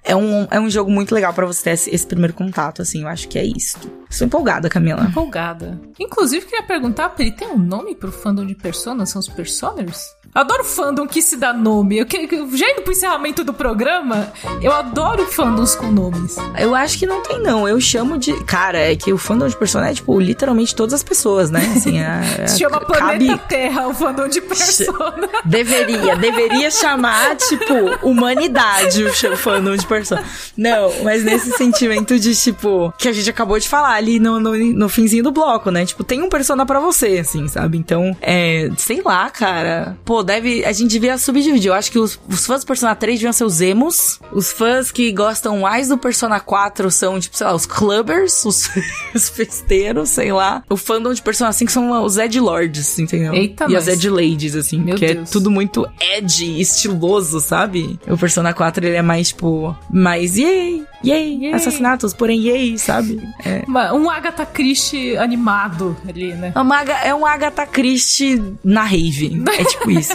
é 0.04 0.16
um, 0.16 0.46
é 0.50 0.60
um 0.60 0.68
jogo 0.68 0.90
muito 0.90 1.14
legal 1.14 1.32
pra 1.32 1.46
você 1.46 1.62
ter 1.62 1.70
esse, 1.70 1.90
esse 1.94 2.06
primeiro 2.06 2.34
contato, 2.34 2.82
assim, 2.82 3.02
eu 3.02 3.08
acho 3.08 3.28
que 3.28 3.38
é 3.38 3.44
isso. 3.44 3.78
Sou 4.10 4.26
empolgada, 4.26 4.68
Camila. 4.68 5.04
Empolgada. 5.04 5.80
Inclusive, 5.98 6.44
queria 6.44 6.62
perguntar, 6.64 7.10
Pri, 7.10 7.30
tem 7.32 7.48
um 7.48 7.58
nome 7.58 7.94
pro 7.94 8.12
fandom 8.12 8.44
de 8.44 8.54
Persona? 8.54 9.06
São 9.06 9.20
os 9.20 9.28
Personers? 9.28 10.14
Adoro 10.34 10.64
fandom 10.64 11.06
que 11.06 11.20
se 11.20 11.36
dá 11.36 11.52
nome. 11.52 11.98
Eu, 11.98 12.06
já 12.54 12.70
indo 12.70 12.80
pro 12.80 12.92
encerramento 12.92 13.44
do 13.44 13.52
programa, 13.52 14.32
eu 14.62 14.72
adoro 14.72 15.26
fandoms 15.26 15.74
com 15.74 15.88
nomes. 15.92 16.36
Eu 16.58 16.74
acho 16.74 16.98
que 16.98 17.04
não 17.06 17.22
tem, 17.22 17.38
não. 17.38 17.68
Eu 17.68 17.78
chamo 17.78 18.16
de. 18.16 18.32
Cara, 18.44 18.78
é 18.78 18.96
que 18.96 19.12
o 19.12 19.18
fandom 19.18 19.46
de 19.46 19.54
Persona 19.56 19.90
é, 19.90 19.94
tipo, 19.94 20.18
literalmente 20.18 20.74
todas 20.74 20.94
as 20.94 21.02
pessoas, 21.02 21.50
né? 21.50 21.60
Assim, 21.76 21.98
é, 21.98 22.46
Se 22.46 22.60
chama 22.64 22.80
cabe- 22.80 22.92
Planeta 23.26 23.38
Terra, 23.46 23.88
o 23.88 23.92
fandom 23.94 24.26
de 24.26 24.40
Persona. 24.40 25.28
Deveria, 25.44 26.16
deveria 26.16 26.70
chamar, 26.70 27.36
tipo, 27.36 27.74
humanidade 28.02 29.04
o 29.04 29.36
fandom 29.36 29.76
de 29.76 29.84
Persona. 29.86 30.24
Não, 30.56 30.90
mas 31.04 31.22
nesse 31.24 31.50
sentimento 31.58 32.18
de, 32.18 32.34
tipo, 32.34 32.90
que 32.96 33.06
a 33.08 33.12
gente 33.12 33.28
acabou 33.28 33.58
de 33.58 33.68
falar 33.68 33.94
ali 33.96 34.18
no, 34.18 34.40
no, 34.40 34.56
no 34.56 34.88
finzinho 34.88 35.24
do 35.24 35.30
bloco, 35.32 35.70
né? 35.70 35.84
Tipo, 35.84 36.02
tem 36.04 36.22
um 36.22 36.28
Persona 36.30 36.64
pra 36.64 36.80
você, 36.80 37.18
assim, 37.18 37.48
sabe? 37.48 37.76
Então, 37.76 38.16
é, 38.22 38.70
sei 38.78 39.02
lá, 39.04 39.28
cara. 39.28 39.98
Pô, 40.06 40.21
deve, 40.22 40.64
a 40.64 40.72
gente 40.72 40.90
devia 40.90 41.16
subdividir. 41.18 41.68
Eu 41.68 41.74
acho 41.74 41.90
que 41.90 41.98
os, 41.98 42.18
os 42.28 42.46
fãs 42.46 42.62
do 42.62 42.66
Persona 42.66 42.94
3 42.94 43.18
deviam 43.18 43.32
ser 43.32 43.44
os 43.44 43.60
emos. 43.60 44.18
Os 44.32 44.52
fãs 44.52 44.90
que 44.90 45.10
gostam 45.12 45.60
mais 45.60 45.88
do 45.88 45.98
Persona 45.98 46.40
4 46.40 46.90
são, 46.90 47.18
tipo, 47.20 47.36
sei 47.36 47.46
lá, 47.46 47.54
os 47.54 47.66
clubbers, 47.66 48.44
os, 48.44 48.70
os 49.14 49.28
festeiros, 49.28 50.08
sei 50.10 50.32
lá. 50.32 50.62
O 50.68 50.76
fandom 50.76 51.12
de 51.12 51.22
Persona 51.22 51.52
5 51.52 51.70
são 51.70 52.04
os 52.04 52.16
Ed 52.18 52.38
Lords, 52.40 52.98
entendeu? 52.98 53.34
Eita, 53.34 53.64
e 53.68 53.76
as 53.76 53.86
mas- 53.86 53.94
Ed 53.96 54.08
Ladies, 54.10 54.54
assim. 54.56 54.80
Meu 54.80 54.96
que 54.96 55.04
é 55.04 55.14
Deus. 55.14 55.30
tudo 55.30 55.50
muito 55.50 55.86
edgy, 56.00 56.60
estiloso, 56.60 57.40
sabe? 57.40 57.98
O 58.08 58.16
Persona 58.16 58.52
4, 58.52 58.86
ele 58.86 58.96
é 58.96 59.02
mais, 59.02 59.28
tipo, 59.28 59.76
mais 59.90 60.36
yay, 60.36 60.84
yay, 61.04 61.38
Yay. 61.44 61.52
assassinatos, 61.54 62.12
porém 62.14 62.40
yay, 62.48 62.78
sabe? 62.78 63.20
É. 63.44 63.62
Um 63.92 64.08
Agatha 64.10 64.44
Christie 64.46 65.16
animado 65.16 65.96
ali, 66.08 66.32
né? 66.34 66.52
É, 66.54 66.60
uma, 66.60 66.80
é 66.82 67.14
um 67.14 67.26
Agatha 67.26 67.66
Christie 67.66 68.42
na 68.64 68.82
rave. 68.84 69.42
É 69.58 69.64
tipo 69.64 69.90
isso. 69.90 70.11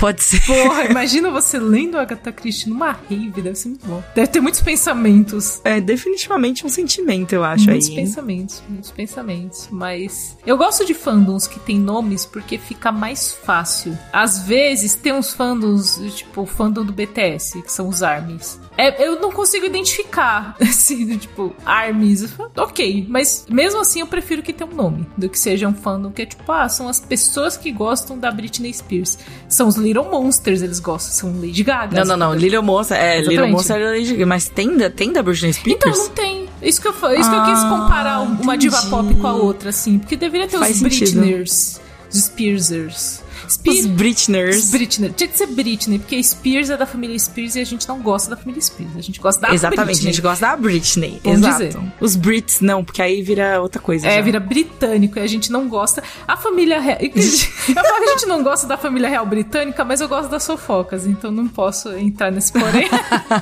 Pode 0.00 0.22
ser. 0.22 0.40
Porra, 0.46 0.84
imagina 0.86 1.30
você 1.30 1.58
lendo 1.58 1.98
Agatha 1.98 2.32
Christie 2.32 2.70
numa 2.70 2.92
rave, 2.92 3.42
deve 3.42 3.54
ser 3.54 3.68
muito 3.68 3.86
bom. 3.86 4.02
Deve 4.14 4.28
ter 4.28 4.40
muitos 4.40 4.62
pensamentos. 4.62 5.60
É 5.62 5.78
definitivamente 5.78 6.64
um 6.64 6.70
sentimento, 6.70 7.34
eu 7.34 7.44
acho 7.44 7.66
muitos 7.66 7.88
aí. 7.88 7.96
pensamentos, 7.96 8.62
muitos 8.66 8.90
pensamentos. 8.90 9.68
Mas 9.70 10.38
eu 10.46 10.56
gosto 10.56 10.86
de 10.86 10.94
fandoms 10.94 11.46
que 11.46 11.60
tem 11.60 11.78
nomes 11.78 12.24
porque 12.24 12.56
fica 12.56 12.90
mais 12.90 13.32
fácil. 13.32 13.96
Às 14.12 14.40
vezes 14.44 14.94
tem 14.94 15.12
uns 15.12 15.34
fandoms, 15.34 16.00
tipo 16.14 16.42
o 16.42 16.46
fandom 16.46 16.84
do 16.84 16.92
BTS, 16.92 17.60
que 17.62 17.70
são 17.70 17.88
os 17.88 18.02
ARMYs. 18.02 18.58
É, 18.78 19.06
eu 19.06 19.20
não 19.20 19.30
consigo 19.30 19.66
identificar, 19.66 20.56
assim, 20.60 21.18
tipo, 21.18 21.54
ARMYs. 21.66 22.34
Ok, 22.56 23.06
mas 23.08 23.44
mesmo 23.50 23.80
assim 23.80 24.00
eu 24.00 24.06
prefiro 24.06 24.42
que 24.42 24.52
tenha 24.52 24.70
um 24.70 24.74
nome 24.74 25.06
do 25.18 25.28
que 25.28 25.38
seja 25.38 25.68
um 25.68 25.74
fandom 25.74 26.10
que 26.10 26.22
é 26.22 26.26
tipo, 26.26 26.50
ah, 26.50 26.68
são 26.68 26.88
as 26.88 26.98
pessoas 26.98 27.58
que 27.58 27.70
gostam 27.70 28.18
da 28.18 28.30
Britney 28.30 28.72
Spears. 28.72 29.18
São 29.50 29.66
os 29.68 29.74
Little 29.76 30.04
Monsters, 30.04 30.62
eles 30.62 30.78
gostam, 30.80 31.12
são 31.32 31.40
Lady 31.40 31.62
Gaga. 31.64 31.98
Não, 31.98 32.16
não, 32.16 32.28
não. 32.28 32.34
Little 32.34 32.62
Monster, 32.62 32.96
é, 32.96 33.16
Little 33.18 33.32
Exatamente. 33.32 33.52
Monster 33.52 33.76
é 33.76 33.90
Lady 33.90 34.12
Gaga, 34.12 34.26
mas 34.26 34.48
tem 34.48 34.76
da, 34.76 34.88
tem 34.88 35.12
da 35.12 35.22
Britney 35.22 35.50
Então, 35.66 35.92
Spears? 35.92 35.98
não 35.98 36.08
tem. 36.14 36.48
Isso 36.62 36.80
que 36.80 36.86
eu, 36.88 36.92
isso 36.92 37.30
que 37.30 37.36
eu 37.36 37.44
quis 37.44 37.58
Ah, 37.58 37.68
comparar 37.82 38.20
uma 38.20 38.56
diva 38.56 38.76
entendi. 38.78 38.90
pop 38.90 39.14
com 39.16 39.26
a 39.26 39.32
outra, 39.32 39.70
assim. 39.70 39.98
Porque 39.98 40.16
deveria 40.16 40.46
ter 40.46 40.58
Faz 40.58 40.76
os. 40.76 40.82
Britners, 40.82 41.80
os 42.12 42.20
Spearsers. 42.24 43.22
Os 43.50 43.54
Spear... 43.54 43.88
Britners. 43.88 44.56
Os 44.64 44.70
Britney. 44.70 45.10
Tinha 45.10 45.28
que 45.28 45.36
ser 45.36 45.46
Britney, 45.46 45.98
porque 45.98 46.22
Spears 46.22 46.70
é 46.70 46.76
da 46.76 46.86
família 46.86 47.18
Spears 47.18 47.56
e 47.56 47.60
a 47.60 47.64
gente 47.64 47.88
não 47.88 48.00
gosta 48.00 48.30
da 48.30 48.36
família 48.36 48.62
Spears. 48.62 48.96
A 48.96 49.00
gente 49.00 49.20
gosta 49.20 49.40
da 49.40 49.52
Exatamente, 49.52 49.86
Britney. 49.86 50.08
a 50.08 50.12
gente 50.12 50.22
gosta 50.22 50.46
da 50.46 50.56
Britney. 50.56 51.20
Vamos 51.24 51.40
Exato. 51.40 51.64
dizer. 51.64 51.80
Os 52.00 52.16
Brits, 52.16 52.60
não, 52.60 52.84
porque 52.84 53.02
aí 53.02 53.22
vira 53.22 53.60
outra 53.60 53.80
coisa. 53.80 54.06
É, 54.06 54.16
já. 54.16 54.20
vira 54.22 54.38
britânico 54.40 55.18
e 55.18 55.22
a 55.22 55.26
gente 55.26 55.50
não 55.50 55.68
gosta. 55.68 56.02
A 56.26 56.36
família 56.36 56.80
real. 56.80 56.98
Eu 57.00 57.74
falo 57.74 58.04
que 58.04 58.10
a 58.10 58.12
gente 58.12 58.26
não 58.26 58.42
gosta 58.42 58.66
da 58.66 58.76
família 58.76 59.08
real 59.08 59.26
britânica, 59.26 59.84
mas 59.84 60.00
eu 60.00 60.08
gosto 60.08 60.28
das 60.30 60.46
fofocas, 60.46 61.06
então 61.06 61.30
não 61.30 61.46
posso 61.46 61.90
entrar 61.92 62.30
nesse 62.30 62.52
porém. 62.52 62.88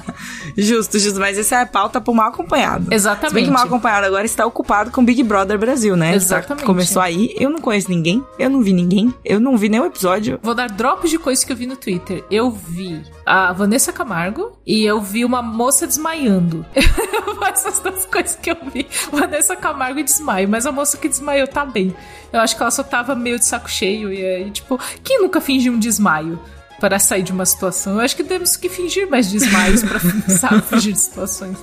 Justo, 0.56 0.98
justo, 0.98 1.18
mas 1.20 1.38
essa 1.38 1.56
é 1.56 1.62
a 1.62 1.66
pauta 1.66 2.00
pro 2.00 2.12
mal 2.14 2.28
acompanhado. 2.28 2.84
Se 2.84 2.88
bem 2.90 2.96
Exatamente. 2.96 3.44
que 3.44 3.50
o 3.50 3.52
mal 3.52 3.64
acompanhado 3.64 4.06
agora 4.06 4.24
está 4.24 4.44
ocupado 4.44 4.90
com 4.90 5.04
Big 5.04 5.22
Brother 5.22 5.58
Brasil, 5.58 5.96
né? 5.96 6.14
Exatamente. 6.14 6.60
Tá- 6.62 6.66
começou 6.66 7.00
aí, 7.00 7.34
eu 7.38 7.50
não 7.50 7.60
conheço 7.60 7.88
ninguém, 7.90 8.22
eu 8.38 8.50
não 8.50 8.60
vi 8.60 8.72
ninguém, 8.72 9.14
eu 9.24 9.38
não 9.40 9.56
vi 9.56 9.68
nenhum 9.68 9.84
episódio 9.86 9.97
episódio. 9.98 10.38
Vou 10.40 10.54
dar 10.54 10.68
drops 10.68 11.10
de 11.10 11.18
coisas 11.18 11.44
que 11.44 11.50
eu 11.50 11.56
vi 11.56 11.66
no 11.66 11.76
Twitter. 11.76 12.24
Eu 12.30 12.50
vi 12.50 13.02
a 13.26 13.52
Vanessa 13.52 13.92
Camargo 13.92 14.56
e 14.64 14.84
eu 14.84 15.00
vi 15.00 15.24
uma 15.24 15.42
moça 15.42 15.86
desmaiando. 15.86 16.64
Essas 17.48 17.80
duas 17.80 18.04
coisas 18.04 18.36
que 18.36 18.50
eu 18.50 18.56
vi. 18.72 18.86
Vanessa 19.10 19.56
Camargo 19.56 19.98
e 19.98 20.04
desmaio, 20.04 20.48
mas 20.48 20.64
a 20.66 20.70
moça 20.70 20.96
que 20.96 21.08
desmaiou 21.08 21.48
tá 21.48 21.64
bem. 21.64 21.96
Eu 22.32 22.40
acho 22.40 22.54
que 22.54 22.62
ela 22.62 22.70
só 22.70 22.84
tava 22.84 23.16
meio 23.16 23.38
de 23.38 23.44
saco 23.44 23.68
cheio 23.68 24.12
e 24.12 24.24
aí, 24.24 24.50
tipo, 24.50 24.78
quem 25.02 25.20
nunca 25.20 25.40
fingiu 25.40 25.72
um 25.72 25.78
desmaio? 25.78 26.38
Para 26.80 26.98
sair 26.98 27.22
de 27.22 27.32
uma 27.32 27.44
situação. 27.44 27.94
Eu 27.94 28.00
acho 28.00 28.16
que 28.16 28.24
temos 28.24 28.56
que 28.56 28.68
fingir 28.68 29.08
mais 29.08 29.30
desmaios 29.30 29.82
pra 29.82 30.00
sabe, 30.28 30.62
fingir 30.62 30.92
de 30.92 31.00
situações. 31.00 31.56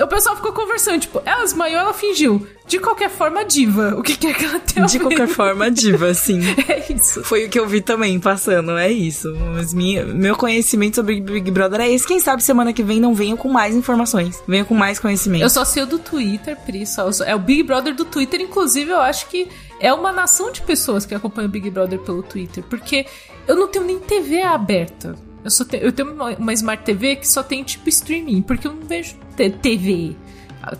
O 0.00 0.06
pessoal 0.06 0.36
ficou 0.36 0.52
conversando, 0.52 1.00
tipo, 1.00 1.22
ela 1.24 1.42
desmaiou, 1.42 1.80
ela 1.80 1.94
fingiu. 1.94 2.46
De 2.66 2.78
qualquer 2.78 3.08
forma, 3.08 3.44
diva. 3.44 3.94
O 3.96 4.02
que 4.02 4.14
quer 4.14 4.34
que 4.34 4.44
ela 4.44 4.60
tenha 4.60 4.86
De 4.86 4.98
qualquer 4.98 5.26
forma, 5.26 5.70
diva, 5.70 6.12
sim. 6.12 6.40
É 6.68 6.92
isso. 6.92 7.24
Foi 7.24 7.46
o 7.46 7.48
que 7.48 7.58
eu 7.58 7.66
vi 7.66 7.80
também 7.80 8.20
passando, 8.20 8.76
é 8.76 8.90
isso. 8.90 9.34
Mas 9.54 9.72
minha, 9.72 10.04
meu 10.04 10.36
conhecimento 10.36 10.96
sobre 10.96 11.20
Big 11.20 11.50
Brother 11.50 11.80
é 11.80 11.90
esse. 11.90 12.06
Quem 12.06 12.20
sabe 12.20 12.42
semana 12.42 12.72
que 12.72 12.82
vem 12.82 13.00
não 13.00 13.14
venho 13.14 13.36
com 13.36 13.48
mais 13.48 13.74
informações. 13.74 14.42
Venho 14.46 14.66
com 14.66 14.74
mais 14.74 14.98
conhecimento. 14.98 15.42
Eu 15.42 15.48
só 15.48 15.64
sei 15.64 15.82
o 15.82 15.86
do 15.86 15.98
Twitter, 15.98 16.56
Pri. 16.66 16.86
Só, 16.86 17.08
é 17.24 17.34
o 17.34 17.38
Big 17.38 17.62
Brother 17.62 17.94
do 17.94 18.04
Twitter. 18.04 18.40
Inclusive, 18.40 18.90
eu 18.90 19.00
acho 19.00 19.28
que 19.28 19.48
é 19.80 19.92
uma 19.92 20.12
nação 20.12 20.52
de 20.52 20.60
pessoas 20.60 21.06
que 21.06 21.14
acompanham 21.14 21.48
o 21.48 21.50
Big 21.50 21.70
Brother 21.70 21.98
pelo 22.00 22.22
Twitter. 22.22 22.62
Porque 22.64 23.06
eu 23.48 23.56
não 23.56 23.66
tenho 23.66 23.84
nem 23.84 23.98
TV 23.98 24.42
aberta. 24.42 25.16
Eu, 25.42 25.50
só 25.50 25.64
tenho, 25.64 25.82
eu 25.82 25.92
tenho 25.92 26.12
uma, 26.12 26.30
uma 26.36 26.52
Smart 26.52 26.84
TV 26.84 27.16
que 27.16 27.26
só 27.26 27.42
tem 27.42 27.64
tipo 27.64 27.88
streaming, 27.88 28.42
porque 28.42 28.66
eu 28.66 28.74
não 28.74 28.82
vejo 28.82 29.16
TV. 29.36 30.14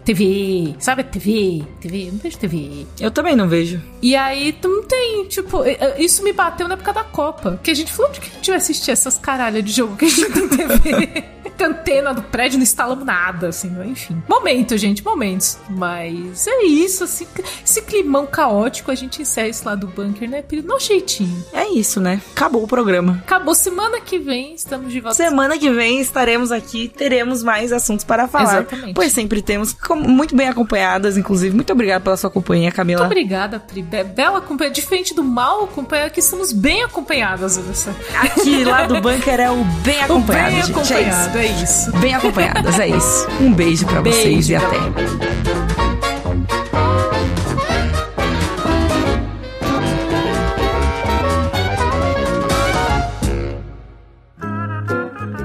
TV, 0.05 0.75
sabe? 0.79 1.03
TV, 1.05 1.65
TV, 1.81 2.09
eu 2.09 2.13
não 2.13 2.19
vejo 2.19 2.39
TV. 2.39 2.87
Eu 3.01 3.11
também 3.11 3.35
não 3.35 3.49
vejo. 3.49 3.81
E 4.03 4.15
aí 4.15 4.55
não 4.63 4.83
tem, 4.83 5.25
tipo, 5.29 5.63
isso 5.97 6.23
me 6.23 6.33
bateu 6.33 6.69
na 6.69 6.75
época 6.75 6.93
da 6.93 7.05
Copa. 7.05 7.59
Que 7.63 7.71
a 7.71 7.75
gente 7.75 7.91
falou 7.91 8.13
de 8.13 8.21
que 8.21 8.29
a 8.29 8.35
gente 8.35 8.51
vai 8.51 8.59
assistir 8.59 8.91
essas 8.91 9.17
caralhas 9.17 9.65
de 9.65 9.73
jogo 9.73 9.97
que 9.97 10.05
a 10.05 10.09
gente 10.09 10.31
tem 10.31 10.49
TV. 10.49 11.25
antena 11.67 12.13
do 12.15 12.23
prédio, 12.23 12.59
não 12.59 12.63
instalamos 12.63 13.05
nada, 13.05 13.49
assim, 13.49 13.75
enfim. 13.85 14.23
Momento, 14.29 14.77
gente, 14.77 15.05
momentos. 15.05 15.59
Mas 15.69 16.47
é 16.47 16.65
isso, 16.65 17.05
assim, 17.05 17.27
esse 17.65 17.83
climão 17.83 18.27
caótico, 18.27 18.91
a 18.91 18.95
gente 18.95 19.23
encerra 19.23 19.49
esse 19.49 19.65
lado 19.65 19.87
do 19.87 19.87
bunker, 19.89 20.29
né, 20.29 20.43
Piro? 20.43 20.67
No 20.67 20.79
jeitinho. 20.79 21.45
É 21.53 21.69
isso, 21.69 22.01
né? 22.01 22.21
Acabou 22.33 22.63
o 22.65 22.69
programa. 22.69 23.23
Acabou. 23.25 23.55
Semana 23.55 24.01
que 24.01 24.19
vem 24.19 24.55
estamos 24.55 24.93
de 24.93 25.01
volta. 25.01 25.17
Semana 25.17 25.59
que 25.59 25.71
vem 25.71 26.01
estaremos 26.01 26.53
aqui, 26.53 26.89
teremos 26.89 27.43
mais 27.43 27.73
assuntos 27.73 28.05
para 28.05 28.29
falar. 28.29 28.61
Exatamente. 28.61 28.95
Pois 28.95 29.13
sempre 29.13 29.43
temos, 29.43 29.77
muito 29.97 30.37
bem 30.37 30.49
acompanhadas, 30.49 31.17
inclusive. 31.17 31.55
Muito 31.55 31.73
obrigada 31.73 32.03
pela 32.03 32.17
sua 32.17 32.31
companhia, 32.31 32.71
Camila. 32.71 33.03
Muito 33.03 33.13
obrigada, 33.13 33.59
Pri. 33.59 33.83
Bela 33.83 34.41
companhia. 34.41 34.73
Diferente 34.73 35.15
do 35.15 35.25
mal 35.25 35.67
companhia, 35.69 36.07
aqui 36.07 36.21
estamos 36.21 36.53
bem 36.53 36.83
acompanhadas, 36.83 37.57
Vanessa. 37.57 37.95
Aqui, 38.21 38.65
lá 38.65 38.87
do 38.87 39.01
bunker, 39.01 39.41
é 39.41 39.51
o 39.51 39.65
bem 39.83 40.03
acompanhado, 40.03 40.49
o 40.51 40.55
bem 40.55 40.63
gente. 40.63 40.71
acompanhado, 40.71 41.39
é 41.39 41.47
isso. 41.47 41.48
É 41.48 41.48
isso. 41.51 41.93
Bem 41.99 42.15
acompanhadas, 42.15 42.79
é 42.79 42.89
isso. 42.89 43.27
Um 43.41 43.53
beijo 43.53 43.87
para 43.87 44.01
vocês 44.01 44.49
e 44.49 44.57
até. 44.57 44.79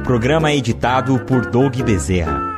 Programa 0.04 0.54
editado 0.54 1.20
por 1.22 1.46
Doug 1.50 1.76
Bezerra. 1.82 2.53